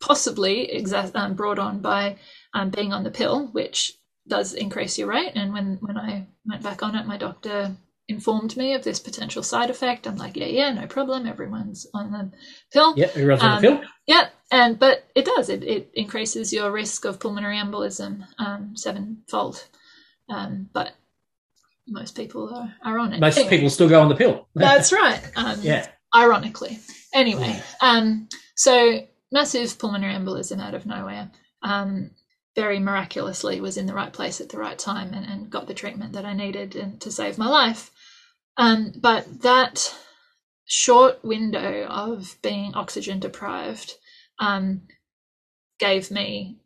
possibly 0.00 0.70
exa- 0.74 1.14
um, 1.14 1.34
brought 1.34 1.58
on 1.58 1.80
by 1.80 2.16
um, 2.52 2.70
being 2.70 2.92
on 2.92 3.04
the 3.04 3.10
pill, 3.10 3.46
which 3.52 3.94
does 4.28 4.52
increase 4.52 4.98
your 4.98 5.08
rate. 5.08 5.32
And 5.34 5.52
when, 5.52 5.78
when 5.80 5.96
I 5.96 6.26
went 6.46 6.62
back 6.62 6.82
on 6.82 6.94
it, 6.94 7.06
my 7.06 7.16
doctor 7.16 7.76
informed 8.08 8.56
me 8.56 8.74
of 8.74 8.84
this 8.84 9.00
potential 9.00 9.42
side 9.42 9.70
effect. 9.70 10.06
I'm 10.06 10.16
like, 10.16 10.36
yeah, 10.36 10.46
yeah, 10.46 10.72
no 10.72 10.86
problem. 10.86 11.26
Everyone's 11.26 11.86
on 11.94 12.12
the 12.12 12.30
pill. 12.72 12.94
Yeah, 12.96 13.06
everyone's 13.06 13.42
um, 13.42 13.50
on 13.50 13.62
the 13.62 13.68
um, 13.68 13.78
pill. 13.78 13.88
Yeah, 14.06 14.28
and 14.50 14.78
but 14.78 15.04
it 15.14 15.24
does. 15.24 15.48
It, 15.48 15.64
it 15.64 15.90
increases 15.94 16.52
your 16.52 16.70
risk 16.70 17.04
of 17.04 17.20
pulmonary 17.20 17.56
embolism 17.56 18.26
um, 18.38 18.76
sevenfold. 18.76 19.66
Um, 20.28 20.68
but 20.72 20.92
most 21.86 22.16
people 22.16 22.54
are, 22.54 22.74
are 22.84 22.98
on 22.98 23.12
it. 23.12 23.20
Most 23.20 23.38
anyway, 23.38 23.50
people 23.50 23.70
still 23.70 23.88
go 23.88 24.00
on 24.00 24.08
the 24.08 24.16
pill. 24.16 24.48
that's 24.54 24.92
right. 24.92 25.20
Um, 25.36 25.58
yeah. 25.62 25.86
Ironically. 26.14 26.78
Anyway, 27.12 27.60
um, 27.80 28.28
so 28.54 29.06
massive 29.32 29.78
pulmonary 29.78 30.14
embolism 30.14 30.60
out 30.60 30.74
of 30.74 30.86
nowhere. 30.86 31.30
Um, 31.62 32.10
very 32.54 32.78
miraculously 32.78 33.60
was 33.60 33.76
in 33.76 33.86
the 33.86 33.94
right 33.94 34.12
place 34.12 34.40
at 34.40 34.48
the 34.48 34.58
right 34.58 34.78
time 34.78 35.12
and, 35.12 35.26
and 35.26 35.50
got 35.50 35.66
the 35.66 35.74
treatment 35.74 36.12
that 36.12 36.24
I 36.24 36.34
needed 36.34 36.76
and, 36.76 37.00
to 37.00 37.10
save 37.10 37.36
my 37.36 37.48
life. 37.48 37.90
Um, 38.56 38.92
but 39.00 39.42
that 39.42 39.94
short 40.66 41.24
window 41.24 41.84
of 41.84 42.36
being 42.42 42.74
oxygen 42.74 43.20
deprived 43.20 43.94
um, 44.38 44.82
gave 45.78 46.10
me 46.10 46.58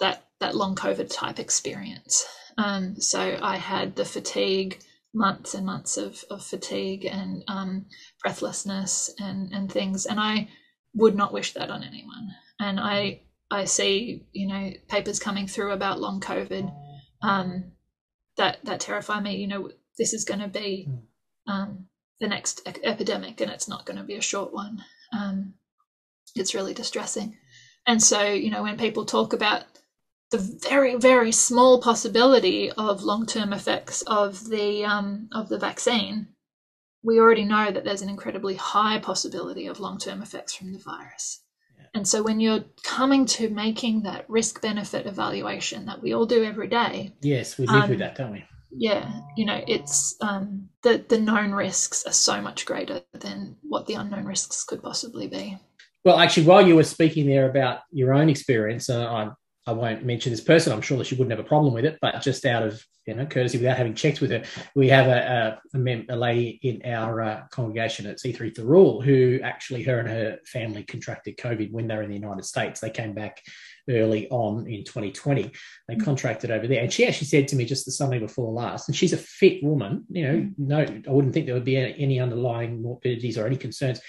that 0.00 0.26
that 0.40 0.56
long 0.56 0.74
COVID 0.74 1.12
type 1.12 1.38
experience. 1.38 2.24
Um, 2.56 2.96
so 3.00 3.38
I 3.42 3.56
had 3.56 3.96
the 3.96 4.04
fatigue, 4.04 4.80
months 5.12 5.54
and 5.54 5.66
months 5.66 5.96
of, 5.96 6.24
of 6.30 6.44
fatigue 6.44 7.04
and 7.04 7.42
um, 7.48 7.86
breathlessness 8.22 9.12
and, 9.18 9.52
and 9.52 9.70
things. 9.70 10.06
And 10.06 10.18
I 10.18 10.48
would 10.94 11.14
not 11.14 11.32
wish 11.32 11.52
that 11.54 11.70
on 11.70 11.82
anyone. 11.82 12.30
And 12.58 12.80
I 12.80 13.22
I 13.50 13.64
see 13.64 14.26
you 14.32 14.46
know 14.46 14.72
papers 14.88 15.18
coming 15.18 15.46
through 15.46 15.72
about 15.72 16.00
long 16.00 16.20
COVID 16.20 16.72
um, 17.22 17.72
that 18.36 18.64
that 18.64 18.80
terrify 18.80 19.20
me. 19.20 19.36
You 19.36 19.48
know 19.48 19.70
this 19.98 20.12
is 20.12 20.24
going 20.24 20.40
to 20.40 20.48
be 20.48 20.88
um, 21.50 21.86
the 22.20 22.28
next 22.28 22.62
e- 22.68 22.84
epidemic, 22.84 23.40
and 23.40 23.50
it's 23.50 23.68
not 23.68 23.86
going 23.86 23.96
to 23.96 24.04
be 24.04 24.16
a 24.16 24.22
short 24.22 24.52
one. 24.52 24.84
Um, 25.12 25.54
it's 26.34 26.54
really 26.54 26.74
distressing. 26.74 27.36
And 27.86 28.02
so 28.02 28.22
you 28.24 28.50
know 28.50 28.62
when 28.62 28.78
people 28.78 29.04
talk 29.04 29.32
about 29.32 29.64
the 30.30 30.38
very 30.38 30.94
very 30.96 31.32
small 31.32 31.80
possibility 31.80 32.70
of 32.70 33.02
long 33.02 33.26
term 33.26 33.52
effects 33.52 34.02
of 34.02 34.48
the 34.48 34.84
um, 34.84 35.28
of 35.32 35.48
the 35.48 35.58
vaccine, 35.58 36.28
we 37.02 37.18
already 37.18 37.44
know 37.44 37.70
that 37.70 37.84
there's 37.84 38.02
an 38.02 38.08
incredibly 38.08 38.54
high 38.54 38.98
possibility 38.98 39.66
of 39.66 39.80
long 39.80 39.98
term 39.98 40.22
effects 40.22 40.54
from 40.54 40.72
the 40.72 40.78
virus. 40.78 41.42
Yeah. 41.76 41.86
And 41.94 42.06
so 42.06 42.22
when 42.22 42.40
you're 42.40 42.64
coming 42.82 43.26
to 43.26 43.48
making 43.48 44.02
that 44.02 44.28
risk 44.28 44.60
benefit 44.60 45.06
evaluation 45.06 45.86
that 45.86 46.02
we 46.02 46.14
all 46.14 46.26
do 46.26 46.44
every 46.44 46.68
day. 46.68 47.14
Yes, 47.22 47.58
we 47.58 47.66
live 47.66 47.84
um, 47.84 47.90
with 47.90 47.98
that, 48.00 48.16
don't 48.16 48.32
we? 48.32 48.44
Yeah, 48.72 49.20
you 49.36 49.44
know, 49.44 49.62
it's 49.66 50.16
um, 50.20 50.68
the 50.82 51.04
the 51.08 51.18
known 51.18 51.52
risks 51.52 52.04
are 52.06 52.12
so 52.12 52.40
much 52.40 52.66
greater 52.66 53.02
than 53.12 53.56
what 53.62 53.86
the 53.86 53.94
unknown 53.94 54.24
risks 54.24 54.64
could 54.64 54.82
possibly 54.82 55.26
be. 55.26 55.58
Well, 56.04 56.18
actually, 56.18 56.46
while 56.46 56.66
you 56.66 56.76
were 56.76 56.84
speaking 56.84 57.26
there 57.26 57.50
about 57.50 57.80
your 57.90 58.14
own 58.14 58.28
experience, 58.28 58.88
uh, 58.88 59.06
I 59.06 59.30
I 59.66 59.72
won't 59.72 60.04
mention 60.04 60.32
this 60.32 60.40
person. 60.40 60.72
I'm 60.72 60.80
sure 60.80 60.98
that 60.98 61.06
she 61.06 61.14
wouldn't 61.14 61.36
have 61.36 61.44
a 61.44 61.48
problem 61.48 61.74
with 61.74 61.84
it, 61.84 61.98
but 62.00 62.22
just 62.22 62.46
out 62.46 62.62
of 62.62 62.84
you 63.06 63.14
know 63.14 63.26
courtesy, 63.26 63.58
without 63.58 63.76
having 63.76 63.94
checked 63.94 64.20
with 64.20 64.30
her, 64.30 64.44
we 64.74 64.88
have 64.88 65.08
a 65.08 65.60
a, 65.74 65.78
a, 65.78 66.06
a 66.08 66.16
lady 66.16 66.60
in 66.62 66.80
our 66.90 67.20
uh, 67.20 67.42
congregation 67.50 68.06
at 68.06 68.18
C3 68.18 68.54
Thirroul 68.54 69.04
who 69.04 69.40
actually 69.42 69.82
her 69.82 69.98
and 69.98 70.08
her 70.08 70.38
family 70.46 70.84
contracted 70.84 71.36
COVID 71.38 71.72
when 71.72 71.88
they 71.88 71.96
were 71.96 72.02
in 72.02 72.08
the 72.08 72.16
United 72.16 72.44
States. 72.44 72.80
They 72.80 72.90
came 72.90 73.14
back 73.14 73.42
early 73.88 74.28
on 74.30 74.66
in 74.66 74.84
2020. 74.84 75.50
They 75.88 75.94
mm. 75.94 76.04
contracted 76.04 76.50
over 76.50 76.66
there, 76.66 76.82
and 76.82 76.92
she 76.92 77.06
actually 77.06 77.28
said 77.28 77.48
to 77.48 77.56
me 77.56 77.64
just 77.64 77.84
the 77.84 77.92
Sunday 77.92 78.18
before 78.18 78.52
last, 78.52 78.88
and 78.88 78.96
she's 78.96 79.12
a 79.12 79.18
fit 79.18 79.62
woman. 79.62 80.04
You 80.10 80.26
know, 80.26 80.34
mm. 80.34 80.52
no, 80.58 80.78
I 80.78 81.12
wouldn't 81.12 81.34
think 81.34 81.46
there 81.46 81.54
would 81.54 81.64
be 81.64 81.76
any 81.76 82.20
underlying 82.20 82.82
morbidities 82.82 83.38
or 83.38 83.46
any 83.46 83.56
concerns 83.56 84.00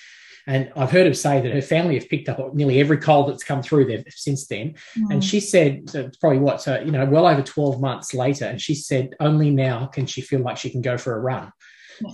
and 0.47 0.71
I've 0.75 0.91
heard 0.91 1.07
her 1.07 1.13
say 1.13 1.41
that 1.41 1.53
her 1.53 1.61
family 1.61 1.95
have 1.95 2.09
picked 2.09 2.29
up 2.29 2.53
nearly 2.53 2.79
every 2.79 2.97
cold 2.97 3.29
that's 3.29 3.43
come 3.43 3.61
through 3.61 3.85
there 3.85 4.03
since 4.09 4.47
then. 4.47 4.75
Mm. 4.97 5.11
And 5.11 5.23
she 5.23 5.39
said, 5.39 5.89
so 5.89 6.09
probably 6.19 6.39
what, 6.39 6.61
so, 6.61 6.79
you 6.79 6.91
know, 6.91 7.05
well 7.05 7.27
over 7.27 7.41
12 7.41 7.79
months 7.79 8.13
later. 8.13 8.45
And 8.45 8.59
she 8.59 8.73
said, 8.73 9.15
only 9.19 9.49
now 9.49 9.87
can 9.87 10.05
she 10.05 10.21
feel 10.21 10.41
like 10.41 10.57
she 10.57 10.69
can 10.69 10.81
go 10.81 10.97
for 10.97 11.15
a 11.15 11.19
run. 11.19 11.51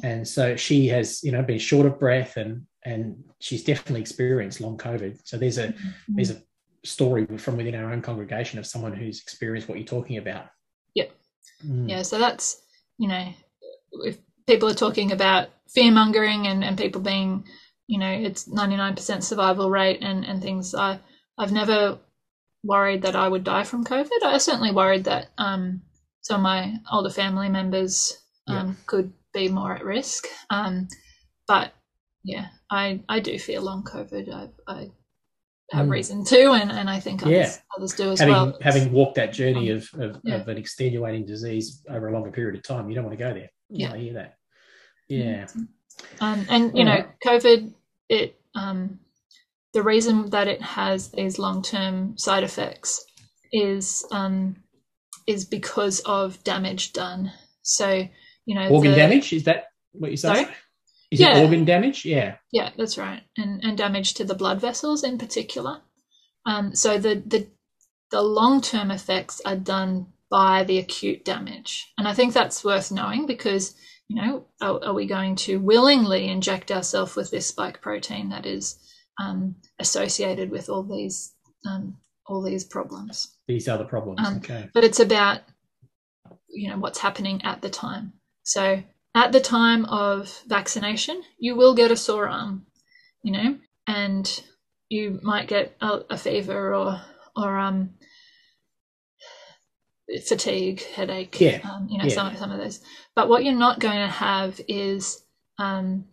And 0.04 0.28
so 0.28 0.58
she 0.58 0.88
has, 0.88 1.24
you 1.24 1.32
know, 1.32 1.41
been 1.41 1.60
short 1.60 1.86
of 1.86 1.98
breath 1.98 2.36
and, 2.36 2.65
and 2.84 3.24
she's 3.39 3.63
definitely 3.63 4.02
experienced 4.02 4.60
long 4.60 4.78
COVID. 4.78 5.22
So 5.24 5.38
there's 5.38 5.58
a, 5.58 5.70
mm-hmm. 5.70 6.15
there's 6.15 6.32
a 6.32 6.41
story 6.88 7.26
from 7.38 7.58
within 7.58 7.76
our 7.76 7.91
own 7.91 8.02
congregation 8.02 8.60
of 8.60 8.65
someone 8.65 8.93
who's 8.93 9.21
experienced 9.21 9.67
what 9.67 9.78
you're 9.78 9.88
talking 9.88 10.17
about. 10.17 10.45
Yeah. 10.93 11.06
Mm. 11.65 11.89
Yeah. 11.89 12.02
So 12.02 12.19
that's, 12.19 12.62
you 12.97 13.08
know, 13.08 13.34
if 14.04 14.17
people 14.47 14.69
are 14.69 14.73
talking 14.73 15.12
about 15.12 15.50
fear 15.69 15.91
mongering 15.91 16.47
and, 16.47 16.63
and 16.63 16.78
people 16.78 17.02
being 17.02 17.43
you 17.88 17.97
know 17.97 18.10
it's 18.10 18.47
99% 18.47 19.23
survival 19.23 19.69
rate 19.69 20.00
and 20.02 20.26
and 20.26 20.41
things 20.41 20.76
i 20.76 21.00
i've 21.38 21.52
never 21.52 21.97
worried 22.63 23.02
that 23.04 23.15
i 23.15 23.28
would 23.28 23.43
die 23.43 23.63
from 23.63 23.86
covid 23.86 24.23
i 24.23 24.38
certainly 24.38 24.71
worried 24.71 25.06
that 25.06 25.30
um 25.38 25.82
some 26.21 26.41
of 26.41 26.43
my 26.43 26.76
older 26.91 27.10
family 27.10 27.50
members 27.50 28.17
um, 28.47 28.67
yeah. 28.67 28.73
could 28.86 29.13
be 29.34 29.47
more 29.47 29.73
at 29.73 29.86
risk 29.86 30.28
um 30.50 30.88
but 31.47 31.73
yeah 32.23 32.47
i 32.69 33.00
i 33.08 33.19
do 33.19 33.39
fear 33.39 33.62
long 33.62 33.84
covid 33.84 34.34
i 34.34 34.50
i 34.67 34.89
have 35.71 35.88
mm. 35.88 35.91
reason 35.91 36.23
to 36.23 36.51
and 36.51 36.71
and 36.71 36.89
i 36.89 36.99
think 36.99 37.21
others, 37.23 37.34
yeah. 37.34 37.53
others 37.77 37.93
do 37.93 38.12
as 38.12 38.19
having, 38.19 38.34
well 38.34 38.58
having 38.62 38.91
walked 38.91 39.15
that 39.15 39.34
journey 39.34 39.71
um, 39.71 39.77
of 39.77 39.89
of, 39.99 40.21
yeah. 40.23 40.36
of, 40.36 40.47
an 40.47 40.58
extenuating 40.58 41.25
disease 41.25 41.84
over 41.89 42.08
a 42.08 42.13
longer 42.13 42.32
period 42.32 42.56
of 42.56 42.63
time 42.63 42.89
you 42.89 42.95
don't 42.95 43.03
want 43.03 43.17
to 43.17 43.23
go 43.23 43.34
there 43.34 43.49
yeah 43.69 43.91
i 43.91 43.97
hear 43.97 44.13
that 44.13 44.38
yeah 45.10 45.43
mm-hmm. 45.43 45.63
um, 46.23 46.45
and 46.49 46.77
you 46.77 46.86
know, 46.86 47.06
COVID 47.25 47.73
it 48.10 48.39
um, 48.56 48.99
the 49.73 49.84
reason 49.84 50.30
that 50.32 50.47
it 50.47 50.62
has 50.62 51.10
these 51.10 51.39
long 51.39 51.62
term 51.62 52.17
side 52.17 52.43
effects 52.43 53.06
is 53.51 54.06
um, 54.12 54.56
is 55.27 55.45
because 55.45 55.99
of 56.01 56.43
damage 56.43 56.93
done. 56.93 57.32
So 57.62 58.08
you 58.45 58.56
know, 58.56 58.69
organ 58.69 58.91
the, 58.91 58.97
damage 58.97 59.34
is 59.34 59.43
that 59.43 59.67
what 59.91 60.12
you 60.12 60.17
say? 60.17 60.47
Is 61.12 61.20
yeah. 61.20 61.38
it 61.38 61.43
organ 61.43 61.65
damage? 61.65 62.06
Yeah. 62.06 62.36
Yeah, 62.52 62.72
that's 62.78 62.98
right, 62.98 63.24
and 63.38 63.63
and 63.63 63.78
damage 63.78 64.13
to 64.15 64.26
the 64.26 64.36
blood 64.36 64.60
vessels 64.60 65.04
in 65.04 65.17
particular. 65.17 65.82
Um, 66.46 66.76
so 66.76 66.98
the 66.98 67.24
the 67.26 67.48
the 68.12 68.22
long 68.22 68.62
term 68.62 68.91
effects 68.91 69.41
are 69.46 69.56
done 69.56 70.08
by 70.30 70.63
the 70.63 70.80
acute 70.80 71.24
damage, 71.24 71.91
and 71.98 72.08
I 72.08 72.13
think 72.13 72.34
that's 72.34 72.63
worth 72.63 72.91
knowing 72.91 73.26
because 73.26 73.76
you 74.08 74.22
know, 74.22 74.46
are, 74.62 74.84
are 74.86 74.93
we 74.93 75.06
going 75.06 75.36
to 75.36 75.60
willingly 75.60 76.30
inject 76.30 76.72
ourselves 76.72 77.15
with 77.15 77.30
this 77.30 77.48
spike 77.48 77.82
protein 77.82 78.29
that 78.29 78.46
is 78.46 78.79
um, 79.21 79.56
associated 79.79 80.50
with 80.50 80.69
all 80.69 80.84
these 80.84 81.34
um, 81.69 81.98
all 82.25 82.42
these 82.42 82.63
problems? 82.63 83.36
These 83.48 83.67
are 83.67 83.77
the 83.77 83.86
problems. 83.86 84.19
Um, 84.25 84.38
okay. 84.38 84.69
But 84.73 84.86
it's 84.86 85.00
about 85.00 85.42
you 86.50 86.69
know 86.69 86.77
what's 86.77 87.00
happening 87.00 87.42
at 87.44 87.62
the 87.62 87.69
time. 87.69 88.13
So 88.44 88.81
at 89.18 89.32
the 89.32 89.42
time 89.42 89.84
of 89.86 90.44
vaccination, 90.46 91.24
you 91.40 91.56
will 91.56 91.74
get 91.74 91.90
a 91.90 91.98
sore 91.98 92.30
arm, 92.30 92.68
you 93.24 93.32
know, 93.32 93.58
and 93.88 94.44
you 94.90 95.20
might 95.24 95.48
get 95.48 95.76
a, 95.82 96.02
a 96.12 96.18
fever 96.18 96.76
or 96.76 97.02
or 97.36 97.58
um 97.58 97.96
fatigue, 100.28 100.84
headache, 100.84 101.42
yeah. 101.42 101.60
Um, 101.63 101.88
you 101.90 101.98
know, 101.98 102.06
yeah. 102.06 102.13
some, 102.13 102.36
some 102.38 102.52
of 102.52 102.60
those. 102.60 102.80
But 103.15 103.28
what 103.28 103.44
you're 103.44 103.54
not 103.54 103.80
going 103.80 104.00
to 104.00 104.08
have 104.08 104.62
is 104.68 105.22
um, 105.58 106.06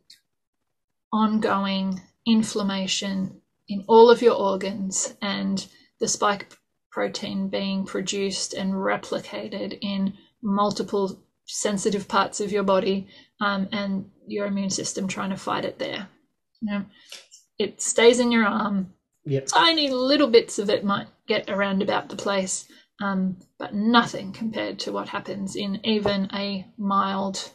ongoing 1.12 2.00
inflammation 2.26 3.40
in 3.68 3.84
all 3.86 4.10
of 4.10 4.22
your 4.22 4.34
organs 4.34 5.14
and 5.22 5.64
the 6.00 6.08
spike 6.08 6.58
protein 6.90 7.48
being 7.48 7.84
produced 7.84 8.54
and 8.54 8.72
replicated 8.72 9.78
in 9.80 10.14
multiple 10.42 11.22
sensitive 11.46 12.08
parts 12.08 12.40
of 12.40 12.52
your 12.52 12.62
body 12.62 13.06
um, 13.40 13.68
and 13.72 14.10
your 14.26 14.46
immune 14.46 14.70
system 14.70 15.06
trying 15.06 15.30
to 15.30 15.36
fight 15.36 15.64
it 15.64 15.78
there. 15.78 16.08
You 16.60 16.70
know? 16.70 16.84
it 17.58 17.80
stays 17.80 18.20
in 18.20 18.32
your 18.32 18.44
arm. 18.44 18.92
Yep. 19.26 19.46
Tiny 19.46 19.90
little 19.90 20.28
bits 20.28 20.58
of 20.58 20.68
it 20.68 20.84
might 20.84 21.06
get 21.26 21.48
around 21.48 21.82
about 21.82 22.08
the 22.08 22.16
place, 22.16 22.66
um, 23.02 23.38
but 23.58 23.74
nothing 23.74 24.32
compared 24.32 24.78
to 24.80 24.92
what 24.92 25.08
happens 25.08 25.56
in 25.56 25.80
even 25.84 26.28
a 26.34 26.66
mild, 26.76 27.50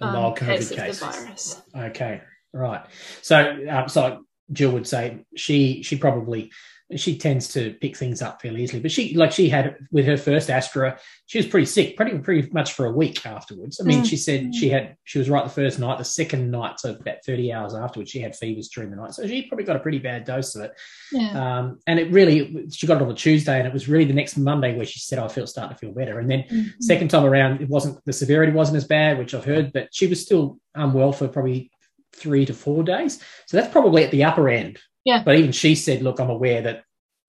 A 0.00 0.06
um, 0.06 0.12
mild 0.12 0.36
case 0.36 0.70
COVID 0.70 0.72
of 0.72 0.76
case. 0.76 0.98
the 1.00 1.06
virus. 1.06 1.62
Okay, 1.74 2.20
right. 2.52 2.84
So, 3.22 3.58
um, 3.70 3.88
so 3.88 4.24
Jill 4.52 4.72
would 4.72 4.86
say 4.86 5.24
she 5.34 5.82
she 5.82 5.96
probably 5.96 6.50
she 6.96 7.16
tends 7.18 7.48
to 7.54 7.74
pick 7.80 7.96
things 7.96 8.22
up 8.22 8.40
fairly 8.42 8.62
easily, 8.62 8.80
but 8.80 8.90
she 8.90 9.14
like 9.14 9.32
she 9.32 9.48
had 9.48 9.76
with 9.90 10.06
her 10.06 10.16
first 10.16 10.50
Astra, 10.50 10.98
she 11.26 11.38
was 11.38 11.46
pretty 11.46 11.66
sick, 11.66 11.96
pretty 11.96 12.18
pretty 12.18 12.48
much 12.52 12.72
for 12.74 12.86
a 12.86 12.92
week 12.92 13.24
afterwards. 13.26 13.80
I 13.80 13.84
mean, 13.84 14.02
Mm. 14.02 14.06
she 14.06 14.16
said 14.16 14.54
she 14.54 14.68
had 14.68 14.96
she 15.04 15.18
was 15.18 15.30
right 15.30 15.44
the 15.44 15.50
first 15.50 15.78
night, 15.78 15.98
the 15.98 16.04
second 16.04 16.50
night, 16.50 16.80
so 16.80 16.90
about 16.94 17.24
thirty 17.24 17.52
hours 17.52 17.74
afterwards, 17.74 18.10
she 18.10 18.20
had 18.20 18.36
fevers 18.36 18.68
during 18.68 18.90
the 18.90 18.96
night, 18.96 19.14
so 19.14 19.26
she 19.26 19.42
probably 19.48 19.64
got 19.64 19.76
a 19.76 19.80
pretty 19.80 19.98
bad 19.98 20.24
dose 20.24 20.54
of 20.54 20.62
it. 20.62 20.72
Yeah. 21.12 21.58
Um, 21.58 21.78
and 21.86 21.98
it 21.98 22.10
really, 22.12 22.66
she 22.70 22.86
got 22.86 22.96
it 22.96 23.02
on 23.02 23.08
the 23.08 23.14
Tuesday, 23.14 23.58
and 23.58 23.66
it 23.66 23.72
was 23.72 23.88
really 23.88 24.04
the 24.04 24.12
next 24.14 24.36
Monday 24.36 24.76
where 24.76 24.86
she 24.86 24.98
said, 24.98 25.18
"I 25.18 25.28
feel 25.28 25.46
starting 25.46 25.74
to 25.74 25.78
feel 25.78 25.92
better." 25.92 26.18
And 26.18 26.30
then 26.30 26.44
Mhm. 26.50 26.70
Second 26.80 27.08
time 27.08 27.24
around, 27.24 27.60
it 27.60 27.68
wasn't 27.68 27.98
the 28.04 28.12
severity 28.12 28.52
wasn't 28.52 28.76
as 28.76 28.84
bad, 28.86 29.18
which 29.18 29.34
I've 29.34 29.44
heard, 29.44 29.72
but 29.72 29.88
she 29.92 30.06
was 30.06 30.20
still 30.20 30.58
unwell 30.74 31.12
for 31.12 31.28
probably 31.28 31.70
three 32.14 32.44
to 32.44 32.52
four 32.52 32.82
days. 32.84 33.18
So 33.46 33.56
that's 33.56 33.72
probably 33.72 34.04
at 34.04 34.10
the 34.10 34.24
upper 34.24 34.48
end. 34.50 34.78
Yeah. 35.04 35.22
But 35.24 35.36
even 35.36 35.52
she 35.52 35.74
said, 35.74 36.02
"Look, 36.02 36.20
I'm 36.20 36.30
aware 36.30 36.62
that, 36.62 36.84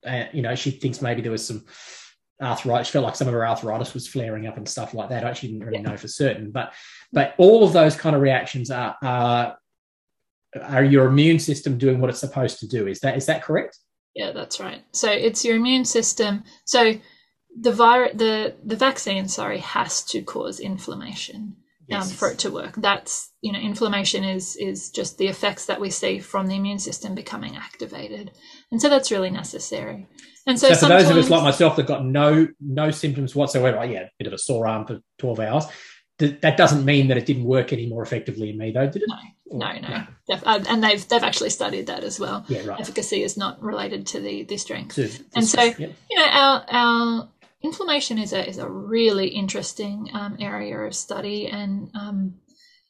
uh, 0.05 0.25
you 0.33 0.41
know, 0.41 0.55
she 0.55 0.71
thinks 0.71 1.01
maybe 1.01 1.21
there 1.21 1.31
was 1.31 1.45
some 1.45 1.65
arthritis. 2.41 2.87
She 2.87 2.91
felt 2.93 3.05
like 3.05 3.15
some 3.15 3.27
of 3.27 3.33
her 3.33 3.47
arthritis 3.47 3.93
was 3.93 4.07
flaring 4.07 4.47
up 4.47 4.57
and 4.57 4.67
stuff 4.67 4.93
like 4.93 5.09
that. 5.09 5.23
I 5.23 5.29
actually 5.29 5.49
didn't 5.49 5.65
really 5.65 5.81
know 5.81 5.97
for 5.97 6.07
certain, 6.07 6.51
but 6.51 6.73
but 7.11 7.35
all 7.37 7.63
of 7.63 7.73
those 7.73 7.95
kind 7.95 8.15
of 8.15 8.21
reactions 8.21 8.69
are 8.71 8.95
are 9.01 9.57
are 10.61 10.83
your 10.83 11.07
immune 11.07 11.39
system 11.39 11.77
doing 11.77 11.99
what 11.99 12.09
it's 12.09 12.19
supposed 12.19 12.59
to 12.59 12.67
do? 12.67 12.87
Is 12.87 12.99
that 13.01 13.17
is 13.17 13.25
that 13.25 13.43
correct? 13.43 13.77
Yeah, 14.15 14.31
that's 14.31 14.59
right. 14.59 14.83
So 14.91 15.09
it's 15.09 15.43
your 15.43 15.55
immune 15.55 15.85
system. 15.85 16.43
So 16.65 16.93
the 17.59 17.71
virus, 17.71 18.11
the 18.15 18.55
the 18.63 18.75
vaccine, 18.75 19.27
sorry, 19.27 19.59
has 19.59 20.03
to 20.05 20.21
cause 20.21 20.59
inflammation 20.59 21.55
um, 21.91 22.07
for 22.07 22.29
it 22.31 22.39
to 22.39 22.51
work. 22.51 22.75
That's 22.77 23.31
you 23.41 23.51
know, 23.51 23.59
inflammation 23.59 24.23
is 24.23 24.55
is 24.55 24.89
just 24.89 25.17
the 25.17 25.27
effects 25.27 25.65
that 25.65 25.79
we 25.81 25.89
see 25.89 26.19
from 26.19 26.47
the 26.47 26.55
immune 26.55 26.79
system 26.79 27.15
becoming 27.15 27.55
activated, 27.55 28.31
and 28.71 28.81
so 28.81 28.89
that's 28.89 29.11
really 29.11 29.29
necessary. 29.29 30.07
And 30.45 30.59
so, 30.59 30.69
So, 30.73 30.75
for 30.75 30.87
those 30.87 31.09
of 31.09 31.17
us 31.17 31.29
like 31.29 31.43
myself 31.43 31.75
that 31.77 31.87
got 31.87 32.05
no 32.05 32.47
no 32.59 32.91
symptoms 32.91 33.35
whatsoever, 33.35 33.83
yeah, 33.85 34.01
a 34.01 34.09
bit 34.17 34.27
of 34.27 34.33
a 34.33 34.37
sore 34.37 34.67
arm 34.67 34.85
for 34.85 34.99
twelve 35.17 35.39
hours. 35.39 35.65
Th- 36.19 36.39
that 36.41 36.57
doesn't 36.57 36.85
mean 36.85 37.07
that 37.07 37.17
it 37.17 37.25
didn't 37.25 37.43
work 37.45 37.73
any 37.73 37.87
more 37.87 38.03
effectively 38.03 38.51
in 38.51 38.57
me, 38.57 38.71
though, 38.71 38.85
did 38.87 39.01
it? 39.01 39.09
No, 39.51 39.71
no, 39.71 40.05
no, 40.29 40.35
uh, 40.45 40.63
and 40.69 40.83
they've 40.83 41.07
they've 41.07 41.23
actually 41.23 41.49
studied 41.49 41.87
that 41.87 42.03
as 42.03 42.19
well. 42.19 42.45
Yeah, 42.47 42.65
right. 42.65 42.79
Efficacy 42.79 43.23
is 43.23 43.35
not 43.35 43.61
related 43.61 44.05
to 44.07 44.19
the 44.19 44.43
the 44.43 44.57
strength. 44.57 44.93
So- 44.95 45.23
And 45.35 45.45
so- 45.45 45.63
you 45.63 45.93
know 46.15 46.25
our 46.25 46.65
our 46.69 47.29
inflammation 47.63 48.17
is 48.17 48.33
a 48.33 48.47
is 48.47 48.57
a 48.57 48.69
really 48.69 49.27
interesting 49.27 50.09
um, 50.13 50.37
area 50.39 50.77
of 50.77 50.93
study 50.93 51.47
and 51.47 51.89
um, 51.95 52.35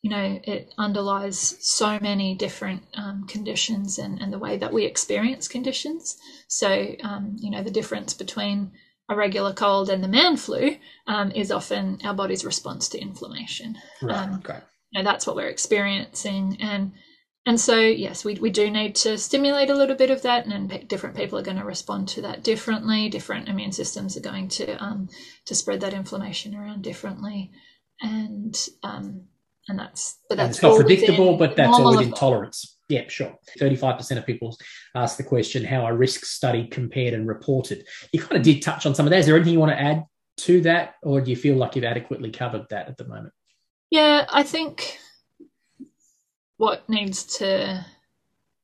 you 0.01 0.09
know 0.09 0.39
it 0.43 0.73
underlies 0.77 1.55
so 1.61 1.99
many 1.99 2.35
different 2.35 2.83
um, 2.95 3.25
conditions 3.27 3.99
and, 3.99 4.19
and 4.19 4.33
the 4.33 4.39
way 4.39 4.57
that 4.57 4.73
we 4.73 4.85
experience 4.85 5.47
conditions 5.47 6.17
so 6.47 6.95
um, 7.03 7.35
you 7.39 7.51
know 7.51 7.63
the 7.63 7.71
difference 7.71 8.13
between 8.13 8.71
a 9.09 9.15
regular 9.15 9.53
cold 9.53 9.89
and 9.89 10.03
the 10.03 10.07
man 10.07 10.35
flu 10.35 10.75
um, 11.07 11.31
is 11.31 11.51
often 11.51 11.99
our 12.03 12.13
body's 12.13 12.45
response 12.45 12.89
to 12.89 12.99
inflammation 12.99 13.77
right, 14.01 14.27
um, 14.27 14.39
great. 14.41 14.61
you 14.91 15.01
know 15.01 15.09
that's 15.09 15.27
what 15.27 15.35
we're 15.35 15.47
experiencing 15.49 16.57
and 16.59 16.91
and 17.45 17.59
so 17.59 17.79
yes 17.79 18.23
we, 18.23 18.35
we 18.35 18.49
do 18.49 18.69
need 18.69 18.95
to 18.95 19.17
stimulate 19.17 19.69
a 19.69 19.75
little 19.75 19.95
bit 19.95 20.09
of 20.09 20.21
that 20.21 20.45
and 20.45 20.69
then 20.69 20.87
different 20.87 21.15
people 21.15 21.37
are 21.37 21.43
going 21.43 21.57
to 21.57 21.65
respond 21.65 22.07
to 22.07 22.21
that 22.21 22.43
differently 22.43 23.09
different 23.09 23.49
immune 23.49 23.71
systems 23.71 24.15
are 24.15 24.21
going 24.21 24.47
to 24.47 24.75
um, 24.83 25.07
to 25.45 25.55
spread 25.55 25.81
that 25.81 25.93
inflammation 25.93 26.55
around 26.55 26.81
differently 26.81 27.51
and 28.01 28.67
um, 28.83 29.25
and 29.67 29.79
that's 29.79 30.19
but 30.29 30.37
that's 30.37 30.57
it's 30.57 30.63
not 30.63 30.75
predictable, 30.75 31.37
but 31.37 31.55
that's 31.55 31.77
all 31.77 31.95
within 31.95 32.13
tolerance. 32.13 32.77
Yeah, 32.89 33.07
sure. 33.07 33.33
35% 33.59 34.17
of 34.17 34.25
people 34.25 34.55
ask 34.93 35.15
the 35.17 35.23
question, 35.23 35.63
how 35.63 35.85
are 35.85 35.95
risks 35.95 36.31
studied, 36.31 36.69
compared, 36.69 37.13
and 37.13 37.27
reported? 37.27 37.85
You 38.11 38.19
kind 38.19 38.35
of 38.35 38.43
did 38.43 38.61
touch 38.61 38.85
on 38.85 38.93
some 38.93 39.05
of 39.05 39.11
that. 39.11 39.19
Is 39.19 39.25
there 39.25 39.35
anything 39.35 39.53
you 39.53 39.59
want 39.59 39.71
to 39.71 39.81
add 39.81 40.03
to 40.41 40.61
that, 40.61 40.95
or 41.01 41.21
do 41.21 41.31
you 41.31 41.37
feel 41.37 41.55
like 41.55 41.75
you've 41.75 41.85
adequately 41.85 42.29
covered 42.29 42.65
that 42.69 42.89
at 42.89 42.97
the 42.97 43.07
moment? 43.07 43.33
Yeah, 43.89 44.25
I 44.29 44.43
think 44.43 44.99
what 46.57 46.87
needs 46.89 47.23
to, 47.37 47.85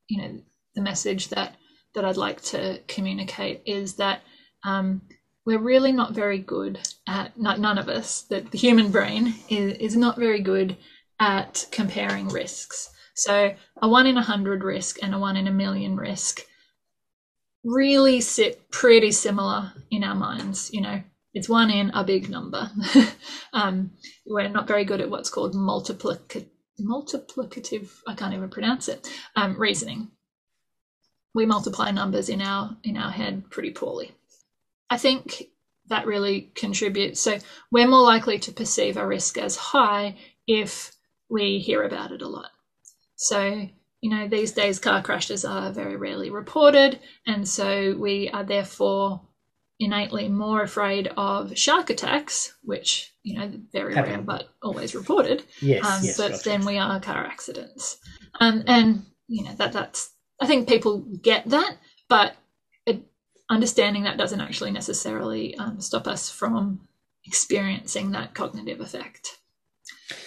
you 0.08 0.22
know, 0.22 0.40
the 0.76 0.82
message 0.82 1.30
that 1.30 1.56
that 1.96 2.06
I'd 2.06 2.18
like 2.18 2.42
to 2.44 2.80
communicate 2.88 3.62
is 3.66 3.96
that 3.96 4.22
um, 4.64 5.02
we're 5.46 5.58
really 5.60 5.92
not 5.92 6.14
very 6.14 6.38
good 6.38 6.80
at 7.08 7.38
not, 7.38 7.60
none 7.60 7.78
of 7.78 7.90
us 7.90 8.22
that 8.30 8.52
the 8.52 8.58
human 8.58 8.92
brain 8.92 9.34
is, 9.50 9.74
is 9.78 9.96
not 9.96 10.18
very 10.18 10.42
good 10.42 10.78
at 11.20 11.66
comparing 11.72 12.28
risks. 12.28 12.90
So 13.16 13.56
a 13.82 13.90
one 13.90 14.06
in 14.06 14.18
a 14.18 14.22
hundred 14.22 14.64
risk 14.64 14.98
and 15.02 15.14
a 15.14 15.20
one 15.20 15.36
in 15.36 15.48
a 15.48 15.52
million 15.52 15.98
risk 15.98 16.42
really 17.64 18.22
sit 18.22 18.70
pretty 18.72 19.12
similar 19.12 19.74
in 19.92 20.04
our 20.04 20.16
minds. 20.16 20.70
You 20.72 20.82
know, 20.82 21.02
it's 21.34 21.50
one 21.50 21.70
in 21.70 21.90
a 21.90 22.04
big 22.04 22.30
number. 22.30 22.70
um, 23.54 23.92
we're 24.26 24.48
not 24.48 24.68
very 24.68 24.86
good 24.86 25.02
at 25.02 25.10
what's 25.10 25.30
called 25.30 25.56
multiplicative 25.56 26.48
multiplicative 26.80 27.89
i 28.07 28.13
can't 28.13 28.34
even 28.34 28.49
pronounce 28.49 28.88
it 28.88 29.07
um, 29.36 29.59
reasoning. 29.59 30.09
We 31.36 31.45
multiply 31.45 31.91
numbers 31.91 32.30
in 32.30 32.41
our 32.41 32.75
in 32.84 32.97
our 32.97 33.11
head 33.11 33.49
pretty 33.49 33.71
poorly. 33.71 34.11
I 34.89 34.97
think 34.97 35.43
that 35.88 36.07
really 36.07 36.51
contributes 36.55 37.19
so 37.19 37.38
we're 37.71 37.88
more 37.88 38.03
likely 38.03 38.39
to 38.39 38.51
perceive 38.51 38.97
a 38.97 39.05
risk 39.05 39.38
as 39.38 39.55
high 39.55 40.17
if 40.47 40.91
we 41.30 41.59
hear 41.59 41.84
about 41.84 42.11
it 42.11 42.21
a 42.21 42.27
lot. 42.27 42.51
So 43.15 43.67
you 44.01 44.09
know 44.09 44.27
these 44.27 44.51
days 44.53 44.80
car 44.80 45.01
crashes 45.01 45.45
are 45.45 45.71
very 45.71 45.95
rarely 45.95 46.30
reported 46.30 46.99
and 47.27 47.47
so 47.47 47.95
we 47.97 48.30
are 48.30 48.43
therefore 48.43 49.21
innately 49.80 50.27
more 50.27 50.61
afraid 50.61 51.07
of 51.17 51.57
shark 51.57 51.89
attacks 51.89 52.53
which 52.63 53.13
you 53.23 53.38
know 53.38 53.51
very 53.71 53.95
Happen. 53.95 54.11
rare 54.11 54.21
but 54.21 54.49
always 54.61 54.93
reported 54.95 55.43
Yes, 55.61 55.86
um, 55.86 56.03
yes. 56.03 56.17
but 56.17 56.32
gotcha. 56.32 56.49
then 56.49 56.65
we 56.65 56.77
are 56.77 56.99
car 56.99 57.25
accidents 57.25 57.97
um, 58.39 58.63
and 58.67 59.05
you 59.27 59.43
know 59.45 59.53
that 59.55 59.71
that's 59.71 60.11
i 60.41 60.45
think 60.47 60.67
people 60.67 60.99
get 61.21 61.47
that 61.49 61.77
but 62.09 62.36
it, 62.86 63.03
understanding 63.49 64.03
that 64.03 64.17
doesn't 64.17 64.41
actually 64.41 64.71
necessarily 64.71 65.55
um, 65.55 65.80
stop 65.80 66.07
us 66.07 66.30
from 66.30 66.82
experiencing 67.25 68.11
that 68.11 68.34
cognitive 68.34 68.82
effect 68.82 69.38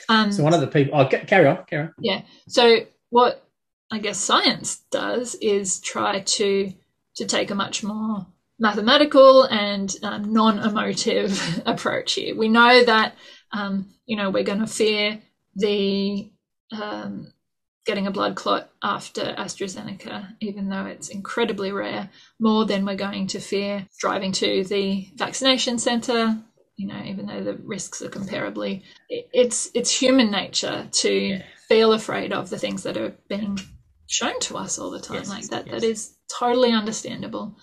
um, 0.08 0.32
so 0.32 0.42
one 0.42 0.54
of 0.54 0.60
the 0.60 0.66
people, 0.66 0.98
oh, 0.98 1.08
ca- 1.08 1.24
carry 1.24 1.46
on, 1.46 1.64
carry 1.66 1.84
on. 1.84 1.94
Yeah. 1.98 2.22
So 2.48 2.86
what 3.10 3.44
I 3.90 3.98
guess 3.98 4.18
science 4.18 4.76
does 4.90 5.34
is 5.36 5.80
try 5.80 6.20
to 6.20 6.72
to 7.16 7.26
take 7.26 7.50
a 7.50 7.54
much 7.54 7.82
more 7.82 8.26
mathematical 8.62 9.42
and 9.42 9.94
um, 10.04 10.32
non-emotive 10.32 11.62
approach 11.66 12.14
here. 12.14 12.34
We 12.36 12.48
know 12.48 12.84
that 12.84 13.16
um, 13.52 13.92
you 14.06 14.16
know 14.16 14.30
we're 14.30 14.44
going 14.44 14.60
to 14.60 14.66
fear 14.66 15.20
the 15.56 16.30
um, 16.80 17.32
getting 17.84 18.06
a 18.06 18.10
blood 18.12 18.36
clot 18.36 18.70
after 18.82 19.22
AstraZeneca, 19.36 20.36
even 20.40 20.68
though 20.68 20.86
it's 20.86 21.08
incredibly 21.08 21.72
rare, 21.72 22.08
more 22.38 22.64
than 22.64 22.86
we're 22.86 22.94
going 22.94 23.26
to 23.26 23.40
fear 23.40 23.86
driving 23.98 24.32
to 24.32 24.64
the 24.64 25.08
vaccination 25.16 25.78
centre. 25.78 26.38
You 26.76 26.86
know, 26.88 27.02
even 27.04 27.26
though 27.26 27.42
the 27.42 27.54
risks 27.54 28.00
are 28.00 28.08
comparably, 28.08 28.82
it's 29.08 29.70
it's 29.74 29.90
human 29.90 30.30
nature 30.30 30.88
to 31.02 31.12
Yeah. 31.12 31.42
feel 31.68 31.92
afraid 31.92 32.32
of 32.32 32.48
the 32.48 32.58
things 32.58 32.84
that 32.84 32.96
are 32.96 33.14
being 33.28 33.58
shown 34.06 34.38
to 34.40 34.56
us 34.56 34.78
all 34.78 34.90
the 34.90 35.00
time. 35.00 35.18
Yes, 35.18 35.28
like 35.28 35.46
that, 35.48 35.66
yes. 35.66 35.74
that 35.80 35.86
is 35.86 36.14
totally 36.38 36.70
understandable. 36.72 37.56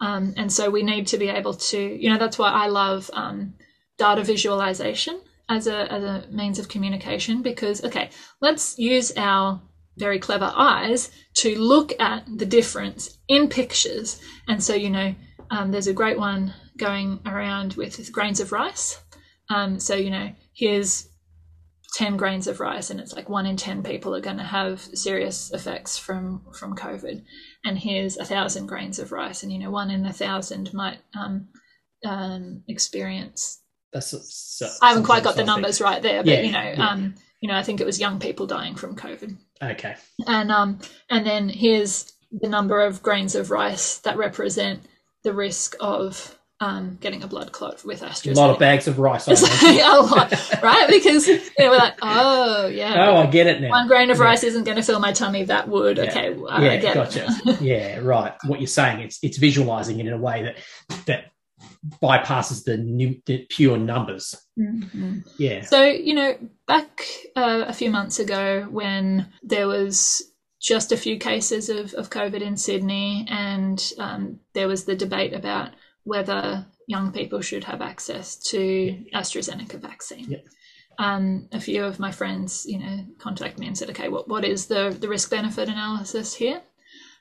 Um, 0.00 0.34
and 0.36 0.52
so 0.52 0.70
we 0.70 0.82
need 0.82 1.06
to 1.08 1.18
be 1.18 1.28
able 1.28 1.54
to, 1.54 1.78
you 1.78 2.10
know, 2.10 2.18
that's 2.18 2.38
why 2.38 2.50
I 2.50 2.68
love 2.68 3.10
um, 3.12 3.54
data 3.98 4.24
visualization 4.24 5.20
as 5.48 5.66
a 5.66 5.92
as 5.92 6.04
a 6.04 6.26
means 6.30 6.58
of 6.58 6.68
communication 6.68 7.42
because 7.42 7.84
okay, 7.84 8.10
let's 8.40 8.78
use 8.78 9.12
our 9.16 9.60
very 9.98 10.18
clever 10.18 10.50
eyes 10.54 11.10
to 11.34 11.58
look 11.58 11.92
at 12.00 12.24
the 12.38 12.46
difference 12.46 13.18
in 13.28 13.48
pictures. 13.48 14.20
And 14.48 14.62
so, 14.62 14.74
you 14.74 14.88
know, 14.90 15.14
um, 15.50 15.72
there's 15.72 15.88
a 15.88 15.92
great 15.92 16.18
one 16.18 16.54
going 16.78 17.20
around 17.26 17.74
with 17.74 18.10
grains 18.12 18.40
of 18.40 18.52
rice. 18.52 18.98
Um, 19.50 19.78
so, 19.80 19.94
you 19.94 20.10
know, 20.10 20.30
here's 20.54 21.08
10 21.94 22.16
grains 22.16 22.46
of 22.46 22.60
rice 22.60 22.90
and 22.90 23.00
it's 23.00 23.14
like 23.14 23.28
one 23.28 23.46
in 23.46 23.56
10 23.56 23.82
people 23.82 24.14
are 24.14 24.20
going 24.20 24.36
to 24.36 24.44
have 24.44 24.80
serious 24.80 25.50
effects 25.50 25.98
from 25.98 26.40
from 26.52 26.76
covid 26.76 27.24
and 27.64 27.78
here's 27.78 28.16
a 28.16 28.24
thousand 28.24 28.66
grains 28.66 28.98
of 28.98 29.12
rice 29.12 29.42
and 29.42 29.52
you 29.52 29.58
know 29.58 29.70
one 29.70 29.90
in 29.90 30.04
a 30.06 30.12
thousand 30.12 30.72
might 30.72 30.98
um, 31.18 31.48
um, 32.04 32.62
experience 32.68 33.60
That's 33.92 34.10
so, 34.10 34.68
i 34.82 34.88
haven't 34.88 35.04
quite 35.04 35.24
got 35.24 35.36
the 35.36 35.44
numbers 35.44 35.80
right 35.80 36.02
there 36.02 36.22
but 36.22 36.32
Yeah, 36.32 36.40
you 36.40 36.52
know 36.52 36.74
yeah. 36.76 36.88
um, 36.88 37.14
you 37.40 37.48
know, 37.48 37.56
I 37.56 37.62
think 37.62 37.80
it 37.80 37.86
was 37.86 37.98
young 37.98 38.20
people 38.20 38.46
dying 38.46 38.74
from 38.74 38.96
COVID. 38.96 39.36
Okay. 39.62 39.96
And 40.26 40.52
um, 40.52 40.78
and 41.08 41.26
then 41.26 41.48
here's 41.48 42.12
the 42.30 42.48
number 42.48 42.80
of 42.80 43.02
grains 43.02 43.34
of 43.34 43.50
rice 43.50 43.98
that 43.98 44.16
represent 44.16 44.84
the 45.24 45.32
risk 45.32 45.74
of 45.80 46.38
um, 46.60 46.98
getting 47.00 47.22
a 47.22 47.26
blood 47.26 47.52
clot 47.52 47.82
with 47.84 48.02
AstraZeneca. 48.02 48.36
A 48.36 48.38
lot 48.40 48.50
of 48.50 48.58
bags 48.58 48.86
of 48.86 48.98
rice. 48.98 49.26
It's 49.28 49.42
like 49.62 49.82
a 49.82 50.00
lot, 50.00 50.62
right? 50.62 50.86
Because 50.88 51.26
you 51.26 51.38
know, 51.58 51.70
we're 51.70 51.78
like, 51.78 51.94
oh 52.02 52.66
yeah. 52.66 53.08
Oh, 53.08 53.16
I 53.16 53.26
get 53.26 53.46
it 53.46 53.60
now. 53.62 53.70
One 53.70 53.88
grain 53.88 54.10
of 54.10 54.18
Yeah. 54.18 54.24
rice 54.24 54.44
isn't 54.44 54.64
going 54.64 54.76
to 54.76 54.82
fill 54.82 55.00
my 55.00 55.12
tummy. 55.12 55.44
That 55.44 55.68
would. 55.68 55.96
Yeah. 55.96 56.04
Okay, 56.04 56.34
well, 56.34 56.50
I 56.50 56.64
yeah, 56.64 56.76
get 56.76 56.94
gotcha. 56.94 57.26
it. 57.46 57.60
yeah, 57.62 57.98
right. 58.00 58.34
What 58.46 58.60
you're 58.60 58.66
saying, 58.66 59.00
it's 59.00 59.18
it's 59.22 59.38
visualizing 59.38 60.00
it 60.00 60.06
in 60.06 60.12
a 60.12 60.18
way 60.18 60.42
that 60.42 61.04
that 61.06 61.24
bypasses 62.02 62.64
the, 62.64 62.76
new, 62.76 63.20
the 63.26 63.46
pure 63.48 63.76
numbers. 63.78 64.34
Mhm. 64.58 65.26
Yeah. 65.38 65.62
So, 65.62 65.84
you 65.84 66.14
know, 66.14 66.36
back 66.66 67.02
uh, 67.36 67.64
a 67.66 67.72
few 67.72 67.90
months 67.90 68.18
ago 68.18 68.66
when 68.70 69.28
there 69.42 69.66
was 69.66 70.22
just 70.60 70.92
a 70.92 70.96
few 70.96 71.18
cases 71.18 71.70
of, 71.70 71.94
of 71.94 72.10
COVID 72.10 72.42
in 72.42 72.56
Sydney, 72.56 73.26
and 73.30 73.92
um, 73.98 74.40
there 74.52 74.68
was 74.68 74.84
the 74.84 74.94
debate 74.96 75.32
about 75.32 75.70
whether 76.04 76.66
young 76.86 77.12
people 77.12 77.40
should 77.40 77.64
have 77.64 77.80
access 77.80 78.36
to 78.36 79.04
AstraZeneca 79.14 79.80
vaccine. 79.80 80.30
Yep. 80.30 80.46
Um, 80.98 81.48
a 81.52 81.60
few 81.60 81.84
of 81.84 81.98
my 81.98 82.10
friends, 82.10 82.66
you 82.68 82.78
know, 82.78 83.06
contacted 83.18 83.58
me 83.58 83.66
and 83.66 83.78
said, 83.78 83.90
"Okay, 83.90 84.08
what 84.08 84.28
what 84.28 84.44
is 84.44 84.66
the 84.66 84.96
the 84.98 85.08
risk 85.08 85.30
benefit 85.30 85.68
analysis 85.68 86.34
here?" 86.34 86.62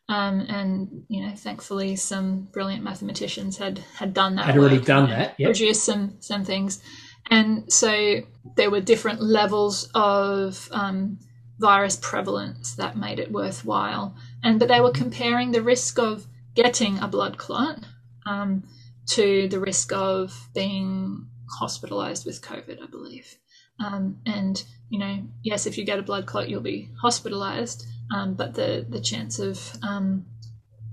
Um, 0.10 0.42
and 0.50 1.04
you 1.08 1.26
know, 1.26 1.36
thankfully, 1.36 1.96
some 1.96 2.48
brilliant 2.52 2.84
mathematicians 2.84 3.58
had 3.58 3.80
had 3.96 4.14
done 4.14 4.36
that. 4.36 4.46
Had 4.46 4.58
already 4.58 4.82
done 4.82 5.10
that, 5.10 5.36
yep. 5.38 5.48
Produced 5.48 5.86
some 5.86 6.16
some 6.20 6.44
things, 6.44 6.82
and 7.30 7.72
so 7.72 8.22
there 8.56 8.72
were 8.72 8.82
different 8.82 9.22
levels 9.22 9.88
of 9.94 10.68
um, 10.72 11.20
virus 11.60 11.98
prevalence 12.02 12.76
that 12.76 12.98
made 12.98 13.20
it 13.20 13.32
worthwhile. 13.32 14.16
And 14.44 14.60
but 14.60 14.68
they 14.68 14.82
were 14.82 14.92
comparing 14.92 15.52
the 15.52 15.62
risk 15.62 16.00
of 16.00 16.26
getting 16.56 16.98
a 17.00 17.08
blood 17.08 17.38
clot 17.38 17.86
um, 18.26 18.64
to 19.12 19.48
the 19.48 19.60
risk 19.60 19.92
of 19.94 20.50
being 20.54 21.28
hospitalized 21.60 22.26
with 22.26 22.42
COVID, 22.42 22.82
I 22.82 22.88
believe. 22.88 23.38
Um, 23.84 24.18
and 24.26 24.64
you 24.90 25.00
know, 25.00 25.24
yes, 25.44 25.66
if 25.66 25.78
you 25.78 25.86
get 25.86 26.00
a 26.00 26.04
blood 26.04 26.26
clot, 26.26 26.50
you'll 26.50 26.62
be 26.62 26.90
hospitalized, 27.02 27.86
um, 28.14 28.34
but 28.34 28.54
the 28.56 28.86
the 28.90 29.00
chance 29.00 29.40
of 29.40 29.60
um, 29.84 30.26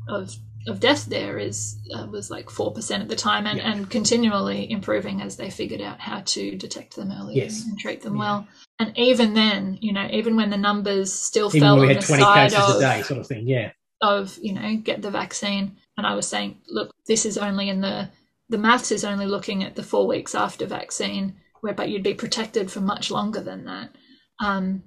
of 0.09 0.35
of 0.69 0.81
death 0.81 1.07
there 1.07 1.39
is 1.39 1.79
uh, 1.95 2.07
was 2.07 2.31
like 2.31 2.51
four 2.51 2.73
percent 2.73 3.03
at 3.03 3.09
the 3.09 3.17
time, 3.17 3.47
and, 3.47 3.59
Yeah. 3.59 3.73
and 3.73 3.91
continually 3.91 4.71
improving 4.71 5.21
as 5.23 5.37
they 5.37 5.49
figured 5.51 5.81
out 5.81 6.01
how 6.01 6.23
to 6.27 6.57
detect 6.57 6.97
them 6.97 7.13
early 7.13 7.37
Yes. 7.37 7.65
and 7.65 7.79
treat 7.79 8.03
them 8.03 8.15
Yeah. 8.15 8.21
well. 8.21 8.49
And 8.79 8.93
even 8.99 9.35
then, 9.35 9.79
you 9.81 9.93
know, 9.93 10.07
even 10.13 10.37
when 10.37 10.51
the 10.51 10.57
numbers 10.57 11.13
still 11.13 11.49
Even 11.49 11.61
fell 11.61 11.81
on 11.81 11.89
had 11.89 12.03
the 12.03 12.07
20 12.07 12.23
side 12.23 12.51
cases 12.51 12.69
of 12.69 12.77
a 12.77 12.81
day, 12.81 13.03
sort 13.03 13.21
of 13.21 13.27
thing. 13.27 13.47
Yeah. 13.49 13.73
of 14.03 14.39
you 14.43 14.53
know 14.53 14.77
get 14.77 15.01
the 15.03 15.11
vaccine 15.11 15.77
and 15.97 16.07
i 16.07 16.15
was 16.15 16.27
saying 16.27 16.57
look 16.69 16.93
this 17.07 17.25
is 17.25 17.39
only 17.39 17.69
in 17.69 17.81
the 17.81 18.09
the 18.49 18.59
maths 18.59 18.93
is 18.93 19.05
only 19.05 19.27
looking 19.27 19.65
at 19.65 19.75
the 19.75 19.83
four 19.83 20.07
weeks 20.07 20.35
after 20.35 20.67
vaccine 20.67 21.35
where 21.61 21.75
but 21.75 21.89
you'd 21.89 22.03
be 22.03 22.15
protected 22.15 22.71
for 22.71 22.81
much 22.81 23.11
longer 23.11 23.41
than 23.41 23.65
that. 23.65 23.91
Um, 24.39 24.85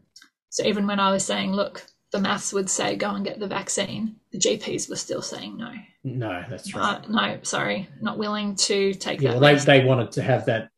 so 0.49 0.63
even 0.63 0.87
when 0.87 0.99
i 0.99 1.11
was 1.11 1.25
saying 1.25 1.51
look 1.51 1.85
the 2.11 2.19
maths 2.19 2.53
would 2.53 2.69
say 2.69 2.95
go 2.95 3.11
and 3.11 3.25
get 3.25 3.39
the 3.39 3.47
vaccine 3.47 4.15
the 4.31 4.39
gps 4.39 4.89
were 4.89 4.95
still 4.95 5.21
saying 5.21 5.57
no. 5.57 5.71
No, 6.03 6.43
that's 6.49 6.73
right. 6.73 7.03
uh, 7.03 7.07
no 7.09 7.39
sorry 7.43 7.87
not 8.01 8.17
willing 8.17 8.55
to 8.55 8.93
take 8.93 9.21
yeah, 9.21 9.31
that 9.31 9.41
well, 9.41 9.55
they, 9.55 9.79
they 9.79 9.85
wanted 9.85 10.11
to 10.13 10.21
have 10.21 10.45
that 10.45 10.69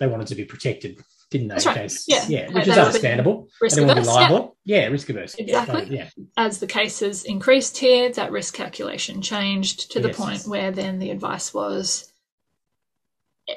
they 0.00 0.06
wanted 0.06 0.26
to 0.26 0.34
be 0.34 0.44
protected, 0.44 0.98
didn't 1.34 1.48
they? 1.48 1.54
That's 1.56 1.66
in 1.66 1.72
right. 1.72 1.78
case- 1.82 2.04
Yeah. 2.06 2.24
yeah, 2.28 2.46
which 2.52 2.64
they 2.66 2.70
is 2.72 2.78
understandable. 2.78 3.48
risk 3.60 3.74
they 3.76 3.80
don't 3.80 3.88
want 3.88 3.98
to 3.98 4.02
be 4.04 4.08
averse, 4.08 4.16
yeah. 4.20 4.28
liable. 4.30 4.56
Yeah, 4.64 4.86
risk 4.86 5.08
averse. 5.10 5.34
Exactly. 5.34 5.96
Yeah, 5.96 6.08
as 6.36 6.60
the 6.60 6.66
cases 6.68 7.24
increased 7.24 7.76
here, 7.76 8.10
that 8.12 8.30
risk 8.30 8.54
calculation 8.54 9.20
changed 9.20 9.90
to 9.92 10.00
the 10.00 10.08
Yes. 10.08 10.16
point 10.16 10.46
where 10.46 10.70
then 10.70 11.00
the 11.00 11.10
advice 11.10 11.52
was 11.52 12.10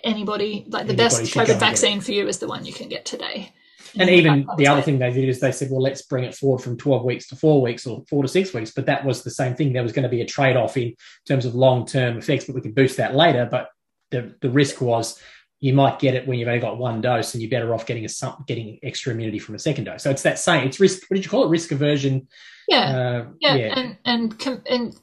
anybody, 0.03 0.65
like 0.67 0.87
the 0.87 0.93
Anybody 0.93 0.95
best 0.97 1.19
and 1.19 1.47
COVID 1.47 1.59
vaccine 1.59 2.01
for 2.01 2.11
you 2.11 2.27
is 2.27 2.39
the 2.39 2.47
one 2.47 2.65
you 2.65 2.73
can 2.73 2.89
get 2.89 3.05
today. 3.05 3.51
And 3.97 4.09
Yeah, 4.09 4.15
even 4.17 4.47
the 4.57 4.67
other 4.67 4.81
thing 4.81 4.99
they 4.99 5.11
did 5.13 5.29
is 5.29 5.39
they 5.39 5.51
said, 5.51 5.69
well, 5.71 5.81
let's 5.81 6.01
bring 6.01 6.23
it 6.25 6.35
forward 6.35 6.59
from 6.61 6.77
12 6.77 7.05
weeks 7.05 7.27
to 7.29 7.35
four 7.35 7.61
weeks 7.61 7.87
or 7.87 8.03
four 8.09 8.21
to 8.21 8.27
six 8.27 8.53
weeks. 8.53 8.71
But 8.71 8.85
that 8.87 9.05
was 9.05 9.23
the 9.23 9.31
same 9.31 9.55
thing. 9.55 9.71
There 9.71 9.83
was 9.83 9.93
going 9.93 10.03
to 10.03 10.09
be 10.09 10.21
a 10.21 10.25
trade 10.25 10.57
off 10.57 10.75
in 10.77 10.93
terms 11.27 11.45
of 11.45 11.55
long 11.55 11.85
term 11.85 12.17
effects, 12.17 12.45
but 12.45 12.55
we 12.55 12.61
could 12.61 12.75
boost 12.75 12.97
that 12.97 13.15
later. 13.15 13.47
But 13.49 13.69
the, 14.11 14.35
the 14.41 14.49
risk 14.49 14.81
was 14.81 15.19
you 15.59 15.73
might 15.73 15.99
get 15.99 16.13
it 16.13 16.27
when 16.27 16.37
you've 16.37 16.47
only 16.47 16.59
got 16.59 16.77
one 16.77 17.01
dose 17.01 17.33
and 17.33 17.41
you're 17.41 17.49
better 17.49 17.73
off 17.73 17.85
getting 17.85 18.05
a, 18.05 18.09
some, 18.09 18.43
getting 18.47 18.79
extra 18.83 19.11
immunity 19.11 19.39
from 19.39 19.55
a 19.55 19.59
second 19.59 19.85
dose. 19.85 20.03
So 20.03 20.11
it's 20.11 20.21
that 20.21 20.37
same, 20.37 20.67
it's 20.67 20.79
risk, 20.79 21.09
what 21.09 21.15
did 21.15 21.25
you 21.25 21.31
call 21.31 21.45
it? 21.45 21.49
Risk 21.49 21.71
aversion. 21.71 22.27
Yeah. 22.67 22.97
Uh, 22.97 23.25
yeah, 23.39 23.55
yeah. 23.55 23.79
and 23.79 23.97
and 24.03 24.39
com- 24.39 24.61
and 24.69 24.93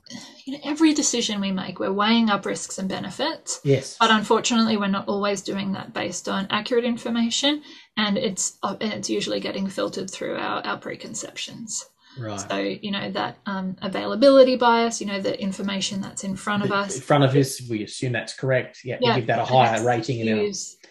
you 0.44 0.52
know 0.52 0.60
every 0.64 0.92
decision 0.92 1.40
we 1.40 1.50
make, 1.50 1.80
we're 1.80 1.92
weighing 1.92 2.28
up 2.28 2.44
risks 2.44 2.78
and 2.78 2.90
benefits. 2.90 3.60
yes. 3.64 3.96
But 3.98 4.10
unfortunately, 4.10 4.76
we're 4.76 4.88
not 4.88 5.08
always 5.08 5.40
doing 5.40 5.72
that 5.72 5.94
based 5.94 6.28
on 6.28 6.46
accurate 6.50 6.84
information, 6.84 7.62
and 7.96 8.18
it's 8.18 8.58
uh, 8.62 8.76
and 8.82 8.92
it's 8.92 9.08
usually 9.08 9.40
getting 9.40 9.66
filtered 9.68 10.10
through 10.10 10.36
our, 10.36 10.60
our 10.60 10.76
preconceptions. 10.76 11.86
Right. 12.18 12.40
So 12.48 12.56
you 12.58 12.90
know 12.90 13.10
that 13.10 13.38
um, 13.46 13.76
availability 13.82 14.56
bias, 14.56 15.00
you 15.00 15.06
know 15.06 15.20
the 15.20 15.40
information 15.40 16.00
that's 16.00 16.24
in 16.24 16.36
front 16.36 16.64
of 16.64 16.72
us. 16.72 16.96
in 16.96 17.02
front 17.02 17.24
of 17.24 17.34
us, 17.34 17.60
we 17.68 17.82
assume 17.84 18.12
that's 18.12 18.34
correct. 18.34 18.80
Yeah, 18.84 18.98
Yeah. 19.00 19.14
we 19.14 19.20
give 19.20 19.26
that 19.28 19.38
a 19.40 19.44
higher 19.44 19.84
rating 19.84 20.20
in 20.20 20.38
our 20.38 20.44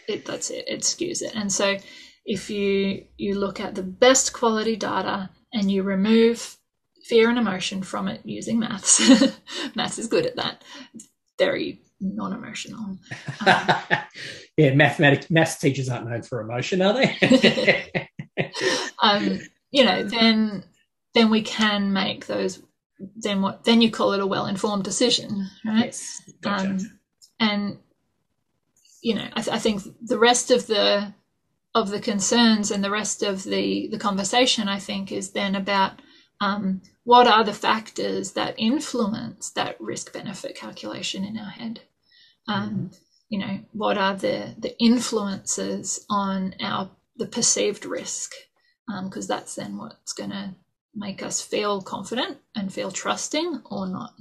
it. 0.07 0.25
That's 0.25 0.49
it. 0.49 0.65
It 0.67 0.81
skews 0.81 1.21
it. 1.21 1.33
And 1.35 1.51
so 1.51 1.77
if 2.25 2.49
you 2.49 3.05
you 3.17 3.35
look 3.35 3.59
at 3.59 3.75
the 3.75 3.83
best 3.83 4.33
quality 4.33 4.75
data 4.75 5.29
and 5.53 5.71
you 5.71 5.83
remove 5.83 6.57
fear 7.05 7.29
and 7.29 7.37
emotion 7.37 7.83
from 7.83 8.07
it 8.07 8.21
using 8.23 8.59
maths, 8.59 8.99
maths 9.75 9.99
is 9.99 10.07
good 10.07 10.25
at 10.25 10.35
that. 10.35 10.63
It's 10.93 11.07
very 11.37 11.81
non-emotional. 11.99 12.97
yeah, 14.57 14.73
mathematics 14.73 15.29
maths 15.29 15.57
teachers 15.57 15.89
aren't 15.89 16.09
known 16.09 16.21
for 16.21 16.41
emotion, 16.41 16.81
are 16.81 16.93
they? 16.93 18.09
um, 19.01 19.39
you 19.71 19.83
know, 19.83 20.03
then 20.03 20.63
then 21.13 21.29
we 21.29 21.41
can 21.41 21.93
make 21.93 22.25
those. 22.27 22.61
Then 23.15 23.41
what? 23.41 23.63
Then 23.63 23.81
you 23.81 23.91
call 23.91 24.13
it 24.13 24.21
a 24.21 24.27
well-informed 24.27 24.83
decision, 24.83 25.49
right? 25.65 25.85
yes. 25.85 26.21
Gotcha. 26.41 26.67
Um, 26.67 26.99
and 27.39 27.77
you 29.01 29.15
know, 29.15 29.27
I, 29.33 29.41
th- 29.41 29.55
I 29.55 29.59
think 29.59 29.83
the 30.01 30.19
rest 30.19 30.51
of 30.51 30.67
the 30.67 31.13
of 31.75 31.89
the 31.89 31.99
concerns 31.99 32.71
and 32.71 32.83
the 32.83 32.91
rest 32.91 33.23
of 33.23 33.43
the 33.43 33.87
the 33.91 33.99
conversation, 33.99 34.67
I 34.67 34.79
think, 34.79 35.11
is 35.11 35.31
then 35.31 35.55
about 35.55 36.01
um, 36.39 36.81
what 37.03 37.27
are 37.27 37.43
the 37.43 37.53
factors 37.53 38.31
that 38.33 38.55
influence 38.57 39.49
that 39.51 39.79
risk 39.79 40.13
benefit 40.13 40.55
calculation 40.55 41.23
in 41.23 41.37
our 41.37 41.51
head. 41.51 41.81
Um, 42.47 42.91
You 43.29 43.39
know, 43.39 43.59
what 43.71 43.97
are 43.97 44.15
the 44.15 44.55
the 44.59 44.77
influences 44.79 46.05
on 46.09 46.53
our 46.61 46.91
the 47.17 47.25
perceived 47.25 47.85
risk? 47.85 48.31
Because 49.05 49.27
that's 49.27 49.55
then 49.55 49.77
what's 49.77 50.13
going 50.13 50.29
to 50.29 50.55
make 50.95 51.23
us 51.23 51.41
feel 51.41 51.81
confident 51.81 52.37
and 52.55 52.73
feel 52.73 52.91
trusting 52.91 53.61
or 53.65 53.87
not. 53.87 54.13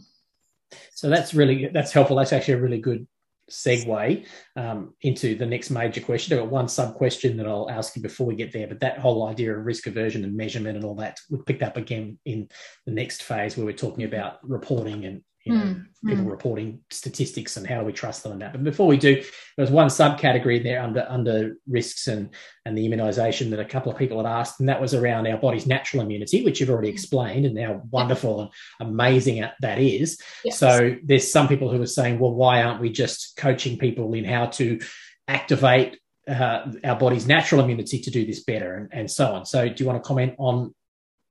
So 0.95 1.09
that's 1.09 1.35
really 1.35 1.69
that's 1.73 1.93
helpful. 1.93 2.17
That's 2.17 2.33
actually 2.33 2.55
a 2.55 2.61
really 2.61 2.81
good 2.81 3.07
segue 3.51 4.25
um, 4.57 4.95
into 5.03 5.35
the 5.35 5.45
next 5.45 5.71
major 5.71 6.01
question. 6.01 6.37
I've 6.37 6.45
got 6.45 6.53
one 6.53 6.69
sub 6.69 6.95
question 6.95 7.37
that 7.37 7.47
I'll 7.47 7.69
ask 7.71 7.95
you 7.97 8.03
before 8.03 8.27
we 8.27 8.35
get 8.35 8.53
there, 8.53 8.67
but 8.67 8.81
that 8.81 8.99
whole 8.99 9.27
idea 9.27 9.55
of 9.57 9.67
risk 9.67 9.87
aversion 9.87 10.25
and 10.25 10.35
measurement 10.35 10.77
and 10.77 10.85
all 10.85 10.95
that 10.97 11.19
we 11.29 11.39
picked 11.43 11.63
up 11.63 11.77
again 11.77 12.19
in 12.25 12.49
the 12.87 12.93
next 12.93 13.23
phase 13.23 13.57
where 13.57 13.67
we're 13.67 13.73
talking 13.73 14.05
about 14.05 14.39
reporting 14.43 15.05
and 15.05 15.23
you 15.45 15.55
know 15.55 15.77
Mm, 16.05 16.11
people 16.11 16.25
mm. 16.25 16.31
reporting 16.31 16.81
statistics 16.91 17.57
and 17.57 17.67
how 17.67 17.79
do 17.79 17.87
we 17.87 17.93
trust 17.93 18.25
them 18.25 18.33
and 18.33 18.43
that. 18.43 18.53
But 18.53 18.65
before 18.65 18.89
we 18.89 18.97
do, 18.97 19.23
there's 19.57 19.71
one 19.71 19.87
subcategory 19.87 20.63
there 20.63 20.83
under 20.83 21.07
under 21.09 21.55
risks 21.69 22.09
and 22.09 22.31
and 22.67 22.77
the 22.77 22.89
immunisation 22.89 23.51
that 23.51 23.61
a 23.61 23.65
couple 23.65 23.93
of 23.93 23.99
people 23.99 24.17
had 24.17 24.27
asked, 24.27 24.59
and 24.59 24.69
that 24.69 24.81
was 24.81 24.95
around 24.95 25.29
our 25.29 25.39
body's 25.39 25.67
natural 25.67 26.03
immunity, 26.03 26.45
which 26.45 26.61
you've 26.61 26.71
already 26.71 26.89
explained, 26.89 27.47
and 27.47 27.59
how 27.59 27.83
wonderful 27.91 28.41
and 28.41 28.51
amazing 28.81 29.45
that 29.61 29.79
is. 29.79 30.21
Yes. 30.45 30.59
So 30.59 30.97
there's 31.05 31.31
some 31.31 31.47
people 31.47 31.71
who 31.71 31.81
are 31.81 31.87
saying, 31.87 32.19
well, 32.19 32.35
why 32.35 32.63
aren't 32.63 32.81
we 32.81 32.91
just 32.91 33.37
coaching 33.37 33.79
people 33.79 34.13
in 34.15 34.25
how 34.25 34.47
to 34.47 34.81
activate 35.29 36.01
uh, 36.29 36.67
our 36.83 36.99
body's 36.99 37.29
natural 37.29 37.61
immunity 37.61 38.01
to 38.01 38.11
do 38.11 38.27
this 38.27 38.43
better, 38.43 38.75
and, 38.75 38.89
and 38.93 39.11
so 39.11 39.35
on. 39.35 39.47
So 39.47 39.69
do 39.69 39.85
you 39.85 39.89
want 39.89 40.03
to 40.03 40.07
comment 40.07 40.35
on 40.39 40.75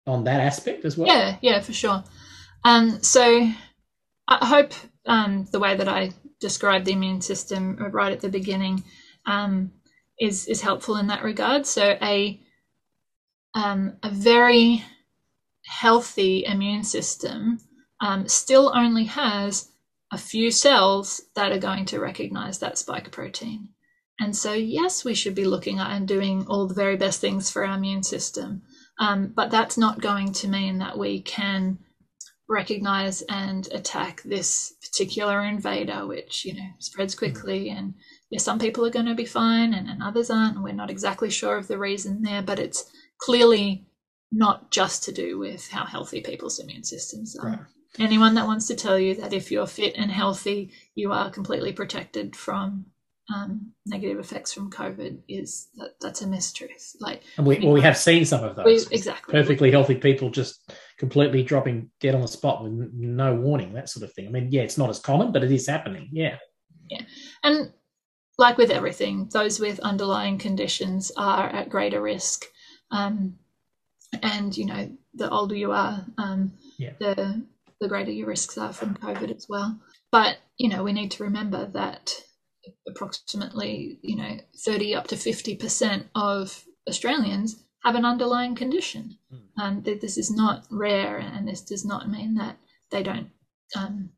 on 0.07 0.23
that 0.23 0.39
aspect 0.39 0.85
as 0.85 0.97
well? 0.97 1.09
Yeah, 1.09 1.35
yeah, 1.41 1.59
for 1.59 1.73
sure. 1.73 2.05
Um, 2.63 3.01
so 3.01 3.51
I 4.27 4.45
hope 4.45 4.73
um, 5.05 5.47
the 5.51 5.59
way 5.59 5.75
that 5.75 5.87
I 5.87 6.11
described 6.39 6.85
the 6.85 6.93
immune 6.93 7.21
system 7.21 7.77
right 7.91 8.11
at 8.11 8.21
the 8.21 8.29
beginning 8.29 8.83
um, 9.25 9.71
is 10.19 10.47
is 10.47 10.61
helpful 10.61 10.97
in 10.97 11.07
that 11.07 11.23
regard. 11.23 11.65
So 11.65 11.97
a 12.01 12.39
um, 13.53 13.97
a 14.03 14.09
very 14.09 14.83
healthy 15.65 16.45
immune 16.45 16.83
system 16.83 17.59
um, 17.99 18.27
still 18.27 18.71
only 18.75 19.05
has 19.05 19.69
a 20.11 20.17
few 20.17 20.51
cells 20.51 21.21
that 21.35 21.51
are 21.51 21.59
going 21.59 21.85
to 21.85 21.99
recognize 21.99 22.59
that 22.59 22.77
spike 22.77 23.11
protein. 23.11 23.69
And 24.19 24.35
so, 24.35 24.53
yes, 24.53 25.03
we 25.03 25.15
should 25.15 25.33
be 25.33 25.45
looking 25.45 25.79
at 25.79 25.91
and 25.91 26.07
doing 26.07 26.45
all 26.47 26.67
the 26.67 26.75
very 26.75 26.97
best 26.97 27.21
things 27.21 27.49
for 27.49 27.65
our 27.65 27.77
immune 27.77 28.03
system. 28.03 28.61
Um, 28.99 29.33
but 29.35 29.49
that's 29.49 29.77
not 29.77 30.01
going 30.01 30.33
to 30.33 30.47
mean 30.47 30.77
that 30.79 30.97
we 30.97 31.21
can 31.21 31.79
recognize 32.51 33.21
and 33.23 33.67
attack 33.71 34.21
this 34.23 34.73
particular 34.81 35.41
invader, 35.41 36.05
which, 36.05 36.45
you 36.45 36.53
know, 36.53 36.69
spreads 36.79 37.13
hmm. 37.13 37.19
quickly. 37.19 37.69
And 37.69 37.95
yeah, 38.29 38.39
some 38.39 38.59
people 38.59 38.85
are 38.85 38.91
going 38.91 39.07
to 39.07 39.15
be 39.15 39.25
fine 39.25 39.73
and, 39.73 39.89
and 39.89 40.03
others 40.03 40.29
aren't. 40.29 40.55
And 40.55 40.63
we're 40.63 40.73
not 40.73 40.91
exactly 40.91 41.29
sure 41.29 41.57
of 41.57 41.67
the 41.67 41.79
reason 41.79 42.21
there, 42.21 42.41
but 42.41 42.59
it's 42.59 42.91
clearly 43.17 43.87
not 44.31 44.71
just 44.71 45.03
to 45.03 45.11
do 45.11 45.39
with 45.39 45.69
how 45.69 45.85
healthy 45.85 46.21
people's 46.21 46.59
immune 46.59 46.83
systems 46.83 47.35
are. 47.37 47.49
Right. 47.49 47.59
Anyone 47.99 48.35
that 48.35 48.47
wants 48.47 48.67
to 48.67 48.75
tell 48.75 48.97
you 48.97 49.15
that 49.15 49.33
if 49.33 49.51
you're 49.51 49.67
fit 49.67 49.95
and 49.97 50.09
healthy, 50.09 50.71
you 50.95 51.11
are 51.11 51.29
completely 51.29 51.73
protected 51.73 52.35
from 52.35 52.85
um, 53.33 53.71
negative 53.85 54.19
effects 54.19 54.51
from 54.53 54.71
COVID 54.71 55.19
is 55.27 55.69
that 55.75 55.91
that's 56.01 56.21
a 56.21 56.25
mistruth. 56.25 56.95
Like, 56.99 57.23
and 57.37 57.45
we, 57.45 57.59
well, 57.59 57.73
we 57.73 57.81
have 57.81 57.97
seen 57.97 58.25
some 58.25 58.43
of 58.43 58.55
those. 58.55 58.89
We, 58.89 58.95
exactly. 58.95 59.31
Perfectly 59.31 59.71
healthy 59.71 59.95
people 59.95 60.29
just 60.29 60.71
completely 60.97 61.43
dropping 61.43 61.89
dead 61.99 62.15
on 62.15 62.21
the 62.21 62.27
spot 62.27 62.63
with 62.63 62.73
no 62.93 63.35
warning, 63.35 63.73
that 63.73 63.89
sort 63.89 64.03
of 64.03 64.13
thing. 64.13 64.27
I 64.27 64.31
mean, 64.31 64.49
yeah, 64.51 64.61
it's 64.61 64.77
not 64.77 64.89
as 64.89 64.99
common, 64.99 65.31
but 65.31 65.43
it 65.43 65.51
is 65.51 65.67
happening. 65.67 66.09
Yeah. 66.11 66.37
Yeah. 66.89 67.03
And 67.43 67.71
like 68.37 68.57
with 68.57 68.71
everything, 68.71 69.29
those 69.31 69.59
with 69.59 69.79
underlying 69.79 70.37
conditions 70.37 71.11
are 71.15 71.47
at 71.47 71.69
greater 71.69 72.01
risk. 72.01 72.45
Um, 72.91 73.37
and, 74.21 74.55
you 74.55 74.65
know, 74.65 74.91
the 75.13 75.29
older 75.29 75.55
you 75.55 75.71
are, 75.71 76.05
um, 76.17 76.53
yeah. 76.77 76.91
the, 76.99 77.45
the 77.79 77.87
greater 77.87 78.11
your 78.11 78.27
risks 78.27 78.57
are 78.57 78.73
from 78.73 78.95
COVID 78.95 79.35
as 79.35 79.45
well. 79.47 79.79
But, 80.11 80.37
you 80.57 80.69
know, 80.69 80.83
we 80.83 80.91
need 80.91 81.11
to 81.11 81.23
remember 81.23 81.65
that 81.73 82.13
approximately, 82.87 83.99
you 84.01 84.15
know, 84.15 84.37
30 84.57 84.95
up 84.95 85.07
to 85.07 85.15
50% 85.15 86.05
of 86.15 86.63
Australians 86.87 87.63
have 87.83 87.95
an 87.95 88.05
underlying 88.05 88.55
condition. 88.55 89.17
Mm. 89.33 89.61
Um, 89.61 89.81
this 89.83 90.17
is 90.17 90.31
not 90.31 90.65
rare, 90.69 91.17
and 91.17 91.47
this 91.47 91.61
does 91.61 91.85
not 91.85 92.09
mean 92.09 92.35
that 92.35 92.57
they 92.91 93.03
don't 93.03 93.29
um, 93.75 94.09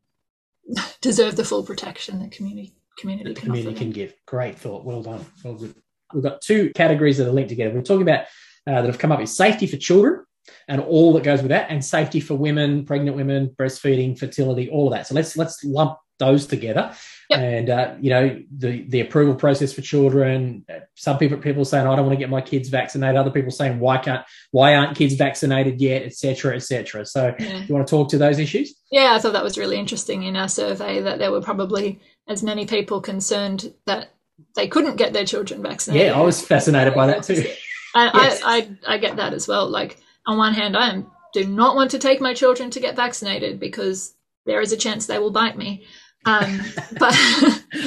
deserve 1.00 1.36
the 1.36 1.44
full 1.44 1.62
protection 1.62 2.20
that 2.20 2.32
community 2.32 2.74
community 2.98 3.30
the 3.30 3.40
can 3.40 3.46
community 3.46 3.76
can 3.76 3.90
give. 3.90 4.14
Great 4.26 4.56
thought. 4.56 4.84
Well 4.84 5.02
done. 5.02 5.24
Well 5.42 5.54
good. 5.54 5.74
We've 6.12 6.22
got 6.22 6.40
two 6.40 6.70
categories 6.74 7.18
that 7.18 7.26
are 7.26 7.32
linked 7.32 7.48
together. 7.48 7.74
We're 7.74 7.82
talking 7.82 8.02
about 8.02 8.26
uh, 8.66 8.80
that 8.80 8.86
have 8.86 8.98
come 8.98 9.12
up 9.12 9.20
is 9.20 9.36
safety 9.36 9.66
for 9.66 9.76
children 9.76 10.24
and 10.68 10.80
all 10.80 11.12
that 11.14 11.22
goes 11.22 11.40
with 11.40 11.48
that, 11.48 11.70
and 11.70 11.84
safety 11.84 12.20
for 12.20 12.34
women, 12.34 12.84
pregnant 12.84 13.16
women, 13.16 13.54
breastfeeding, 13.58 14.18
fertility, 14.18 14.68
all 14.68 14.88
of 14.88 14.92
that. 14.92 15.06
So 15.06 15.14
let's 15.14 15.36
let's 15.36 15.64
lump 15.64 15.98
those 16.18 16.46
together. 16.46 16.94
Yep. 17.30 17.40
And 17.40 17.70
uh, 17.70 17.94
you 18.00 18.10
know 18.10 18.42
the 18.56 18.82
the 18.88 19.00
approval 19.00 19.34
process 19.34 19.72
for 19.72 19.80
children. 19.80 20.64
Some 20.94 21.18
people 21.18 21.38
people 21.38 21.64
saying 21.64 21.86
I 21.86 21.96
don't 21.96 22.04
want 22.06 22.16
to 22.16 22.22
get 22.22 22.28
my 22.28 22.40
kids 22.40 22.68
vaccinated. 22.68 23.16
Other 23.16 23.30
people 23.30 23.50
saying 23.50 23.80
why 23.80 23.98
can't 23.98 24.24
why 24.50 24.74
aren't 24.74 24.96
kids 24.96 25.14
vaccinated 25.14 25.80
yet, 25.80 26.02
etc. 26.02 26.56
etc. 26.56 27.06
So 27.06 27.34
yeah. 27.38 27.64
you 27.64 27.74
want 27.74 27.86
to 27.86 27.90
talk 27.90 28.10
to 28.10 28.18
those 28.18 28.38
issues? 28.38 28.74
Yeah, 28.90 29.14
I 29.14 29.18
thought 29.18 29.32
that 29.32 29.44
was 29.44 29.58
really 29.58 29.78
interesting 29.78 30.24
in 30.24 30.36
our 30.36 30.48
survey 30.48 31.00
that 31.00 31.18
there 31.18 31.32
were 31.32 31.40
probably 31.40 32.00
as 32.28 32.42
many 32.42 32.66
people 32.66 33.00
concerned 33.00 33.72
that 33.86 34.10
they 34.54 34.68
couldn't 34.68 34.96
get 34.96 35.12
their 35.12 35.24
children 35.24 35.62
vaccinated. 35.62 36.08
Yeah, 36.08 36.18
I 36.18 36.22
was 36.22 36.40
fascinated 36.40 36.94
by 36.94 37.06
that 37.06 37.22
too. 37.22 37.34
yes. 37.94 38.42
I, 38.44 38.68
I 38.86 38.94
I 38.94 38.98
get 38.98 39.16
that 39.16 39.32
as 39.32 39.48
well. 39.48 39.68
Like 39.68 39.98
on 40.26 40.36
one 40.36 40.52
hand, 40.52 40.76
I 40.76 40.90
am, 40.90 41.10
do 41.32 41.46
not 41.46 41.74
want 41.74 41.90
to 41.92 41.98
take 41.98 42.20
my 42.20 42.34
children 42.34 42.70
to 42.70 42.80
get 42.80 42.96
vaccinated 42.96 43.58
because 43.58 44.14
there 44.46 44.60
is 44.60 44.72
a 44.72 44.76
chance 44.76 45.06
they 45.06 45.18
will 45.18 45.30
bite 45.30 45.56
me. 45.56 45.86
Um, 46.26 46.60
but 46.98 47.14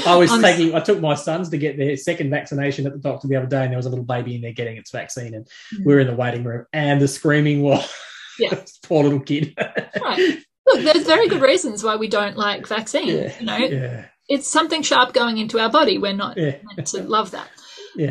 I 0.06 0.16
was 0.16 0.32
taking, 0.42 0.76
I 0.76 0.80
took 0.80 1.00
my 1.00 1.16
sons 1.16 1.50
to 1.50 1.58
get 1.58 1.78
their 1.78 1.98
second 1.98 2.30
vaccination 2.30 2.86
at 2.86 2.94
the 2.94 3.00
doctor 3.00 3.28
the 3.28 3.36
other 3.36 3.48
day, 3.48 3.64
and 3.64 3.72
there 3.72 3.78
was 3.78 3.86
a 3.86 3.90
little 3.90 4.06
baby 4.06 4.36
in 4.36 4.42
there 4.42 4.54
getting 4.54 4.78
its 4.78 4.92
vaccine, 4.92 5.34
and 5.34 5.46
mm-hmm. 5.46 5.84
we 5.86 5.94
were 5.94 6.00
in 6.00 6.08
the 6.08 6.16
waiting 6.16 6.44
room, 6.44 6.66
and 6.74 7.02
the 7.02 7.08
screaming 7.08 7.62
was, 7.62 7.92
yeah, 8.40 8.64
poor 8.84 9.04
little 9.04 9.20
kid. 9.20 9.54
right. 10.02 10.40
Look, 10.68 10.84
there's 10.84 11.06
very 11.06 11.30
good 11.30 11.42
reasons 11.42 11.84
why 11.84 11.96
we 11.96 12.10
don't 12.10 12.36
like 12.36 12.68
vaccine. 12.68 13.08
Yeah. 13.08 13.40
You 13.40 13.46
know, 13.46 13.58
yeah. 13.58 14.06
it's 14.28 14.48
something 14.48 14.82
sharp 14.82 15.14
going 15.14 15.38
into 15.38 15.60
our 15.60 15.70
body. 15.70 15.98
We're 15.98 16.12
not 16.12 16.38
yeah. 16.38 16.58
meant 16.76 16.88
to 16.90 17.04
love 17.04 17.32
that. 17.32 17.48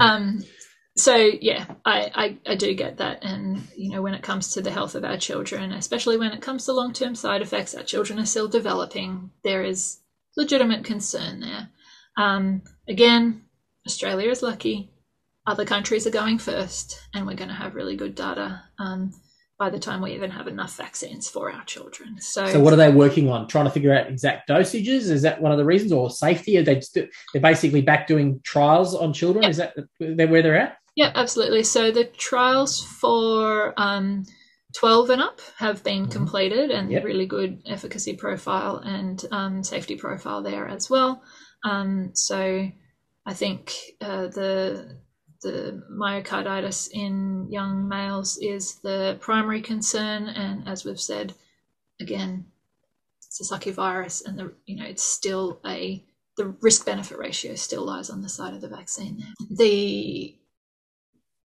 Um, 0.01 0.43
so 0.97 1.14
yeah, 1.14 1.66
I, 1.85 2.11
I, 2.14 2.53
I 2.53 2.55
do 2.57 2.72
get 2.74 2.97
that, 2.97 3.22
and 3.22 3.62
you 3.77 3.91
know 3.91 4.01
when 4.01 4.14
it 4.14 4.22
comes 4.22 4.53
to 4.53 4.62
the 4.62 4.70
health 4.70 4.95
of 4.95 5.05
our 5.05 5.18
children, 5.18 5.72
especially 5.72 6.16
when 6.16 6.33
it 6.33 6.41
comes 6.41 6.64
to 6.64 6.72
long 6.72 6.93
term 6.93 7.14
side 7.14 7.43
effects, 7.43 7.74
our 7.74 7.83
children 7.83 8.18
are 8.18 8.27
still 8.27 8.49
developing. 8.49 9.31
There 9.45 9.62
is 9.62 9.99
legitimate 10.37 10.84
concern 10.84 11.41
there. 11.41 11.68
Um, 12.16 12.62
again, 12.89 13.43
Australia 13.87 14.30
is 14.30 14.43
lucky. 14.43 14.91
Other 15.47 15.64
countries 15.64 16.07
are 16.07 16.11
going 16.11 16.39
first, 16.39 17.01
and 17.14 17.26
we're 17.26 17.37
going 17.37 17.51
to 17.51 17.55
have 17.55 17.74
really 17.74 17.97
good 17.97 18.14
data 18.14 18.62
um, 18.78 19.12
by 19.59 19.70
the 19.70 19.78
time 19.78 20.03
we 20.03 20.12
even 20.12 20.30
have 20.30 20.49
enough 20.49 20.76
vaccines 20.76 21.28
for 21.28 21.53
our 21.53 21.64
children. 21.64 22.20
So, 22.20 22.47
so 22.47 22.61
what 22.61 22.72
are 22.72 22.76
they 22.76 22.91
working 22.91 23.30
on? 23.30 23.47
Trying 23.47 23.66
to 23.66 23.70
figure 23.70 23.95
out 23.95 24.09
exact 24.09 24.49
dosages? 24.49 25.09
Is 25.09 25.22
that 25.22 25.41
one 25.41 25.53
of 25.53 25.59
the 25.59 25.64
reasons, 25.64 25.93
or 25.93 26.11
safety? 26.11 26.59
Are 26.59 26.62
they 26.62 26.74
just, 26.76 26.95
they're 26.95 27.09
basically 27.41 27.80
back 27.80 28.07
doing 28.07 28.41
trials 28.43 28.95
on 28.95 29.12
children? 29.12 29.45
Yep. 29.45 29.51
Is 29.51 29.57
that 29.57 30.28
where 30.30 30.43
they're 30.43 30.59
at? 30.59 30.78
Yeah, 30.97 31.12
absolutely. 31.14 31.62
So 31.62 31.91
the 31.91 32.05
trials 32.05 32.82
for 32.82 33.72
um, 33.76 34.24
12 34.77 35.11
and 35.11 35.22
up 35.22 35.41
have 35.57 35.83
been 35.83 36.03
mm-hmm. 36.03 36.12
completed 36.12 36.70
and 36.70 36.91
yep. 36.91 37.05
really 37.05 37.27
good 37.27 37.62
efficacy 37.66 38.14
profile 38.14 38.77
and 38.79 39.24
um, 39.33 39.62
safety 39.62 39.97
profile 39.97 40.43
there 40.43 40.68
as 40.68 40.91
well. 40.91 41.22
Um, 41.64 42.11
so 42.14 42.70
I 43.24 43.35
think 43.35 43.74
uh, 44.01 44.29
the 44.29 44.97
the 45.43 45.83
myocarditis 45.93 46.89
in 46.93 47.47
young 47.51 47.89
males 47.89 48.39
is 48.39 48.77
the 48.77 49.16
primary 49.20 49.61
concern, 49.61 50.29
and 50.29 50.68
as 50.68 50.85
we've 50.85 51.01
said, 51.01 51.35
again, 52.01 52.47
it's 53.18 53.41
a 53.41 53.55
sucky 53.55 53.72
virus, 53.72 54.22
and 54.22 54.39
the 54.39 54.53
you 54.66 54.77
know 54.77 54.87
it's 54.87 55.03
still 55.03 55.61
a 55.66 56.05
the 56.37 56.55
risk 56.61 56.85
benefit 56.85 57.18
ratio 57.18 57.55
still 57.55 57.85
lies 57.85 58.11
on 58.11 58.22
the 58.22 58.29
side 58.29 58.55
of 58.55 58.61
the 58.61 58.68
vaccine. 58.68 59.24
The 59.51 60.37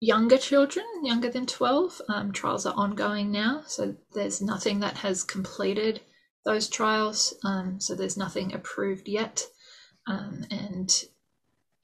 younger 0.07 0.39
children, 0.39 0.87
younger 1.03 1.29
than 1.29 1.47
12. 1.47 2.01
Um, 2.09 2.33
trials 2.33 2.65
are 2.65 2.75
ongoing 2.77 3.33
now, 3.33 3.65
so 3.67 3.97
there's 4.15 4.41
nothing 4.41 4.79
that 4.81 4.99
has 4.99 5.25
completed 5.25 6.01
those 6.45 6.69
trials. 6.69 7.35
Um, 7.45 7.81
so 7.81 7.95
there's 7.97 8.17
nothing 8.17 8.55
approved 8.55 9.09
yet, 9.09 9.43
um, 10.07 10.45
and 10.51 10.91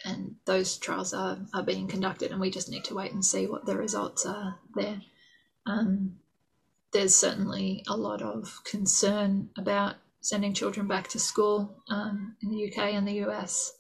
and 0.05 0.37
those 0.45 0.77
trials 0.79 1.13
are 1.13 1.39
are 1.53 1.65
being 1.65 1.89
conducted, 1.89 2.31
and 2.31 2.41
we 2.41 2.51
just 2.51 2.71
need 2.71 2.85
to 2.85 2.95
wait 2.95 3.13
and 3.13 3.25
see 3.25 3.47
what 3.49 3.67
the 3.67 3.77
results 3.77 4.25
are 4.25 4.61
there. 4.77 5.01
Um, 5.67 6.19
there's 6.93 7.17
certainly 7.17 7.83
a 7.89 7.97
lot 7.97 8.23
of 8.23 8.61
concern 8.65 9.51
about 9.59 9.97
sending 10.21 10.55
children 10.55 10.87
back 10.87 11.09
to 11.09 11.19
school 11.19 11.83
um, 11.89 12.37
in 12.41 12.51
the 12.51 12.69
UK 12.69 12.95
and 12.95 13.09
the 13.09 13.25
US 13.27 13.73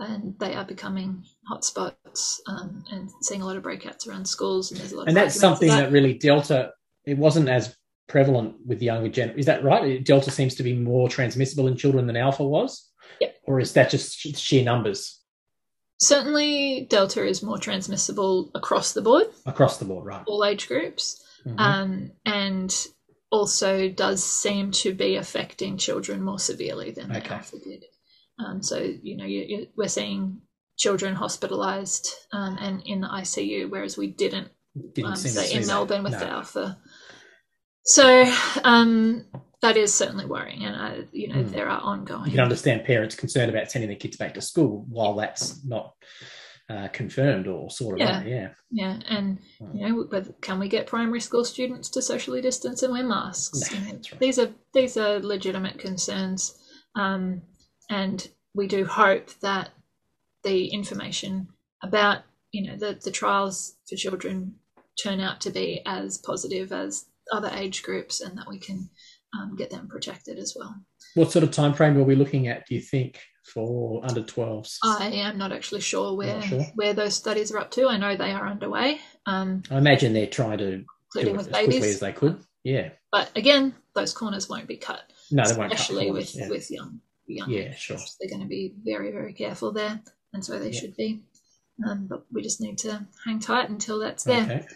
and 0.00 0.34
they 0.38 0.54
are 0.54 0.64
becoming 0.64 1.24
hotspots 1.50 2.38
um, 2.46 2.84
and 2.90 3.10
seeing 3.22 3.42
a 3.42 3.46
lot 3.46 3.56
of 3.56 3.62
breakouts 3.62 4.08
around 4.08 4.26
schools. 4.26 4.70
And 4.70 4.80
there's 4.80 4.92
a 4.92 4.96
lot. 4.96 5.08
And 5.08 5.16
that's 5.16 5.38
something 5.38 5.68
that. 5.68 5.80
that. 5.80 5.92
really 5.92 6.14
Delta. 6.14 6.72
It 7.04 7.18
wasn't 7.18 7.48
as 7.48 7.76
prevalent 8.08 8.56
with 8.66 8.78
the 8.78 8.86
younger 8.86 9.08
gen. 9.08 9.30
Is 9.38 9.46
that 9.46 9.62
right? 9.62 10.04
Delta 10.04 10.30
seems 10.30 10.54
to 10.56 10.62
be 10.62 10.74
more 10.74 11.08
transmissible 11.08 11.66
in 11.68 11.76
children 11.76 12.06
than 12.06 12.16
Alpha 12.16 12.44
was. 12.44 12.88
Yeah. 13.20 13.28
Or 13.44 13.60
is 13.60 13.72
that 13.74 13.90
just 13.90 14.18
sheer 14.36 14.64
numbers? 14.64 15.20
Certainly, 15.98 16.86
Delta 16.88 17.24
is 17.26 17.42
more 17.42 17.58
transmissible 17.58 18.50
across 18.54 18.94
the 18.94 19.02
board. 19.02 19.26
Across 19.44 19.78
the 19.78 19.84
board, 19.84 20.06
right? 20.06 20.22
All 20.26 20.44
age 20.44 20.66
groups, 20.66 21.22
mm-hmm. 21.46 21.58
um, 21.58 22.10
and 22.24 22.74
also 23.30 23.90
does 23.90 24.24
seem 24.24 24.70
to 24.70 24.94
be 24.94 25.16
affecting 25.16 25.76
children 25.76 26.22
more 26.22 26.38
severely 26.38 26.90
than 26.90 27.14
okay. 27.14 27.34
Alpha 27.34 27.58
did. 27.58 27.84
Um, 28.44 28.62
so 28.62 28.78
you 28.78 29.16
know 29.16 29.24
you, 29.24 29.44
you, 29.46 29.66
we're 29.76 29.88
seeing 29.88 30.40
children 30.80 31.14
hospitalised 31.14 32.08
um, 32.32 32.56
and 32.58 32.82
in 32.86 33.02
the 33.02 33.08
ICU, 33.08 33.70
whereas 33.70 33.98
we 33.98 34.08
didn't, 34.08 34.48
didn't 34.94 35.10
um, 35.10 35.16
say 35.16 35.52
in 35.52 35.66
Melbourne 35.66 36.02
with 36.02 36.12
no. 36.12 36.18
the 36.18 36.28
Alpha. 36.28 36.78
So 37.84 38.32
um, 38.64 39.26
that 39.62 39.76
is 39.76 39.94
certainly 39.94 40.26
worrying, 40.26 40.64
and 40.64 40.76
uh, 40.76 41.04
you 41.12 41.28
know 41.28 41.42
mm. 41.42 41.50
there 41.50 41.68
are 41.68 41.80
ongoing. 41.80 42.26
You 42.26 42.32
can 42.32 42.40
understand 42.40 42.84
parents 42.84 43.14
concerned 43.14 43.50
about 43.50 43.70
sending 43.70 43.88
their 43.88 43.98
kids 43.98 44.16
back 44.16 44.34
to 44.34 44.40
school 44.40 44.86
while 44.88 45.14
that's 45.14 45.64
not. 45.64 45.94
Uh, 46.68 46.86
confirmed 46.92 47.48
or 47.48 47.68
sort 47.68 47.94
of 47.94 48.06
yeah 48.06 48.22
yeah 48.22 48.48
yeah 48.70 49.00
and 49.08 49.40
hmm. 49.58 49.76
you 49.76 49.88
know 49.88 50.22
can 50.40 50.60
we 50.60 50.68
get 50.68 50.86
primary 50.86 51.18
school 51.18 51.44
students 51.44 51.88
to 51.88 52.00
socially 52.00 52.40
distance 52.40 52.84
and 52.84 52.92
wear 52.92 53.02
masks 53.02 53.72
no, 53.72 53.90
right. 53.90 54.08
these 54.20 54.38
are 54.38 54.48
these 54.72 54.96
are 54.96 55.18
legitimate 55.18 55.80
concerns 55.80 56.54
um, 56.94 57.42
and 57.90 58.28
we 58.54 58.66
do 58.66 58.86
hope 58.86 59.30
that 59.40 59.70
the 60.42 60.68
information 60.68 61.48
about 61.82 62.22
you 62.52 62.66
know 62.66 62.76
the, 62.76 62.98
the 63.04 63.10
trials 63.10 63.76
for 63.88 63.96
children 63.96 64.54
turn 65.00 65.20
out 65.20 65.40
to 65.42 65.50
be 65.50 65.82
as 65.86 66.18
positive 66.18 66.72
as 66.72 67.06
other 67.32 67.50
age 67.54 67.82
groups 67.82 68.20
and 68.20 68.36
that 68.38 68.48
we 68.48 68.58
can 68.58 68.88
um, 69.38 69.54
get 69.56 69.70
them 69.70 69.86
protected 69.88 70.38
as 70.38 70.54
well 70.58 70.74
what 71.14 71.30
sort 71.30 71.42
of 71.42 71.50
time 71.50 71.74
frame 71.74 71.96
are 71.98 72.02
we 72.02 72.14
looking 72.14 72.48
at 72.48 72.66
do 72.66 72.74
you 72.74 72.80
think 72.80 73.20
for 73.44 74.04
under 74.04 74.22
12s? 74.22 74.76
I 74.84 75.08
am 75.08 75.38
not 75.38 75.52
actually 75.52 75.80
sure 75.80 76.16
where 76.16 76.40
sure. 76.42 76.66
where 76.74 76.94
those 76.94 77.16
studies 77.16 77.50
are 77.50 77.58
up 77.58 77.70
to. 77.72 77.88
I 77.88 77.96
know 77.96 78.16
they 78.16 78.32
are 78.32 78.46
underway, 78.46 79.00
um, 79.26 79.62
I 79.70 79.78
imagine 79.78 80.12
they're 80.12 80.26
trying 80.26 80.58
to 80.58 80.78
do 80.78 80.84
it 81.14 81.32
with 81.32 81.48
as 81.48 81.64
quickly 81.64 81.88
as 81.90 82.00
they 82.00 82.12
could. 82.12 82.42
Yeah. 82.64 82.90
But 83.10 83.30
again, 83.36 83.74
those 83.94 84.12
corners 84.12 84.48
won't 84.48 84.68
be 84.68 84.76
cut, 84.76 85.02
No, 85.30 85.44
they 85.44 85.56
won't 85.56 85.72
cut 85.72 85.80
especially 85.80 86.10
with 86.10 86.34
yeah. 86.34 86.48
with 86.48 86.70
young 86.70 87.00
young. 87.34 87.50
Yeah, 87.50 87.74
sure. 87.74 87.98
They're 88.20 88.30
going 88.30 88.42
to 88.42 88.48
be 88.48 88.74
very 88.84 89.10
very 89.12 89.32
careful 89.32 89.72
there, 89.72 90.00
and 90.32 90.44
so 90.44 90.58
they 90.58 90.70
Yeah. 90.70 90.80
should 90.80 90.96
be. 90.96 91.22
Um, 91.86 92.06
but 92.08 92.24
we 92.30 92.42
just 92.42 92.60
need 92.60 92.78
to 92.78 93.06
hang 93.24 93.40
tight 93.40 93.70
until 93.70 93.98
that's 93.98 94.24
there. 94.24 94.42
Okay. 94.42 94.66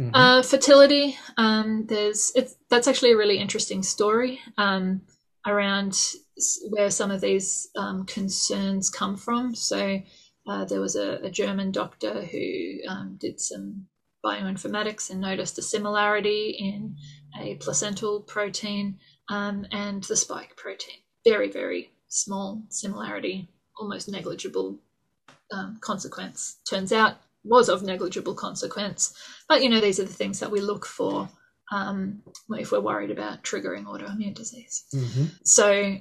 Mhm. 0.00 0.10
Uh, 0.14 0.42
fertility. 0.42 1.16
Um, 1.36 1.86
there's 1.86 2.32
it's 2.34 2.54
that's 2.70 2.88
actually 2.88 3.12
a 3.12 3.16
really 3.16 3.38
interesting 3.38 3.82
story 3.82 4.40
um, 4.56 5.02
around 5.46 5.98
where 6.70 6.90
some 6.90 7.10
of 7.10 7.20
these 7.20 7.68
um, 7.76 8.06
concerns 8.06 8.88
come 8.88 9.16
from. 9.16 9.54
So 9.54 10.00
uh, 10.46 10.64
there 10.64 10.80
was 10.80 10.96
a, 10.96 11.18
a 11.22 11.30
German 11.30 11.70
doctor 11.70 12.22
who 12.24 12.78
um, 12.88 13.16
did 13.20 13.40
some 13.40 13.86
bioinformatics 14.24 15.10
and 15.10 15.20
noticed 15.20 15.58
a 15.58 15.62
similarity 15.62 16.56
in 16.58 16.96
a 17.40 17.54
placental 17.56 18.20
protein 18.22 18.98
um, 19.28 19.66
and 19.70 20.02
the 20.04 20.16
spike 20.16 20.56
protein. 20.56 20.96
Very 21.24 21.50
very 21.50 21.90
small 22.10 22.62
similarity, 22.68 23.48
almost 23.78 24.08
negligible 24.08 24.78
um, 25.50 25.78
consequence. 25.80 26.58
Turns 26.68 26.92
out 26.92 27.16
was 27.42 27.70
of 27.70 27.82
negligible 27.82 28.34
consequence. 28.34 29.14
But 29.48 29.62
you 29.62 29.70
know, 29.70 29.80
these 29.80 29.98
are 29.98 30.04
the 30.04 30.12
things 30.12 30.40
that 30.40 30.50
we 30.50 30.60
look 30.60 30.84
for 30.84 31.28
um, 31.72 32.22
if 32.50 32.72
we're 32.72 32.80
worried 32.80 33.10
about 33.10 33.42
triggering 33.42 33.84
autoimmune 33.84 34.34
disease. 34.34 34.84
Mhm. 34.92 35.30
So, 35.44 35.96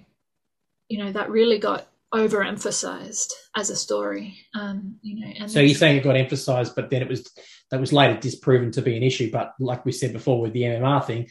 you 0.89 0.97
know, 0.97 1.11
that 1.11 1.29
really 1.29 1.59
got 1.59 1.87
overemphasized 2.13 3.31
as 3.55 3.69
a 3.69 3.75
story. 3.75 4.35
Um, 4.55 4.97
you 5.01 5.19
know, 5.19 5.31
and 5.39 5.51
So 5.51 5.59
you're 5.59 5.75
saying 5.75 5.97
it 5.97 6.03
got 6.03 6.17
emphasised, 6.17 6.75
but 6.75 6.89
then 6.89 7.01
it 7.03 7.07
was 7.07 7.29
that 7.71 7.79
was 7.79 7.93
later 7.93 8.19
disproven 8.19 8.71
to 8.71 8.81
be 8.81 8.97
an 8.97 9.03
issue. 9.03 9.31
But 9.31 9.53
like 9.59 9.85
we 9.85 9.91
said 9.91 10.13
before 10.13 10.41
with 10.41 10.53
the 10.53 10.63
MMR 10.63 11.05
thing, 11.05 11.29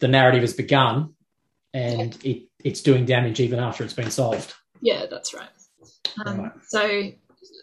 the 0.00 0.08
narrative 0.08 0.40
has 0.40 0.54
begun, 0.54 1.14
and 1.74 2.16
it, 2.24 2.44
it's 2.64 2.80
doing 2.80 3.04
damage 3.04 3.40
even 3.40 3.58
after 3.58 3.84
it's 3.84 3.92
been 3.92 4.10
solved. 4.10 4.54
yeah, 4.80 5.04
that's 5.10 5.34
right. 5.34 5.48
Um, 6.24 6.40
Right. 6.40 6.52
So, 6.68 7.10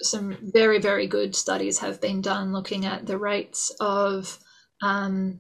some 0.02 0.38
very, 0.54 0.80
very 0.80 1.08
good 1.08 1.36
studies 1.36 1.80
have 1.80 2.00
been 2.02 2.22
done 2.22 2.54
looking 2.54 2.86
at 2.86 3.06
the 3.08 3.18
rates 3.18 3.72
of 3.80 4.38
um, 4.84 5.40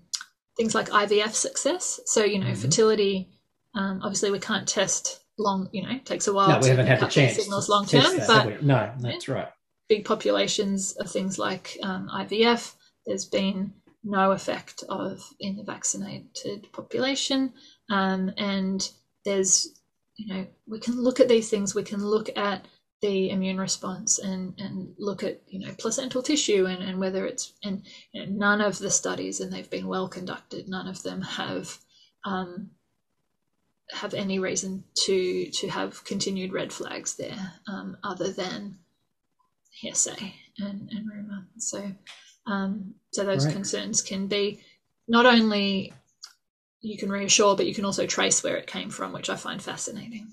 things 0.57 0.73
like 0.75 0.89
IVF 0.89 1.33
success. 1.33 1.99
So, 2.05 2.23
you 2.23 2.39
know, 2.39 2.47
Mhm. 2.47 2.57
fertility. 2.57 3.29
Um, 3.75 4.01
obviously, 4.03 4.31
we 4.31 4.39
can't 4.39 4.67
test 4.67 5.19
long. 5.37 5.69
You 5.71 5.83
know, 5.83 5.91
it 5.91 6.05
takes 6.05 6.27
a 6.27 6.33
while. 6.33 6.49
no, 6.49 6.55
we 6.57 6.63
to 6.63 6.69
haven't 6.69 6.87
had 6.87 6.99
the 6.99 7.07
chance. 7.07 7.37
Signals 7.37 7.69
long 7.69 7.85
term, 7.87 8.03
but 8.27 8.63
no, 8.63 8.91
that's 8.99 9.27
right. 9.27 9.47
big 9.89 10.05
populations 10.05 10.93
of 10.93 11.09
things 11.11 11.37
like 11.39 11.77
um, 11.83 12.07
IVF, 12.13 12.73
there's 13.05 13.25
been 13.25 13.73
no 14.03 14.31
effect 14.31 14.83
of 14.89 15.21
in 15.39 15.55
the 15.55 15.63
vaccinated 15.63 16.71
population, 16.71 17.53
um, 17.89 18.31
and 18.37 18.89
there's 19.25 19.79
you 20.15 20.33
know 20.33 20.47
we 20.67 20.79
can 20.79 21.01
look 21.01 21.19
at 21.19 21.27
these 21.27 21.49
things. 21.49 21.75
We 21.75 21.83
can 21.83 22.03
look 22.03 22.35
at 22.37 22.65
the 23.01 23.29
immune 23.29 23.59
response 23.59 24.19
and 24.19 24.53
and 24.59 24.93
look 24.97 25.23
at 25.23 25.41
you 25.47 25.59
know 25.59 25.73
placental 25.77 26.21
tissue 26.21 26.65
and, 26.65 26.83
and 26.83 26.99
whether 26.99 27.25
it's 27.25 27.53
and 27.63 27.83
you 28.11 28.25
know, 28.25 28.31
none 28.31 28.61
of 28.61 28.79
the 28.79 28.91
studies 28.91 29.39
and 29.39 29.51
they've 29.51 29.69
been 29.69 29.87
well 29.87 30.07
conducted. 30.07 30.67
None 30.67 30.87
of 30.87 31.03
them 31.03 31.21
have. 31.21 31.77
Um, 32.23 32.71
have 33.93 34.13
any 34.13 34.39
reason 34.39 34.85
to 34.95 35.51
to 35.51 35.67
have 35.67 36.01
continued 36.05 36.53
red 36.53 36.71
flags 36.71 37.15
there 37.15 37.53
um, 37.67 37.97
other 38.05 38.31
than 38.31 38.77
hearsay 39.71 40.33
and, 40.59 40.89
and 40.91 41.09
rumor. 41.09 41.47
So, 41.57 41.91
um, 42.45 42.95
so 43.11 43.23
those 43.23 43.45
Right. 43.45 43.53
concerns 43.53 44.01
can 44.01 44.27
be 44.27 44.59
not 45.07 45.25
only 45.25 45.93
you 46.81 46.97
can 46.97 47.09
reassure, 47.11 47.55
but 47.55 47.65
you 47.67 47.75
can 47.75 47.85
also 47.85 48.05
trace 48.07 48.43
where 48.43 48.57
it 48.57 48.65
came 48.67 48.89
from, 48.89 49.13
which 49.13 49.29
I 49.29 49.35
find 49.35 49.61
fascinating. 49.61 50.27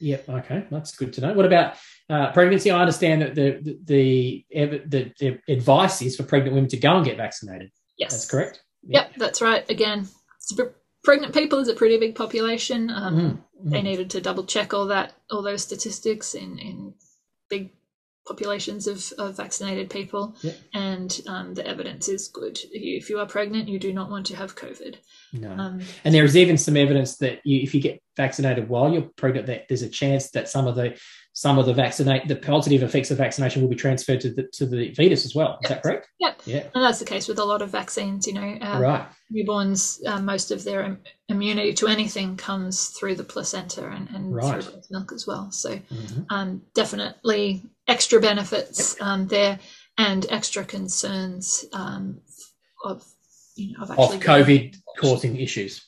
Yep. 0.00 0.28
Okay, 0.28 0.66
that's 0.70 0.96
good 0.96 1.12
to 1.14 1.20
know. 1.20 1.32
What 1.34 1.46
about 1.46 1.74
uh, 2.10 2.32
pregnancy? 2.32 2.70
I 2.70 2.80
understand 2.80 3.22
that 3.22 3.34
the 3.34 3.60
the, 3.84 4.44
the 4.86 5.12
the 5.18 5.38
advice 5.52 6.02
is 6.02 6.16
for 6.16 6.24
pregnant 6.24 6.54
women 6.54 6.68
to 6.70 6.76
go 6.76 6.96
and 6.96 7.04
get 7.04 7.16
vaccinated. 7.18 7.70
Yes, 7.98 8.12
That's 8.12 8.30
correct. 8.30 8.62
Yep, 8.84 9.12
that's 9.16 9.40
right. 9.40 9.68
Again, 9.70 10.08
it's 10.38 10.52
a 10.52 10.56
pr- 10.56 10.70
pregnant 11.04 11.32
people 11.34 11.60
is 11.60 11.68
a 11.68 11.74
pretty 11.74 11.98
big 11.98 12.14
population. 12.16 12.90
Um, 12.90 13.14
Mhm, 13.14 13.70
They 13.70 13.78
mhm. 13.80 13.84
needed 13.84 14.10
to 14.10 14.20
double 14.20 14.44
check 14.44 14.74
all 14.74 14.86
that, 14.86 15.12
all 15.30 15.42
those 15.42 15.62
statistics 15.62 16.34
in 16.34 16.58
in 16.58 16.94
big 17.48 17.70
populations 18.26 18.86
of, 18.86 19.12
of 19.18 19.36
vaccinated 19.36 19.90
people, 19.90 20.36
Yep. 20.42 20.56
and 20.74 21.20
um, 21.26 21.54
the 21.54 21.66
evidence 21.66 22.08
is 22.08 22.28
good. 22.28 22.58
If 22.70 23.10
you 23.10 23.18
are 23.18 23.26
pregnant, 23.26 23.68
you 23.68 23.78
do 23.78 23.92
not 23.92 24.10
want 24.10 24.26
to 24.26 24.36
have 24.36 24.54
COVID. 24.56 24.96
No. 25.32 25.50
Um, 25.50 25.80
And 26.04 26.14
there 26.14 26.24
is 26.24 26.36
even 26.36 26.56
some 26.58 26.76
evidence 26.76 27.16
that 27.18 27.40
you, 27.44 27.60
if 27.60 27.74
you 27.74 27.80
get 27.80 28.00
vaccinated 28.16 28.68
while 28.68 28.92
you're 28.92 29.10
pregnant, 29.16 29.46
that 29.46 29.66
there's 29.68 29.82
a 29.82 29.88
chance 29.88 30.30
that 30.30 30.48
some 30.48 30.66
of 30.66 30.76
the 30.76 30.96
some 31.34 31.58
of 31.58 31.64
the 31.64 31.72
vaccinate 31.72 32.28
the 32.28 32.36
positive 32.36 32.82
effects 32.82 33.10
of 33.10 33.16
vaccination 33.16 33.62
will 33.62 33.68
be 33.70 33.74
transferred 33.74 34.20
to 34.20 34.28
the 34.30 34.42
to 34.52 34.66
the 34.66 34.92
fetus 34.94 35.24
as 35.24 35.34
well. 35.34 35.58
Is 35.62 35.70
that 35.70 35.82
correct? 35.82 36.06
Yep. 36.20 36.42
Yeah. 36.44 36.64
And 36.74 36.84
that's 36.84 36.98
the 36.98 37.06
case 37.06 37.26
with 37.26 37.38
a 37.38 37.44
lot 37.44 37.62
of 37.62 37.70
vaccines. 37.70 38.26
You 38.26 38.34
know, 38.34 38.58
uh, 38.60 38.78
right. 38.78 39.06
newborns, 39.34 39.98
uh, 40.06 40.20
most 40.20 40.50
of 40.50 40.62
their 40.62 40.82
im- 40.82 40.98
immunity 41.30 41.72
to 41.72 41.86
anything 41.86 42.36
comes 42.36 42.88
through 42.88 43.14
the 43.14 43.24
placenta 43.24 43.88
and, 43.88 44.10
and 44.10 44.34
Right. 44.34 44.62
through 44.62 44.82
milk 44.90 45.10
as 45.14 45.26
well. 45.26 45.50
So, 45.52 45.70
Mhm. 45.76 46.26
um, 46.28 46.62
definitely 46.74 47.62
extra 47.92 48.20
benefits 48.20 49.00
um, 49.00 49.26
there 49.28 49.58
and 49.98 50.26
extra 50.30 50.64
concerns 50.64 51.64
um, 51.72 52.20
of, 52.84 53.04
you 53.56 53.72
know, 53.72 53.84
of 53.84 53.90
Of 53.90 54.20
COVID 54.20 54.76
causing 54.98 55.36
issues. 55.36 55.86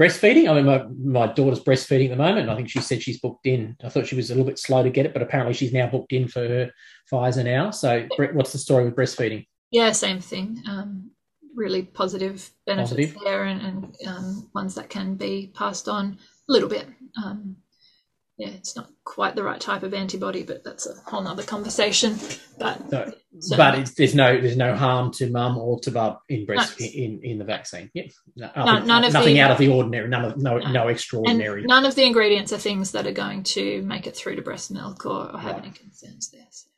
Breastfeeding. 0.00 0.48
I 0.48 0.54
mean, 0.54 0.64
my, 0.64 1.26
my 1.26 1.32
daughter's 1.32 1.60
breastfeeding 1.60 2.10
at 2.10 2.10
the 2.10 2.22
moment. 2.22 2.48
I 2.48 2.56
think 2.56 2.68
she 2.68 2.80
said 2.80 3.02
she's 3.02 3.20
booked 3.20 3.46
in. 3.46 3.76
I 3.82 3.88
thought 3.88 4.06
she 4.06 4.14
was 4.14 4.30
a 4.30 4.34
little 4.34 4.46
bit 4.46 4.58
slow 4.58 4.82
to 4.82 4.90
get 4.90 5.06
it, 5.06 5.12
but 5.12 5.22
apparently 5.22 5.54
she's 5.54 5.72
now 5.72 5.88
booked 5.88 6.12
in 6.12 6.28
for 6.28 6.40
her 6.40 6.70
Pfizer 7.10 7.44
now. 7.44 7.70
So, 7.72 8.06
what's 8.32 8.52
the 8.52 8.58
story 8.58 8.84
with 8.84 8.94
breastfeeding? 8.94 9.46
Yeah, 9.72 9.90
same 9.92 10.20
thing. 10.20 10.62
Um, 10.68 11.10
really 11.54 11.82
positive 11.82 12.48
benefits 12.64 12.90
Positive. 12.90 13.16
there, 13.24 13.44
and, 13.44 13.60
and 13.60 13.96
um, 14.06 14.50
ones 14.54 14.76
that 14.76 14.88
can 14.88 15.16
be 15.16 15.50
passed 15.52 15.88
on 15.88 16.18
a 16.48 16.52
little 16.52 16.68
bit. 16.68 16.86
Yeah, 18.38 18.50
it's 18.50 18.76
not 18.76 18.88
quite 19.04 19.34
the 19.34 19.42
right 19.42 19.60
type 19.60 19.82
of 19.82 19.92
antibody, 19.92 20.44
but 20.44 20.62
that's 20.62 20.86
a 20.86 20.94
whole 21.10 21.26
other 21.26 21.42
conversation. 21.42 22.16
But 22.58 22.88
So, 22.88 23.12
So- 23.40 23.56
but 23.56 23.78
it's, 23.78 23.94
there's 23.94 24.14
no 24.14 24.40
there's 24.40 24.56
no 24.56 24.76
harm 24.76 25.12
to 25.14 25.28
mum 25.28 25.58
or 25.58 25.80
to 25.80 25.90
bub 25.90 26.20
in 26.28 26.46
breast 26.46 26.78
No. 26.80 26.86
in, 26.86 27.20
in 27.24 27.38
the 27.38 27.44
vaccine. 27.44 27.90
Yep. 27.94 28.06
No, 28.36 28.50
No- 28.56 28.78
none 28.84 29.04
of 29.04 29.12
nothing 29.12 29.34
the- 29.34 29.40
out 29.40 29.50
of 29.50 29.58
the 29.58 29.68
ordinary. 29.68 30.08
None 30.08 30.24
of 30.24 30.36
no 30.36 30.58
No. 30.58 30.70
no 30.70 30.82
and 30.82 30.90
extraordinary. 30.90 31.62
none 31.64 31.84
of 31.84 31.96
the 31.96 32.04
ingredients 32.04 32.52
are 32.52 32.58
things 32.58 32.92
that 32.92 33.06
are 33.08 33.12
going 33.12 33.42
to 33.44 33.82
make 33.82 34.06
it 34.06 34.16
through 34.16 34.36
to 34.36 34.42
breast 34.42 34.70
milk 34.70 35.04
or, 35.04 35.32
or 35.34 35.38
have 35.38 35.54
Right. 35.56 35.64
any 35.64 35.72
concerns 35.72 36.30
there. 36.30 36.46
So. 36.50 36.68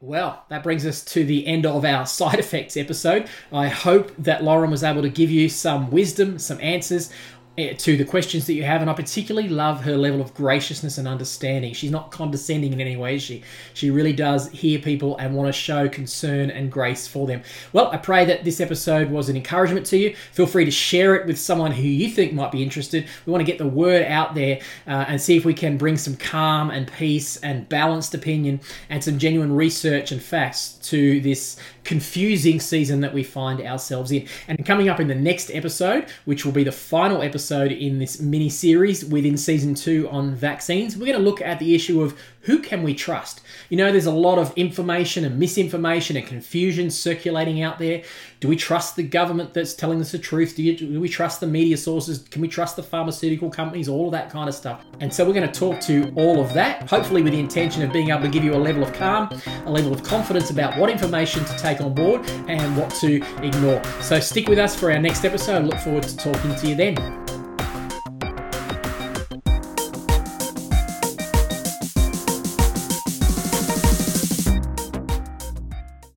Well, 0.00 0.44
that 0.50 0.62
brings 0.62 0.84
us 0.86 1.02
to 1.06 1.24
the 1.24 1.46
end 1.46 1.64
of 1.66 1.84
our 1.84 2.06
side 2.06 2.38
effects 2.38 2.76
episode. 2.76 3.26
I 3.52 3.68
hope 3.68 4.12
that 4.18 4.44
Lauren 4.44 4.70
was 4.70 4.84
able 4.84 5.02
to 5.02 5.08
give 5.08 5.30
you 5.30 5.48
some 5.48 5.90
wisdom, 5.90 6.38
some 6.38 6.60
answers 6.60 7.10
to 7.56 7.96
the 7.96 8.04
questions 8.04 8.46
that 8.46 8.54
you 8.54 8.64
have, 8.64 8.80
and 8.80 8.90
I 8.90 8.94
particularly 8.94 9.48
love 9.48 9.84
her 9.84 9.96
level 9.96 10.20
of 10.20 10.34
graciousness 10.34 10.98
and 10.98 11.06
understanding. 11.06 11.72
She's 11.72 11.90
not 11.90 12.10
condescending 12.10 12.72
in 12.72 12.80
any 12.80 12.96
way. 12.96 13.18
She 13.18 13.44
she 13.74 13.90
really 13.90 14.12
does 14.12 14.50
hear 14.50 14.80
people 14.80 15.16
and 15.18 15.36
want 15.36 15.46
to 15.48 15.52
show 15.52 15.88
concern 15.88 16.50
and 16.50 16.70
grace 16.70 17.06
for 17.06 17.28
them. 17.28 17.42
Well, 17.72 17.90
I 17.92 17.98
pray 17.98 18.24
that 18.24 18.42
this 18.42 18.60
episode 18.60 19.08
was 19.08 19.28
an 19.28 19.36
encouragement 19.36 19.86
to 19.86 19.96
you. 19.96 20.16
Feel 20.32 20.46
free 20.46 20.64
to 20.64 20.70
share 20.72 21.14
it 21.14 21.26
with 21.26 21.38
someone 21.38 21.70
who 21.70 21.82
you 21.82 22.08
think 22.08 22.32
might 22.32 22.50
be 22.50 22.62
interested. 22.62 23.06
We 23.24 23.30
want 23.30 23.40
to 23.40 23.50
get 23.50 23.58
the 23.58 23.68
word 23.68 24.04
out 24.06 24.34
there 24.34 24.60
uh, 24.88 25.04
and 25.06 25.20
see 25.20 25.36
if 25.36 25.44
we 25.44 25.54
can 25.54 25.76
bring 25.76 25.96
some 25.96 26.16
calm 26.16 26.70
and 26.70 26.90
peace 26.90 27.36
and 27.36 27.68
balanced 27.68 28.14
opinion 28.14 28.60
and 28.88 29.04
some 29.04 29.18
genuine 29.18 29.54
research 29.54 30.10
and 30.10 30.20
facts 30.20 30.72
to 30.82 31.20
this 31.20 31.56
confusing 31.84 32.60
season 32.60 33.00
that 33.00 33.14
we 33.14 33.22
find 33.22 33.60
ourselves 33.60 34.10
in. 34.10 34.26
And 34.48 34.64
coming 34.64 34.88
up 34.88 35.00
in 35.00 35.08
the 35.08 35.14
next 35.14 35.50
episode, 35.50 36.06
which 36.24 36.44
will 36.44 36.52
be 36.52 36.64
the 36.64 36.72
final 36.72 37.22
episode 37.22 37.72
in 37.72 37.98
this 37.98 38.20
mini 38.20 38.48
series 38.48 39.04
within 39.04 39.36
season 39.36 39.74
two 39.74 40.08
on 40.10 40.34
vaccines, 40.34 40.96
we're 40.96 41.06
going 41.06 41.18
to 41.18 41.24
look 41.24 41.40
at 41.40 41.58
the 41.58 41.74
issue 41.74 42.02
of 42.02 42.18
who 42.44 42.58
can 42.58 42.82
we 42.82 42.94
trust? 42.94 43.40
You 43.70 43.78
know, 43.78 43.90
there's 43.90 44.06
a 44.06 44.12
lot 44.12 44.38
of 44.38 44.52
information 44.56 45.24
and 45.24 45.38
misinformation 45.38 46.16
and 46.16 46.26
confusion 46.26 46.90
circulating 46.90 47.62
out 47.62 47.78
there. 47.78 48.02
Do 48.40 48.48
we 48.48 48.56
trust 48.56 48.96
the 48.96 49.02
government 49.02 49.54
that's 49.54 49.72
telling 49.72 50.00
us 50.00 50.12
the 50.12 50.18
truth? 50.18 50.56
Do, 50.56 50.62
you, 50.62 50.76
do 50.76 51.00
we 51.00 51.08
trust 51.08 51.40
the 51.40 51.46
media 51.46 51.78
sources? 51.78 52.18
Can 52.18 52.42
we 52.42 52.48
trust 52.48 52.76
the 52.76 52.82
pharmaceutical 52.82 53.48
companies? 53.48 53.88
All 53.88 54.06
of 54.06 54.12
that 54.12 54.28
kind 54.30 54.48
of 54.48 54.54
stuff. 54.54 54.84
And 55.00 55.12
so 55.12 55.24
we're 55.24 55.32
going 55.32 55.50
to 55.50 55.58
talk 55.58 55.80
to 55.82 56.12
all 56.16 56.40
of 56.40 56.52
that, 56.52 56.88
hopefully 56.88 57.22
with 57.22 57.32
the 57.32 57.40
intention 57.40 57.82
of 57.82 57.92
being 57.92 58.10
able 58.10 58.22
to 58.22 58.28
give 58.28 58.44
you 58.44 58.54
a 58.54 58.56
level 58.56 58.82
of 58.82 58.92
calm, 58.92 59.30
a 59.64 59.70
level 59.70 59.94
of 59.94 60.02
confidence 60.02 60.50
about 60.50 60.76
what 60.78 60.90
information 60.90 61.44
to 61.46 61.56
take 61.56 61.80
on 61.80 61.94
board 61.94 62.28
and 62.48 62.76
what 62.76 62.90
to 62.96 63.22
ignore. 63.42 63.82
So 64.02 64.20
stick 64.20 64.48
with 64.48 64.58
us 64.58 64.78
for 64.78 64.92
our 64.92 64.98
next 64.98 65.24
episode. 65.24 65.64
Look 65.64 65.78
forward 65.80 66.02
to 66.02 66.16
talking 66.16 66.54
to 66.56 66.68
you 66.68 66.74
then. 66.74 67.43